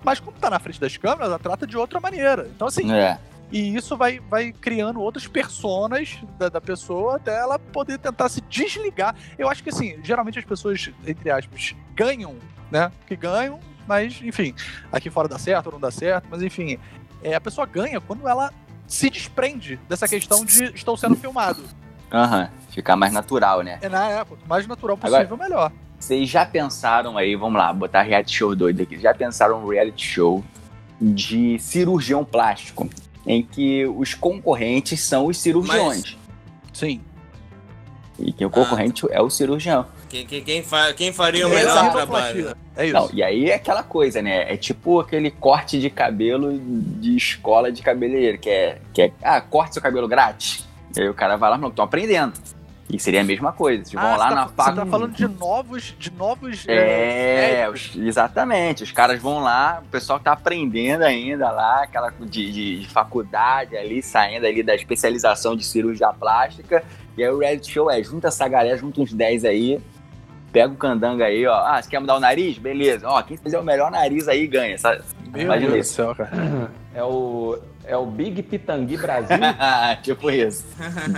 Mas 0.03 0.19
como 0.19 0.37
tá 0.39 0.51
na 0.51 0.59
frente 0.59 0.81
das 0.81 0.97
câmeras, 0.97 1.29
ela 1.29 1.39
trata 1.39 1.69
de 1.69 1.77
outra 1.77 2.01
maneira. 2.01 2.49
Então, 2.53 2.67
assim, 2.67 2.93
É. 2.93 3.17
e 3.51 3.75
isso 3.77 3.97
vai, 3.97 4.19
vai 4.21 4.53
criando 4.53 5.01
outras 5.01 5.27
personas 5.27 6.19
da, 6.39 6.49
da 6.49 6.61
pessoa 6.61 7.17
até 7.17 7.37
ela 7.39 7.59
poder 7.59 7.99
tentar 7.99 8.29
se 8.29 8.41
desligar. 8.43 9.15
Eu 9.39 9.49
acho 9.49 9.63
que, 9.63 9.71
assim, 9.71 9.99
geralmente 10.03 10.39
as 10.39 10.45
pessoas, 10.45 10.91
entre 11.07 11.31
aspas, 11.31 11.75
ganham, 11.95 12.37
né? 12.71 12.91
Que 13.07 13.15
ganham, 13.17 13.61
mas, 13.87 14.21
enfim, 14.23 14.55
aqui 14.91 15.09
fora 15.11 15.29
dá 15.29 15.39
certo 15.39 15.67
ou 15.67 15.73
não 15.73 15.81
dá 15.81 15.91
certo, 15.91 16.27
mas, 16.31 16.43
enfim, 16.43 16.79
é, 17.23 17.35
a 17.35 17.41
pessoa 17.41 17.67
ganha 17.67 18.01
quando 18.01 18.27
ela 18.27 18.53
se 18.87 19.09
desprende 19.11 19.79
dessa 19.89 20.07
questão 20.09 20.45
de 20.45 20.65
estou 20.75 20.97
sendo 20.97 21.17
filmado. 21.17 21.63
Aham, 22.13 22.49
ficar 22.71 22.97
mais 22.97 23.13
natural, 23.13 23.63
né? 23.63 23.79
É 23.81 23.89
na 23.89 24.09
época, 24.09 24.37
quanto 24.37 24.49
mais 24.49 24.67
natural 24.67 24.97
possível, 24.97 25.21
Agora- 25.25 25.43
melhor. 25.43 25.73
Vocês 25.99 26.29
já 26.29 26.45
pensaram 26.45 27.17
aí, 27.17 27.35
vamos 27.35 27.59
lá, 27.59 27.73
botar 27.73 28.03
reality 28.03 28.37
show 28.37 28.55
doido 28.55 28.83
aqui, 28.83 28.99
já 28.99 29.15
pensaram 29.15 29.65
um 29.65 29.69
reality 29.69 30.07
show 30.07 30.45
de 31.01 31.59
cirurgião 31.59 32.25
plástico, 32.25 32.89
em 33.27 33.43
que 33.43 33.85
os 33.87 34.15
concorrentes 34.15 35.01
são 35.03 35.27
os 35.27 35.39
cirurgiões. 35.39 36.17
Sim. 36.73 37.01
E 38.19 38.33
que 38.33 38.45
o 38.45 38.51
concorrente 38.51 39.05
é 39.11 39.21
o 39.21 39.29
cirurgião. 39.29 39.85
Quem, 40.09 40.25
quem, 40.25 40.43
quem, 40.43 40.63
fa- 40.63 40.93
quem 40.95 41.13
faria 41.13 41.47
o 41.47 41.53
Exato. 41.53 41.67
melhor 41.67 41.93
Rinoplastia. 41.95 42.33
trabalho? 42.43 42.57
É 42.77 42.85
isso. 42.87 42.95
Não, 42.95 43.11
e 43.13 43.23
aí 43.23 43.51
é 43.51 43.55
aquela 43.57 43.83
coisa, 43.83 44.23
né? 44.23 44.51
É 44.53 44.57
tipo 44.57 45.01
aquele 45.01 45.31
corte 45.31 45.81
de 45.81 45.91
cabelo 45.91 46.59
de 46.59 47.17
escola 47.17 47.71
de 47.73 47.83
cabeleireiro, 47.83 48.39
que 48.39 48.49
é, 48.49 48.79
que 48.95 49.03
é 49.03 49.13
ah, 49.23 49.41
corte 49.41 49.75
seu 49.75 49.83
cabelo 49.83 50.07
grátis. 50.07 50.67
E 50.97 51.01
aí 51.03 51.09
o 51.09 51.15
cara 51.15 51.37
vai 51.37 51.51
lá, 51.51 51.59
não, 51.59 51.71
tô 51.71 51.83
aprendendo. 51.83 52.33
E 52.89 53.01
seria 53.01 53.21
a 53.21 53.25
mesma 53.25 53.53
coisa. 53.53 53.79
Eles 53.81 53.93
vão 53.93 54.01
Ah, 54.03 54.17
lá 54.17 54.29
você, 54.29 54.35
na 54.35 54.43
tá, 54.47 54.49
faca. 54.57 54.71
você 54.71 54.77
tá 54.81 54.87
falando 54.87 55.13
de 55.13 55.27
novos. 55.27 55.95
De 55.99 56.13
novos 56.13 56.65
É, 56.69 57.67
médicos. 57.67 57.95
os- 57.97 58.07
exatamente. 58.07 58.85
Os 58.85 58.93
caras 58.93 59.21
vão 59.21 59.41
lá, 59.41 59.83
o 59.85 59.89
pessoal 59.89 60.19
que 60.21 60.25
tá 60.27 60.33
aprendendo 60.33 61.03
ainda 61.03 61.51
lá, 61.51 61.83
aquela 61.83 62.11
de, 62.21 62.53
de- 62.53 62.81
de 62.81 62.89
faculdade 62.89 63.77
ali, 63.77 64.01
saindo 64.03 64.47
ali 64.47 64.63
da 64.63 64.75
especialização 64.75 65.57
de 65.57 65.65
cirurgia 65.67 66.13
plástica. 66.13 66.85
E 67.19 67.25
aí 67.25 67.31
o 67.31 67.39
reality 67.39 67.73
show 67.73 67.91
é, 67.91 68.01
junta 68.05 68.29
essa 68.29 68.47
galera, 68.47 68.77
junta 68.77 69.01
uns 69.01 69.13
10 69.13 69.45
aí, 69.45 69.81
pega 70.53 70.73
o 70.73 70.77
candanga 70.77 71.25
aí, 71.25 71.45
ó. 71.45 71.55
Ah, 71.67 71.83
você 71.83 71.91
quer 71.91 71.99
mudar 71.99 72.15
o 72.17 72.21
nariz? 72.21 72.57
Beleza. 72.57 73.09
Ó, 73.09 73.21
quem 73.23 73.37
fizer 73.37 73.59
o 73.59 73.65
melhor 73.65 73.91
nariz 73.91 74.29
aí 74.29 74.47
ganha. 74.47 74.75
Essa- 74.75 75.03
Meu 75.31 75.43
Imagina 75.43 75.73
Deus 75.73 75.73
do 75.73 75.79
isso. 75.79 75.95
céu, 75.95 76.15
cara. 76.15 76.71
É 76.95 77.03
o, 77.03 77.59
é 77.85 77.97
o 77.97 78.07
Big 78.07 78.43
Pitangui 78.43 78.97
Brasil. 78.97 79.37
tipo 80.03 80.31
isso. 80.31 80.65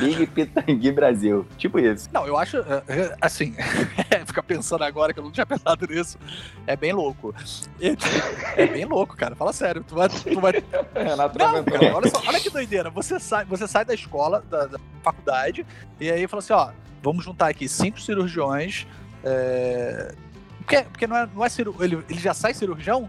Big 0.00 0.26
Pitangui 0.26 0.92
Brasil. 0.92 1.46
Tipo 1.56 1.78
isso. 1.78 2.08
Não, 2.12 2.26
eu 2.26 2.36
acho, 2.36 2.58
é, 2.58 2.82
é, 2.88 3.16
assim, 3.20 3.54
ficar 4.26 4.42
pensando 4.42 4.84
agora 4.84 5.12
que 5.12 5.20
eu 5.20 5.24
não 5.24 5.30
tinha 5.30 5.46
pensado 5.46 5.86
nisso, 5.86 6.18
é 6.66 6.76
bem 6.76 6.92
louco. 6.92 7.34
É, 7.80 8.62
é 8.62 8.66
bem 8.66 8.84
louco, 8.84 9.16
cara. 9.16 9.34
Fala 9.36 9.52
sério. 9.52 9.84
Tu 9.86 9.94
vai, 9.94 10.08
tu 10.08 10.40
vai, 10.40 10.52
Renato 10.94 11.38
Não, 11.38 11.46
Aventura. 11.46 11.78
cara, 11.78 11.96
olha 11.96 12.10
só, 12.10 12.22
olha 12.26 12.40
que 12.40 12.50
doideira. 12.50 12.90
Você 12.90 13.18
sai, 13.20 13.44
você 13.44 13.66
sai 13.68 13.84
da 13.84 13.94
escola, 13.94 14.42
da, 14.50 14.66
da 14.66 14.78
faculdade, 15.02 15.66
e 16.00 16.10
aí 16.10 16.26
fala 16.26 16.40
assim, 16.40 16.52
ó, 16.52 16.70
vamos 17.02 17.24
juntar 17.24 17.48
aqui 17.48 17.68
cinco 17.68 18.00
cirurgiões. 18.00 18.86
É... 19.24 20.14
Porque, 20.58 20.82
porque 20.82 21.06
não 21.06 21.16
é, 21.16 21.28
não 21.34 21.44
é 21.44 21.48
ciru... 21.48 21.74
ele, 21.80 22.04
ele 22.10 22.20
já 22.20 22.34
sai 22.34 22.52
cirurgião? 22.52 23.08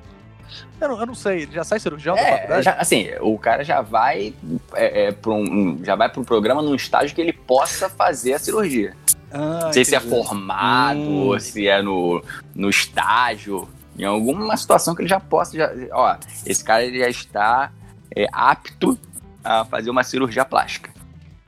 Eu 0.81 0.89
não, 0.89 0.99
eu 0.99 1.05
não 1.05 1.15
sei, 1.15 1.43
ele 1.43 1.51
já 1.51 1.63
sai 1.63 1.79
cirurgião 1.79 2.15
É, 2.17 2.61
já- 2.61 2.73
assim, 2.73 3.07
o 3.21 3.37
cara 3.37 3.63
já 3.63 3.81
vai 3.81 4.33
é, 4.73 5.05
é, 5.07 5.11
pra 5.11 5.31
um, 5.31 5.79
já 5.83 5.95
vai 5.95 6.09
pro 6.09 6.23
programa 6.23 6.61
num 6.61 6.75
estágio 6.75 7.13
que 7.15 7.21
ele 7.21 7.33
possa 7.33 7.89
fazer 7.89 8.33
a 8.33 8.39
cirurgia. 8.39 8.95
Ah, 9.31 9.59
não 9.65 9.73
sei 9.73 9.85
se 9.85 9.95
é 9.95 9.99
formado, 9.99 10.99
Hum. 10.99 11.27
ou 11.27 11.39
se 11.39 11.67
é 11.67 11.81
no, 11.81 12.23
no 12.55 12.69
estágio, 12.69 13.69
em 13.97 14.03
alguma 14.03 14.55
situação 14.57 14.95
que 14.95 15.01
ele 15.01 15.09
já 15.09 15.19
possa. 15.19 15.55
Já, 15.55 15.69
ó, 15.91 16.15
esse 16.45 16.63
cara 16.63 16.83
ele 16.83 16.99
já 16.99 17.09
está 17.09 17.71
é, 18.15 18.25
apto 18.31 18.97
a 19.43 19.63
fazer 19.65 19.89
uma 19.89 20.03
cirurgia 20.03 20.43
plástica. 20.45 20.89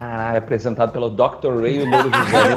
Ah, 0.03 0.33
é 0.33 0.39
apresentado 0.39 0.91
pelo 0.91 1.11
Dr. 1.11 1.61
Ray 1.61 1.77
e 1.77 1.81
o 1.83 1.85
Louro 1.87 2.09
José. 2.11 2.55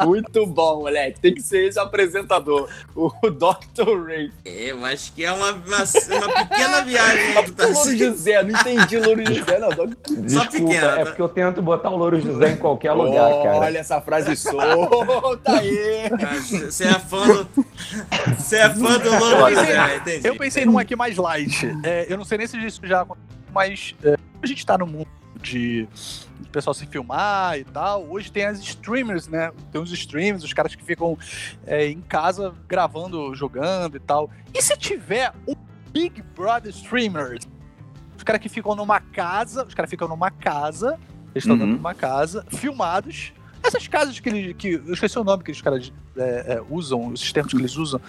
Muito 0.06 0.46
bom, 0.46 0.78
moleque. 0.78 1.20
Tem 1.20 1.34
que 1.34 1.42
ser 1.42 1.66
esse 1.66 1.78
o 1.78 1.82
apresentador, 1.82 2.66
o 2.94 3.10
Dr. 3.10 4.06
Ray. 4.06 4.32
É, 4.46 4.70
Eu 4.70 4.82
acho 4.86 5.12
que 5.12 5.22
é 5.22 5.30
uma, 5.30 5.52
uma, 5.52 5.84
uma 5.84 6.46
pequena 6.46 6.80
viagem 6.80 7.34
que 7.34 7.42
tu 7.42 7.52
tá 7.52 7.66
Louro 7.66 7.94
José, 7.94 8.42
não 8.42 8.58
entendi 8.58 8.98
Louro 8.98 9.22
José, 9.26 9.58
não. 9.58 9.68
Desculpa, 10.22 10.50
pequena, 10.50 10.86
é 10.86 10.96
tá? 10.96 11.04
porque 11.04 11.20
eu 11.20 11.28
tento 11.28 11.60
botar 11.60 11.90
o 11.90 11.96
Louro 11.98 12.18
José 12.22 12.52
em 12.52 12.56
qualquer 12.56 12.92
lugar, 12.92 13.30
cara. 13.42 13.58
Olha 13.58 13.78
essa 13.78 14.00
frase 14.00 14.34
solta 14.34 15.52
aí. 15.52 16.08
Você 16.70 16.84
é 16.84 16.98
fã 16.98 17.26
do. 17.26 17.66
Você 18.38 18.56
é 18.56 18.70
fã 18.70 18.98
do 18.98 19.10
Louro 19.10 19.54
José, 19.54 19.96
entendi. 19.96 20.26
Eu 20.26 20.36
pensei 20.36 20.64
num 20.64 20.78
aqui 20.78 20.96
mais 20.96 21.18
light. 21.18 21.70
É, 21.84 22.06
eu 22.08 22.16
não 22.16 22.24
sei 22.24 22.38
nem 22.38 22.46
se 22.46 22.56
isso 22.64 22.80
já 22.82 23.02
aconteceu, 23.02 23.26
mas 23.52 23.94
é, 24.02 24.16
a 24.42 24.46
gente 24.46 24.64
tá 24.64 24.78
no 24.78 24.86
mundo 24.86 25.15
de, 25.42 25.86
de 26.40 26.48
pessoal 26.50 26.74
se 26.74 26.86
filmar 26.86 27.58
e 27.58 27.64
tal. 27.64 28.06
Hoje 28.08 28.30
tem 28.30 28.44
as 28.44 28.58
streamers, 28.60 29.28
né? 29.28 29.52
Tem 29.72 29.80
os 29.80 29.92
streamers, 29.92 30.42
os 30.42 30.52
caras 30.52 30.74
que 30.74 30.84
ficam 30.84 31.18
é, 31.66 31.86
em 31.88 32.00
casa 32.00 32.54
gravando, 32.68 33.34
jogando 33.34 33.96
e 33.96 34.00
tal. 34.00 34.30
E 34.54 34.62
se 34.62 34.76
tiver 34.76 35.32
um 35.46 35.54
Big 35.92 36.22
Brother 36.34 36.70
streamer? 36.70 37.38
Os 38.16 38.22
caras 38.22 38.40
que 38.40 38.48
ficam 38.48 38.74
numa 38.74 39.00
casa, 39.00 39.64
os 39.64 39.74
caras 39.74 39.90
ficam 39.90 40.08
numa 40.08 40.30
casa, 40.30 40.98
eles 41.34 41.44
estão 41.44 41.52
Uhum. 41.54 41.58
dentro 41.58 41.74
de 41.74 41.80
uma 41.80 41.94
casa, 41.94 42.46
filmados. 42.50 43.32
Essas 43.62 43.86
casas 43.88 44.18
que 44.20 44.28
eles. 44.28 44.56
Que, 44.56 44.74
eu 44.74 44.92
esqueci 44.92 45.18
o 45.18 45.24
nome 45.24 45.42
que 45.42 45.50
os 45.50 45.60
caras 45.60 45.92
é, 46.16 46.54
é, 46.54 46.62
usam, 46.70 47.08
os 47.08 47.32
termos 47.32 47.52
que 47.52 47.58
eles 47.58 47.76
usam, 47.76 48.00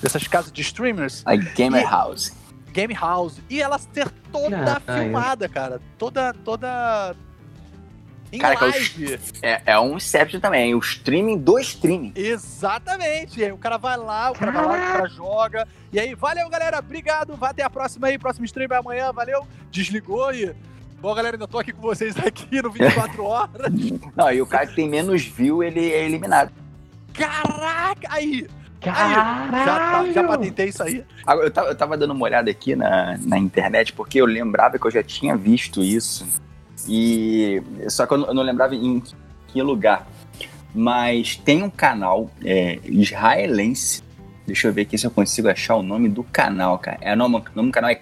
dessas 0.00 0.26
casas 0.26 0.50
de 0.50 0.62
streamers. 0.62 1.22
A 1.26 1.36
Gamer 1.36 1.88
House. 1.88 2.32
Game 2.72 2.94
House. 2.94 3.40
E 3.48 3.60
ela 3.60 3.78
ser 3.78 4.08
toda 4.32 4.74
Ah, 4.74 4.82
ah, 4.86 4.98
filmada, 4.98 5.48
cara. 5.48 5.80
Toda. 5.98 6.32
toda. 6.44 7.14
Em 8.32 8.38
Cara, 8.38 8.56
que 8.56 8.64
é 8.64 8.66
o 8.66 8.70
live. 8.70 9.20
É, 9.42 9.62
é 9.66 9.78
um 9.78 9.96
Inception 9.96 10.40
também, 10.40 10.74
o 10.74 10.78
streaming 10.78 11.36
do 11.36 11.58
streaming. 11.58 12.12
Exatamente. 12.16 13.38
E 13.40 13.44
aí 13.44 13.52
o 13.52 13.58
cara 13.58 13.76
vai 13.76 13.96
lá, 13.96 14.30
o 14.30 14.34
cara 14.34 14.50
vai 14.50 14.64
lá, 14.64 14.72
o 14.72 14.92
cara 14.92 15.08
joga. 15.08 15.68
E 15.92 16.00
aí, 16.00 16.14
valeu, 16.14 16.48
galera. 16.48 16.78
Obrigado. 16.78 17.36
Vai 17.36 17.50
até 17.50 17.62
a 17.62 17.68
próxima 17.68 18.06
aí. 18.06 18.18
Próximo 18.18 18.46
stream 18.46 18.68
é 18.72 18.76
amanhã. 18.76 19.12
Valeu. 19.12 19.46
Desligou 19.70 20.32
e. 20.32 20.54
Bom, 21.00 21.14
galera, 21.14 21.36
ainda 21.36 21.48
tô 21.48 21.58
aqui 21.58 21.72
com 21.72 21.82
vocês 21.82 22.16
aqui 22.16 22.62
no 22.62 22.70
24 22.70 23.22
horas. 23.26 23.72
Não, 24.16 24.32
e 24.32 24.40
o 24.40 24.46
cara 24.46 24.66
que 24.66 24.76
tem 24.76 24.88
menos 24.88 25.22
view, 25.24 25.62
ele 25.62 25.90
é 25.92 26.04
eliminado. 26.06 26.52
Caraca! 27.12 28.08
Aí! 28.08 28.46
Já, 28.84 28.92
Caralho! 28.92 30.08
tá- 30.08 30.12
já 30.12 30.24
patentei 30.26 30.68
isso 30.68 30.82
aí. 30.82 31.04
Agora, 31.26 31.46
Eu 31.46 31.50
tava, 31.50 31.68
eu 31.68 31.74
tava 31.76 31.96
dando 31.96 32.12
uma 32.12 32.24
olhada 32.24 32.50
aqui 32.50 32.74
na, 32.74 33.16
na 33.22 33.38
internet, 33.38 33.92
porque 33.92 34.20
eu 34.20 34.26
lembrava 34.26 34.78
que 34.78 34.86
eu 34.86 34.90
já 34.90 35.02
tinha 35.02 35.36
visto 35.36 35.82
isso. 35.82 36.26
E. 36.88 37.62
Só 37.88 38.06
que 38.06 38.14
eu 38.14 38.18
não, 38.18 38.26
eu 38.28 38.34
não 38.34 38.42
lembrava 38.42 38.74
em 38.74 39.02
que 39.48 39.62
lugar. 39.62 40.06
Mas 40.74 41.36
tem 41.36 41.62
um 41.62 41.70
canal 41.70 42.30
é, 42.44 42.78
israelense. 42.84 44.02
Deixa 44.46 44.66
eu 44.68 44.72
ver 44.72 44.82
aqui 44.82 44.98
se 44.98 45.06
eu 45.06 45.10
consigo 45.10 45.48
achar 45.48 45.76
o 45.76 45.82
nome 45.82 46.08
do 46.08 46.24
canal, 46.24 46.78
cara. 46.78 46.98
É, 47.00 47.12
o, 47.12 47.16
nome, 47.16 47.36
o 47.36 47.42
nome 47.54 47.68
do 47.68 47.72
canal 47.72 47.90
é. 47.90 48.00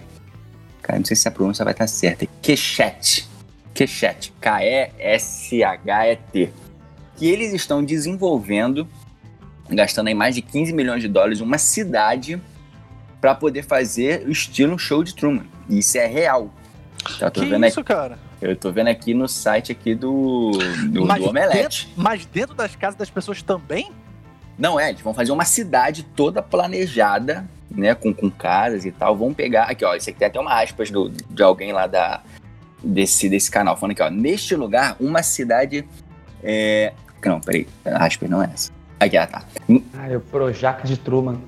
Cara, 0.81 0.99
não 0.99 1.05
sei 1.05 1.15
se 1.17 1.29
a 1.29 1.31
pronúncia 1.31 1.65
vai 1.65 1.73
estar 1.75 1.87
certa. 1.87 2.25
É 2.25 2.29
Keshet. 2.41 3.29
Keshet. 3.75 4.33
K-E-S-H-E-T. 5.21 6.51
Que 7.17 7.27
eles 7.29 7.53
estão 7.53 7.85
desenvolvendo, 7.85 8.89
gastando 9.77 10.09
aí 10.09 10.15
mais 10.15 10.35
de 10.35 10.43
15 10.43 10.73
milhões 10.73 11.03
de 11.03 11.09
dólares, 11.09 11.41
uma 11.41 11.59
cidade 11.59 12.41
para 13.21 13.35
poder 13.35 13.63
fazer 13.63 14.27
o 14.27 14.31
estilo 14.31 14.79
show 14.79 15.05
de 15.05 15.15
Truman. 15.15 15.45
E 15.69 15.79
isso 15.79 15.99
é 15.99 16.07
real. 16.07 16.51
Então, 17.17 17.31
Que 17.31 17.45
vendo 17.45 17.67
isso, 17.67 17.85
cara? 17.85 18.15
aqui, 18.15 18.47
eu 18.47 18.57
tô 18.57 18.73
vendo 18.73 18.89
aqui 18.89 19.15
no 19.15 19.29
site 19.29 19.73
aqui 19.73 19.95
do, 19.95 20.51
do, 20.91 21.07
Mas 21.07 21.23
do 21.23 21.29
Omelete. 21.29 21.87
Dentro, 21.87 22.03
mas 22.03 22.27
dentro 22.27 22.55
das 22.55 22.75
casas 22.75 22.97
das 22.97 23.11
pessoas 23.11 23.43
também? 23.43 23.91
Não, 24.59 24.79
é, 24.79 24.91
eles 24.91 25.01
vão 25.01 25.15
fazer 25.15 25.33
uma 25.33 25.45
cidade 25.45 26.03
toda 26.03 26.43
planejada, 26.43 27.49
né, 27.71 27.95
com, 27.95 28.13
com 28.13 28.31
casas 28.31 28.85
e 28.85 28.91
tal. 28.91 29.17
Vão 29.17 29.33
pegar, 29.33 29.65
aqui 29.65 29.85
ó, 29.85 29.95
isso 29.95 30.11
aqui 30.11 30.19
tem 30.19 30.29
até 30.29 30.39
uma 30.39 30.61
aspas 30.61 30.91
do, 30.91 31.09
de 31.09 31.43
alguém 31.43 31.73
lá 31.73 31.87
da, 31.87 32.21
desse, 32.83 33.29
desse 33.29 33.51
canal, 33.51 33.77
falando 33.77 33.93
aqui 33.93 34.03
ó, 34.03 34.11
neste 34.11 34.55
lugar, 34.55 34.97
uma 35.01 35.23
cidade, 35.23 35.87
é... 36.43 36.93
Não, 37.25 37.41
peraí, 37.41 37.67
aspas 37.85 38.29
não 38.29 38.43
é 38.43 38.51
essa. 38.53 38.80
Aqui, 39.01 39.17
ah, 39.17 39.27
tá. 39.27 39.43
Ah, 39.95 40.17
o 40.17 40.21
Projac 40.21 40.87
de 40.87 40.97
Truman. 40.97 41.41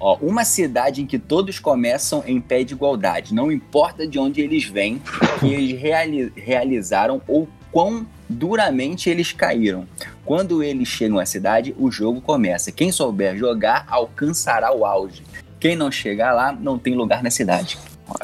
Ó, 0.00 0.16
uma 0.20 0.44
cidade 0.44 1.02
em 1.02 1.06
que 1.06 1.18
todos 1.18 1.58
começam 1.58 2.22
em 2.26 2.40
pé 2.40 2.62
de 2.62 2.74
igualdade, 2.74 3.34
não 3.34 3.50
importa 3.50 4.06
de 4.06 4.16
onde 4.18 4.40
eles 4.40 4.64
vêm, 4.64 5.02
que 5.40 5.46
eles 5.52 5.80
reali- 5.80 6.32
realizaram 6.36 7.20
ou 7.26 7.48
quão 7.72 8.06
duramente 8.28 9.10
eles 9.10 9.32
caíram. 9.32 9.88
Quando 10.24 10.62
eles 10.62 10.86
chegam 10.86 11.18
à 11.18 11.26
cidade, 11.26 11.74
o 11.78 11.90
jogo 11.90 12.20
começa. 12.20 12.70
Quem 12.70 12.92
souber 12.92 13.36
jogar 13.36 13.84
alcançará 13.88 14.72
o 14.72 14.84
auge. 14.84 15.22
Quem 15.58 15.74
não 15.74 15.90
chegar 15.90 16.32
lá 16.32 16.52
não 16.52 16.78
tem 16.78 16.94
lugar 16.94 17.20
na 17.22 17.30
cidade. 17.30 17.76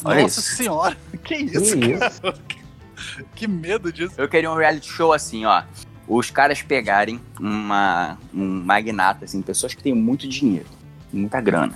Olha 0.05 0.23
Nossa 0.23 0.39
isso. 0.41 0.53
senhora. 0.57 0.97
Que 1.25 1.45
Que 1.45 1.59
isso, 1.59 1.79
cara? 1.81 2.07
isso? 2.07 2.23
Que 3.35 3.47
medo 3.49 3.93
disso. 3.93 4.15
Eu 4.17 4.29
queria 4.29 4.51
um 4.51 4.55
reality 4.57 4.89
show 4.89 5.13
assim, 5.13 5.45
ó. 5.45 5.63
Os 6.07 6.31
caras 6.31 6.61
pegarem 6.63 7.21
uma, 7.41 8.19
um 8.33 8.63
magnata, 8.63 9.25
assim, 9.25 9.41
pessoas 9.41 9.75
que 9.75 9.83
têm 9.83 9.95
muito 9.95 10.29
dinheiro, 10.29 10.69
muita 11.13 11.41
grana. 11.41 11.75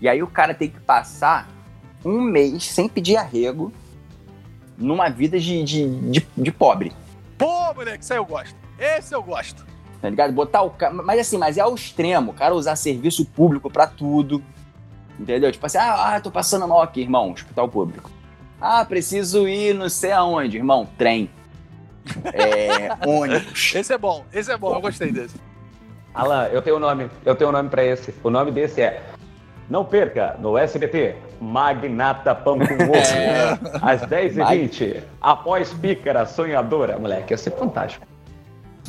E 0.00 0.08
aí 0.08 0.22
o 0.22 0.26
cara 0.26 0.52
tem 0.52 0.68
que 0.68 0.80
passar 0.80 1.48
um 2.04 2.20
mês 2.20 2.64
sem 2.64 2.88
pedir 2.88 3.16
arrego 3.16 3.72
numa 4.76 5.08
vida 5.08 5.40
de, 5.40 5.62
de, 5.64 6.10
de, 6.10 6.26
de 6.36 6.52
pobre. 6.52 6.92
Pô, 7.38 7.74
moleque, 7.74 8.04
isso 8.04 8.12
aí 8.12 8.18
eu 8.18 8.26
gosto. 8.26 8.54
Esse 8.78 9.14
eu 9.14 9.22
gosto. 9.22 9.66
Tá 10.00 10.10
ligado? 10.10 10.32
Botar 10.32 10.62
o 10.62 10.70
cara. 10.70 10.92
Mas 10.92 11.20
assim, 11.20 11.38
mas 11.38 11.56
é 11.56 11.62
ao 11.62 11.74
extremo, 11.74 12.32
o 12.32 12.34
cara 12.34 12.54
usar 12.54 12.76
serviço 12.76 13.24
público 13.24 13.70
pra 13.70 13.86
tudo. 13.86 14.42
Entendeu? 15.18 15.50
Tipo 15.50 15.64
assim, 15.64 15.78
ah, 15.78 16.14
ah, 16.14 16.20
tô 16.20 16.30
passando 16.30 16.68
mal 16.68 16.82
aqui, 16.82 17.00
irmão, 17.00 17.32
hospital 17.32 17.68
público. 17.68 18.10
Ah, 18.60 18.84
preciso 18.84 19.48
ir 19.48 19.74
não 19.74 19.88
sei 19.88 20.12
aonde, 20.12 20.58
irmão, 20.58 20.86
trem. 20.98 21.30
É, 22.32 23.06
ônibus. 23.08 23.74
Esse 23.74 23.92
é 23.92 23.98
bom, 23.98 24.24
esse 24.32 24.50
é 24.52 24.56
bom, 24.56 24.74
eu 24.74 24.80
gostei 24.80 25.10
desse. 25.12 25.36
Alan, 26.14 26.46
eu 26.46 26.62
tenho 26.62 26.76
um 26.76 26.80
nome, 26.80 27.10
eu 27.24 27.34
tenho 27.34 27.50
um 27.50 27.52
nome 27.52 27.68
pra 27.68 27.84
esse. 27.84 28.14
O 28.22 28.30
nome 28.30 28.50
desse 28.50 28.80
é 28.80 29.02
Não 29.68 29.84
perca 29.84 30.36
no 30.38 30.56
SBT 30.56 31.14
Magnata 31.40 32.34
Pão 32.34 32.58
com 32.58 32.64
Ovo. 32.64 32.94
É. 32.96 33.58
Às 33.82 34.00
10h20, 34.02 35.02
após 35.20 35.72
Pícara 35.74 36.24
Sonhadora, 36.24 36.98
moleque, 36.98 37.32
ia 37.34 37.36
ser 37.38 37.50
fantástico. 37.50 38.06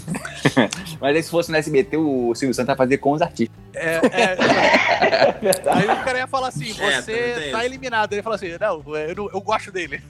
Mas 1.02 1.16
aí 1.16 1.22
se 1.24 1.30
fosse 1.30 1.52
no 1.52 1.58
SBT, 1.58 1.98
o 1.98 2.34
Silvio 2.36 2.54
Santos 2.54 2.68
vai 2.68 2.78
fazer 2.78 2.98
com 3.00 3.12
os 3.12 3.22
artistas. 3.22 3.58
É, 3.74 3.96
é, 3.96 4.38
É 5.28 5.32
verdade. 5.34 5.80
aí 5.90 6.00
o 6.00 6.04
cara 6.04 6.18
ia 6.20 6.28
falar 6.28 6.48
assim: 6.50 6.70
É, 6.82 7.02
você 7.02 7.12
tem 7.14 7.52
tá 7.52 7.58
isso. 7.60 7.66
eliminado. 7.66 8.14
Ele 8.14 8.22
fala 8.24 8.36
assim: 8.36 8.56
não, 8.60 8.96
eu, 8.96 9.16
não- 9.16 9.30
eu 9.34 9.42
gosto 9.42 9.72
dele. 9.72 10.02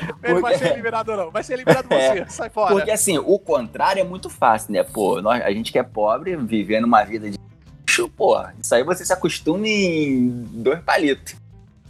Ele 0.00 0.12
Porque- 0.34 0.40
vai 0.40 0.58
ser 0.58 0.72
eliminado, 0.72 1.16
não. 1.16 1.30
Vai 1.30 1.42
ser 1.42 1.54
eliminado 1.54 1.86
você. 1.90 2.24
Sai 2.28 2.50
fora. 2.50 2.74
Porque 2.74 2.90
assim, 2.90 3.18
o 3.18 3.38
contrário 3.38 4.00
é 4.00 4.04
muito 4.04 4.30
fácil, 4.30 4.72
né? 4.72 4.82
Pô, 4.82 5.20
nós, 5.20 5.42
a 5.42 5.50
gente 5.50 5.70
que 5.72 5.78
é 5.78 5.82
pobre, 5.82 6.36
vivendo 6.36 6.84
uma 6.84 7.02
vida 7.04 7.30
de 7.30 7.38
lixo, 7.86 8.08
pô, 8.08 8.36
isso 8.60 8.74
aí 8.74 8.82
você 8.82 9.04
se 9.04 9.12
acostuma 9.12 9.66
em 9.66 10.28
dois 10.52 10.80
palitos. 10.80 11.34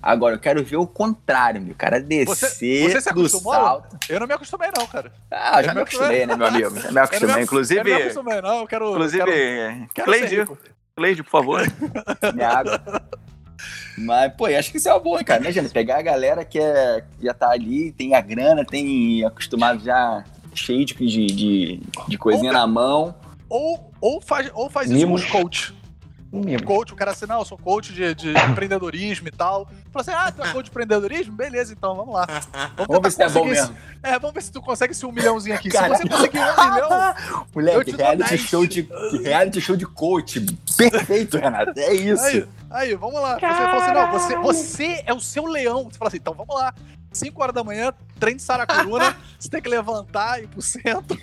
Agora, 0.04 0.34
eu 0.34 0.38
quero 0.40 0.64
ver 0.64 0.76
o 0.78 0.86
contrário, 0.86 1.62
meu. 1.62 1.76
Cara 1.76 2.00
descer 2.00 2.90
você 2.90 3.00
se 3.00 3.12
do 3.14 3.20
acostumou, 3.20 3.54
salto. 3.54 3.96
Eu 4.08 4.18
não 4.18 4.26
me 4.26 4.34
acostumei, 4.34 4.68
não, 4.76 4.84
cara. 4.88 5.12
Ah, 5.30 5.60
eu 5.60 5.64
já 5.64 5.70
Eu 5.70 5.74
me 5.74 5.74
me 5.76 5.82
acostumei, 5.82 6.26
né, 6.26 6.34
meu 6.36 6.46
amigo? 6.48 6.70
Já 6.80 6.90
me 6.90 6.90
Eu 6.90 6.90
não 6.90 6.92
me- 6.92 7.00
acostumei. 7.00 7.22
Eu 7.22 7.28
não 7.28 7.36
me 7.36 7.42
Inclusive, 7.44 7.92
acostumei, 7.94 8.40
não. 8.40 8.58
Eu 8.62 8.66
quero. 8.66 8.90
inclusive, 8.90 9.24
quero, 9.24 9.88
quero 9.94 10.04
Cleide. 10.06 10.44
Cleide, 10.96 11.22
por 11.22 11.30
favor. 11.30 11.62
Minha 12.34 12.48
água. 12.48 12.82
Mas, 13.96 14.32
pô, 14.34 14.48
eu 14.48 14.58
acho 14.58 14.70
que 14.70 14.78
isso 14.78 14.88
é 14.88 14.92
uma 14.92 15.00
boa, 15.00 15.22
cara. 15.22 15.42
Imagina, 15.42 15.68
pegar 15.68 15.98
a 15.98 16.02
galera 16.02 16.44
que, 16.44 16.58
é, 16.58 17.04
que 17.18 17.26
já 17.26 17.34
tá 17.34 17.50
ali, 17.50 17.92
tem 17.92 18.14
a 18.14 18.20
grana, 18.20 18.64
tem 18.64 19.24
acostumado 19.24 19.84
já 19.84 20.24
cheio 20.54 20.84
de, 20.84 20.94
de, 20.94 21.80
de, 22.08 22.18
coisinha 22.18 22.52
Ou- 22.52 22.58
na 22.58 22.66
mão. 22.66 23.14
Ou, 23.48 23.92
ou 24.00 24.20
faz, 24.20 24.50
ou 24.54 24.70
faz 24.70 24.90
isso 24.90 25.06
com 25.06 25.42
coach. 25.42 25.74
Mimos. 26.32 26.62
Coach, 26.62 26.92
o 26.94 26.96
cara 26.96 27.10
assim, 27.10 27.26
não, 27.26 27.40
eu 27.40 27.44
sou 27.44 27.58
coach 27.58 27.92
de, 27.92 28.14
de 28.14 28.30
empreendedorismo 28.50 29.28
e 29.28 29.30
tal. 29.30 29.68
Fala 29.92 30.00
assim, 30.00 30.10
ah, 30.12 30.32
tu 30.32 30.42
é 30.42 30.52
coach 30.52 30.64
de 30.64 30.70
empreendedorismo? 30.70 31.32
Beleza, 31.34 31.72
então, 31.72 31.94
vamos 31.94 32.14
lá. 32.14 32.26
Vamos 32.88 33.02
ver 33.02 33.10
se 33.12 33.18
tá 33.18 33.28
bom 33.28 33.44
mesmo. 33.44 33.74
esse- 33.74 33.96
É, 34.02 34.18
vamos 34.18 34.34
ver 34.34 34.42
se 34.42 34.50
tu 34.50 34.62
consegue 34.62 34.92
esse 34.92 35.04
um 35.04 35.12
milhãozinho 35.12 35.54
aqui. 35.54 35.70
Se 35.70 35.76
você 35.76 36.08
conseguir 36.08 36.38
um 36.38 36.70
milhão, 36.72 37.14
Moleque, 37.54 37.90
reality 37.96 38.28
10. 38.30 38.40
show, 38.40 38.66
de, 38.66 38.88
reality 39.22 39.60
show 39.60 39.76
de 39.76 39.84
coach. 39.86 40.40
Perfeito, 40.76 41.36
Renato. 41.36 41.78
É 41.78 41.92
isso. 41.94 42.24
Aí, 42.24 42.48
aí, 42.70 42.94
vamos 42.94 43.20
lá. 43.20 43.34
Você 43.34 43.40
fala 43.40 43.84
assim, 43.84 43.92
não, 43.94 44.10
você, 44.10 44.36
você 44.38 45.02
é 45.06 45.12
o 45.12 45.20
seu 45.20 45.44
leão. 45.46 45.84
Você 45.84 45.98
fala 45.98 46.08
assim, 46.08 46.16
então 46.16 46.32
vamos 46.34 46.54
lá. 46.54 46.74
5 47.12 47.42
horas 47.42 47.54
da 47.54 47.62
manhã, 47.62 47.92
trem 48.18 48.34
de 48.36 48.40
Saracuruna, 48.42 49.14
você 49.38 49.50
tem 49.50 49.60
que 49.60 49.68
levantar, 49.68 50.42
ir 50.42 50.48
pro 50.48 50.62
centro. 50.62 51.18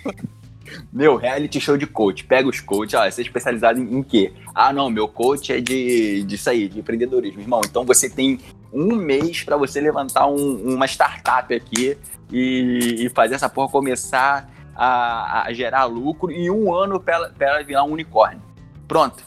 Meu, 0.92 1.16
reality 1.16 1.60
show 1.60 1.76
de 1.76 1.86
coach. 1.86 2.22
Pega 2.22 2.48
os 2.48 2.60
coaches, 2.60 2.94
ó, 2.94 3.10
você 3.10 3.22
é 3.22 3.24
especializado 3.24 3.80
em, 3.80 3.96
em 3.98 4.02
quê? 4.04 4.32
Ah, 4.54 4.72
não, 4.72 4.88
meu 4.88 5.08
coach 5.08 5.52
é 5.52 5.60
de 5.60 6.22
disso 6.22 6.48
aí, 6.48 6.68
de 6.68 6.78
empreendedorismo. 6.78 7.40
Irmão, 7.40 7.60
então 7.64 7.84
você 7.84 8.08
tem 8.08 8.38
um 8.72 8.94
mês 8.96 9.42
pra 9.42 9.56
você 9.56 9.80
levantar 9.80 10.26
um- 10.26 10.74
uma 10.74 10.86
startup 10.86 11.52
aqui 11.54 11.98
e, 12.30 12.96
e 13.06 13.08
fazer 13.10 13.34
essa 13.34 13.48
porra 13.48 13.68
começar 13.70 14.48
a, 14.74 15.42
a 15.46 15.52
gerar 15.52 15.84
lucro 15.84 16.30
e 16.30 16.50
um 16.50 16.72
ano 16.74 17.00
pra 17.00 17.32
ela, 17.38 17.62
virar 17.62 17.84
um 17.84 17.92
unicórnio. 17.92 18.42
Pronto. 18.88 19.22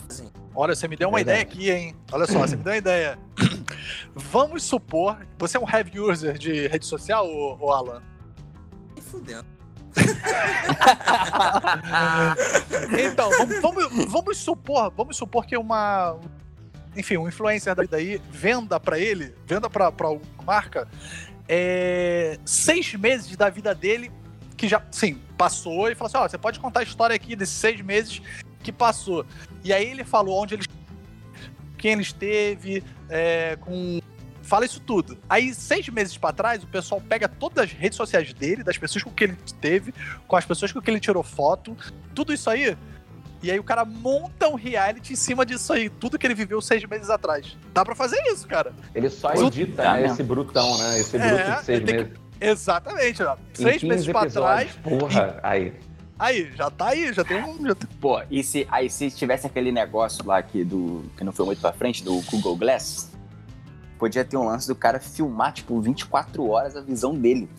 Olha, 0.55 0.75
você 0.75 0.87
me 0.87 0.95
deu 0.95 1.09
uma 1.09 1.17
Verdade. 1.17 1.41
ideia 1.41 1.51
aqui, 1.51 1.71
hein? 1.71 1.95
Olha 2.11 2.25
só, 2.27 2.39
você 2.39 2.55
me 2.55 2.63
deu 2.63 2.73
uma 2.73 2.77
ideia. 2.77 3.17
Vamos 4.15 4.63
supor, 4.63 5.17
você 5.39 5.57
é 5.57 5.59
um 5.59 5.67
heavy 5.67 5.99
user 5.99 6.37
de 6.37 6.67
rede 6.67 6.85
social, 6.85 7.27
ô, 7.27 7.57
ô 7.59 7.71
Alan? 7.71 8.01
Nem 8.95 9.03
fudendo. 9.03 9.45
Então, 12.99 13.29
vamos, 13.31 13.61
vamos- 13.61 14.05
vamos 14.11 14.37
supor, 14.37 14.91
vamos 14.95 15.17
supor 15.17 15.45
que 15.45 15.57
uma, 15.57 16.17
enfim, 16.95 17.17
um 17.17 17.27
influencer 17.27 17.75
da 17.75 17.81
vida 17.81 17.97
aí 17.97 18.21
venda 18.31 18.79
pra 18.79 18.99
ele, 18.99 19.33
venda 19.45 19.69
pra 19.69 19.85
alguma 19.85 20.43
marca, 20.45 20.87
é, 21.47 22.39
seis 22.45 22.93
meses 22.93 23.35
da 23.35 23.49
vida 23.49 23.73
dele 23.73 24.11
que 24.55 24.67
já, 24.67 24.81
sim, 24.91 25.19
passou 25.37 25.89
e 25.89 25.95
falou 25.95 26.07
assim, 26.07 26.17
ó, 26.17 26.27
você 26.27 26.37
pode 26.37 26.59
contar 26.59 26.81
a 26.81 26.83
história 26.83 27.15
aqui 27.15 27.35
desses 27.35 27.55
seis 27.55 27.81
meses 27.81 28.21
que 28.61 28.71
passou. 28.71 29.25
E 29.63 29.73
aí 29.73 29.89
ele 29.89 30.03
falou 30.03 30.41
onde 30.41 30.55
ele, 30.55 30.63
quem 31.77 31.93
ele 31.93 32.01
esteve, 32.01 32.83
é, 33.09 33.57
com 33.59 33.99
Fala 34.43 34.65
isso 34.65 34.81
tudo. 34.81 35.17
Aí, 35.29 35.53
seis 35.53 35.87
meses 35.87 36.17
pra 36.17 36.33
trás, 36.33 36.63
o 36.63 36.67
pessoal 36.67 36.99
pega 36.99 37.29
todas 37.29 37.63
as 37.63 37.71
redes 37.71 37.95
sociais 37.95 38.33
dele, 38.33 38.61
das 38.61 38.77
pessoas 38.77 39.01
com 39.01 39.09
que 39.09 39.23
ele 39.23 39.37
teve, 39.61 39.93
com 40.27 40.35
as 40.35 40.45
pessoas 40.45 40.71
com 40.71 40.81
que 40.81 40.91
ele 40.91 40.99
tirou 40.99 41.23
foto, 41.23 41.75
tudo 42.13 42.33
isso 42.33 42.49
aí. 42.49 42.77
E 43.43 43.51
aí 43.51 43.59
o 43.59 43.63
cara 43.63 43.83
monta 43.83 44.47
um 44.47 44.55
reality 44.55 45.13
em 45.13 45.15
cima 45.17 45.45
disso 45.45 45.73
aí, 45.73 45.89
tudo 45.89 46.17
que 46.17 46.25
ele 46.25 46.33
viveu 46.33 46.61
seis 46.61 46.83
meses 46.85 47.09
atrás. 47.09 47.57
Dá 47.73 47.83
pra 47.83 47.93
fazer 47.93 48.19
isso, 48.31 48.47
cara. 48.47 48.71
Ele 48.95 49.09
só 49.09 49.33
edita 49.33 49.83
né, 49.83 50.05
esse 50.05 50.23
brutão, 50.23 50.77
né? 50.77 50.99
Esse 50.99 51.17
É, 51.17 51.27
bruto 51.27 51.59
de 51.59 51.65
seis 51.65 51.83
tem 51.83 51.95
que- 51.97 52.03
meses. 52.03 52.23
Exatamente, 52.39 53.23
ó. 53.23 53.37
Seis 53.53 53.81
15 53.81 53.87
meses 53.87 54.07
pra 54.07 54.25
trás. 54.29 54.71
Porra, 54.83 55.39
aí. 55.43 55.73
Aí, 56.19 56.51
já 56.55 56.69
tá 56.69 56.87
aí, 56.89 57.11
já 57.13 57.23
tem 57.23 57.41
um. 57.43 57.65
Já 57.67 57.75
tem... 57.75 57.89
Pô, 57.99 58.21
e 58.29 58.43
se, 58.43 58.67
aí 58.71 58.89
se 58.89 59.09
tivesse 59.11 59.45
aquele 59.47 59.71
negócio 59.71 60.25
lá 60.25 60.41
que, 60.41 60.63
do, 60.63 61.03
que 61.17 61.23
não 61.23 61.31
foi 61.31 61.45
muito 61.45 61.59
pra 61.61 61.71
frente, 61.73 62.03
do 62.03 62.21
Google 62.31 62.55
Glass, 62.57 63.11
podia 63.97 64.23
ter 64.25 64.35
um 64.37 64.45
lance 64.45 64.67
do 64.67 64.75
cara 64.75 64.99
filmar, 64.99 65.53
tipo, 65.53 65.79
24 65.81 66.45
horas 66.49 66.75
a 66.75 66.81
visão 66.81 67.15
dele. 67.15 67.49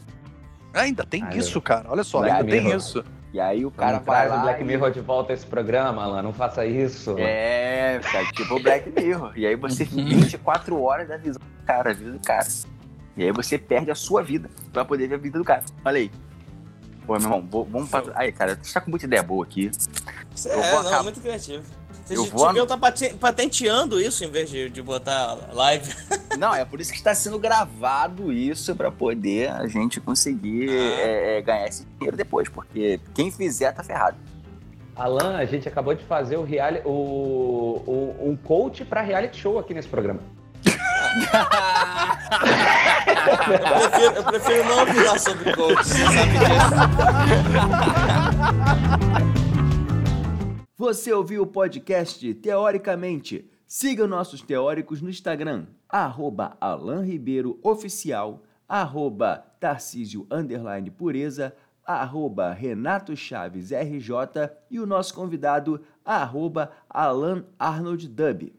Ainda 0.72 1.04
tem 1.04 1.22
Ai, 1.22 1.38
isso, 1.38 1.60
cara. 1.60 1.86
Olha 1.90 2.04
só, 2.04 2.22
ainda 2.22 2.44
tem 2.44 2.62
Mirror. 2.62 2.76
isso. 2.76 3.04
E 3.34 3.40
aí 3.40 3.66
o 3.66 3.70
Cara, 3.72 3.98
vai 3.98 4.28
traz 4.28 4.38
o 4.40 4.42
Black 4.44 4.60
e- 4.62 4.64
Mirror 4.64 4.92
de 4.92 5.00
volta 5.00 5.32
a 5.32 5.34
esse 5.34 5.44
programa, 5.44 6.04
Alan. 6.04 6.22
Não 6.22 6.32
faça 6.32 6.64
isso. 6.64 7.16
É, 7.18 7.98
cara, 8.00 8.26
tipo 8.26 8.54
o 8.54 8.62
Black 8.62 8.88
Mirror. 8.90 9.32
E 9.34 9.44
aí 9.44 9.56
você 9.56 9.82
Uhum. 9.92 10.06
24 10.06 10.80
horas 10.80 11.08
da 11.08 11.16
visão 11.16 11.40
do 11.42 11.66
cara, 11.66 11.90
a 11.90 11.92
vida 11.92 12.12
do 12.12 12.20
cara. 12.20 12.46
E 13.16 13.24
aí 13.24 13.32
você 13.32 13.58
perde 13.58 13.90
a 13.90 13.94
sua 13.96 14.22
vida 14.22 14.48
pra 14.72 14.84
poder 14.84 15.08
ver 15.08 15.16
a 15.16 15.18
vida 15.18 15.36
do 15.36 15.44
cara. 15.44 15.64
Olha 15.84 15.98
aí. 15.98 16.12
Pô, 17.04 17.14
meu 17.14 17.22
irmão, 17.22 17.66
vamos 17.68 17.90
pra... 17.90 18.04
Aí, 18.14 18.30
cara, 18.30 18.54
tu 18.54 18.72
tá 18.72 18.80
com 18.80 18.90
muita 18.90 19.04
ideia 19.04 19.22
boa 19.22 19.44
aqui. 19.44 19.68
É, 20.46 20.48
vou 20.54 20.62
não, 20.62 20.78
acabar- 20.88 21.02
muito 21.02 21.20
criativo. 21.20 21.64
Vocês 22.04 22.18
Eu 22.20 22.26
vou- 22.66 22.78
pate- 22.78 23.14
patenteando 23.14 24.00
isso 24.00 24.24
em 24.24 24.30
vez 24.30 24.50
de, 24.50 24.68
de 24.68 24.82
botar 24.82 25.38
live. 25.52 25.94
Não, 26.38 26.54
é 26.54 26.64
por 26.64 26.80
isso 26.80 26.90
que 26.92 26.98
está 26.98 27.14
sendo 27.14 27.38
gravado 27.38 28.30
isso 28.32 28.74
pra 28.76 28.90
poder 28.90 29.50
a 29.50 29.66
gente 29.66 30.00
conseguir 30.00 30.68
é, 30.70 31.38
é, 31.38 31.42
ganhar 31.42 31.66
esse 31.66 31.86
dinheiro 31.98 32.16
depois. 32.16 32.48
Porque 32.48 33.00
quem 33.14 33.30
fizer 33.30 33.72
tá 33.72 33.82
ferrado. 33.82 34.16
Alan, 34.96 35.36
a 35.36 35.44
gente 35.44 35.66
acabou 35.66 35.94
de 35.94 36.04
fazer 36.04 36.36
o 36.36 36.44
reality, 36.44 36.86
o, 36.86 36.90
o- 37.86 38.16
um 38.30 38.36
coach 38.36 38.84
pra 38.84 39.00
reality 39.00 39.40
show 39.40 39.58
aqui 39.58 39.72
nesse 39.74 39.88
programa. 39.88 40.20
Eu 43.46 43.88
prefiro, 43.90 44.14
eu 44.14 44.24
prefiro 44.24 44.64
não 44.64 44.82
opinar 44.82 45.18
sobre 45.20 45.52
coach, 45.54 45.84
você 45.84 46.04
sabe 46.04 46.38
disso. 46.38 46.74
Você 50.86 51.14
ouviu 51.14 51.44
o 51.44 51.46
podcast 51.46 52.34
Teoricamente? 52.34 53.50
Siga 53.66 54.06
nossos 54.06 54.42
teóricos 54.42 55.00
no 55.00 55.08
Instagram, 55.08 55.64
arroba 55.88 56.58
Alan 56.60 57.00
Ribeiro 57.00 57.58
Oficial, 57.62 58.42
arroba 58.68 59.46
Tarcísio 59.58 60.26
Underline 60.30 60.90
Pureza, 60.90 61.56
arroba 61.86 62.52
Renato 62.52 63.16
Chaves 63.16 63.70
RJ 63.70 64.50
e 64.70 64.78
o 64.78 64.84
nosso 64.84 65.14
convidado, 65.14 65.80
arroba 66.04 66.70
Alan 66.86 67.46
Arnold 67.58 68.06
Dub. 68.06 68.52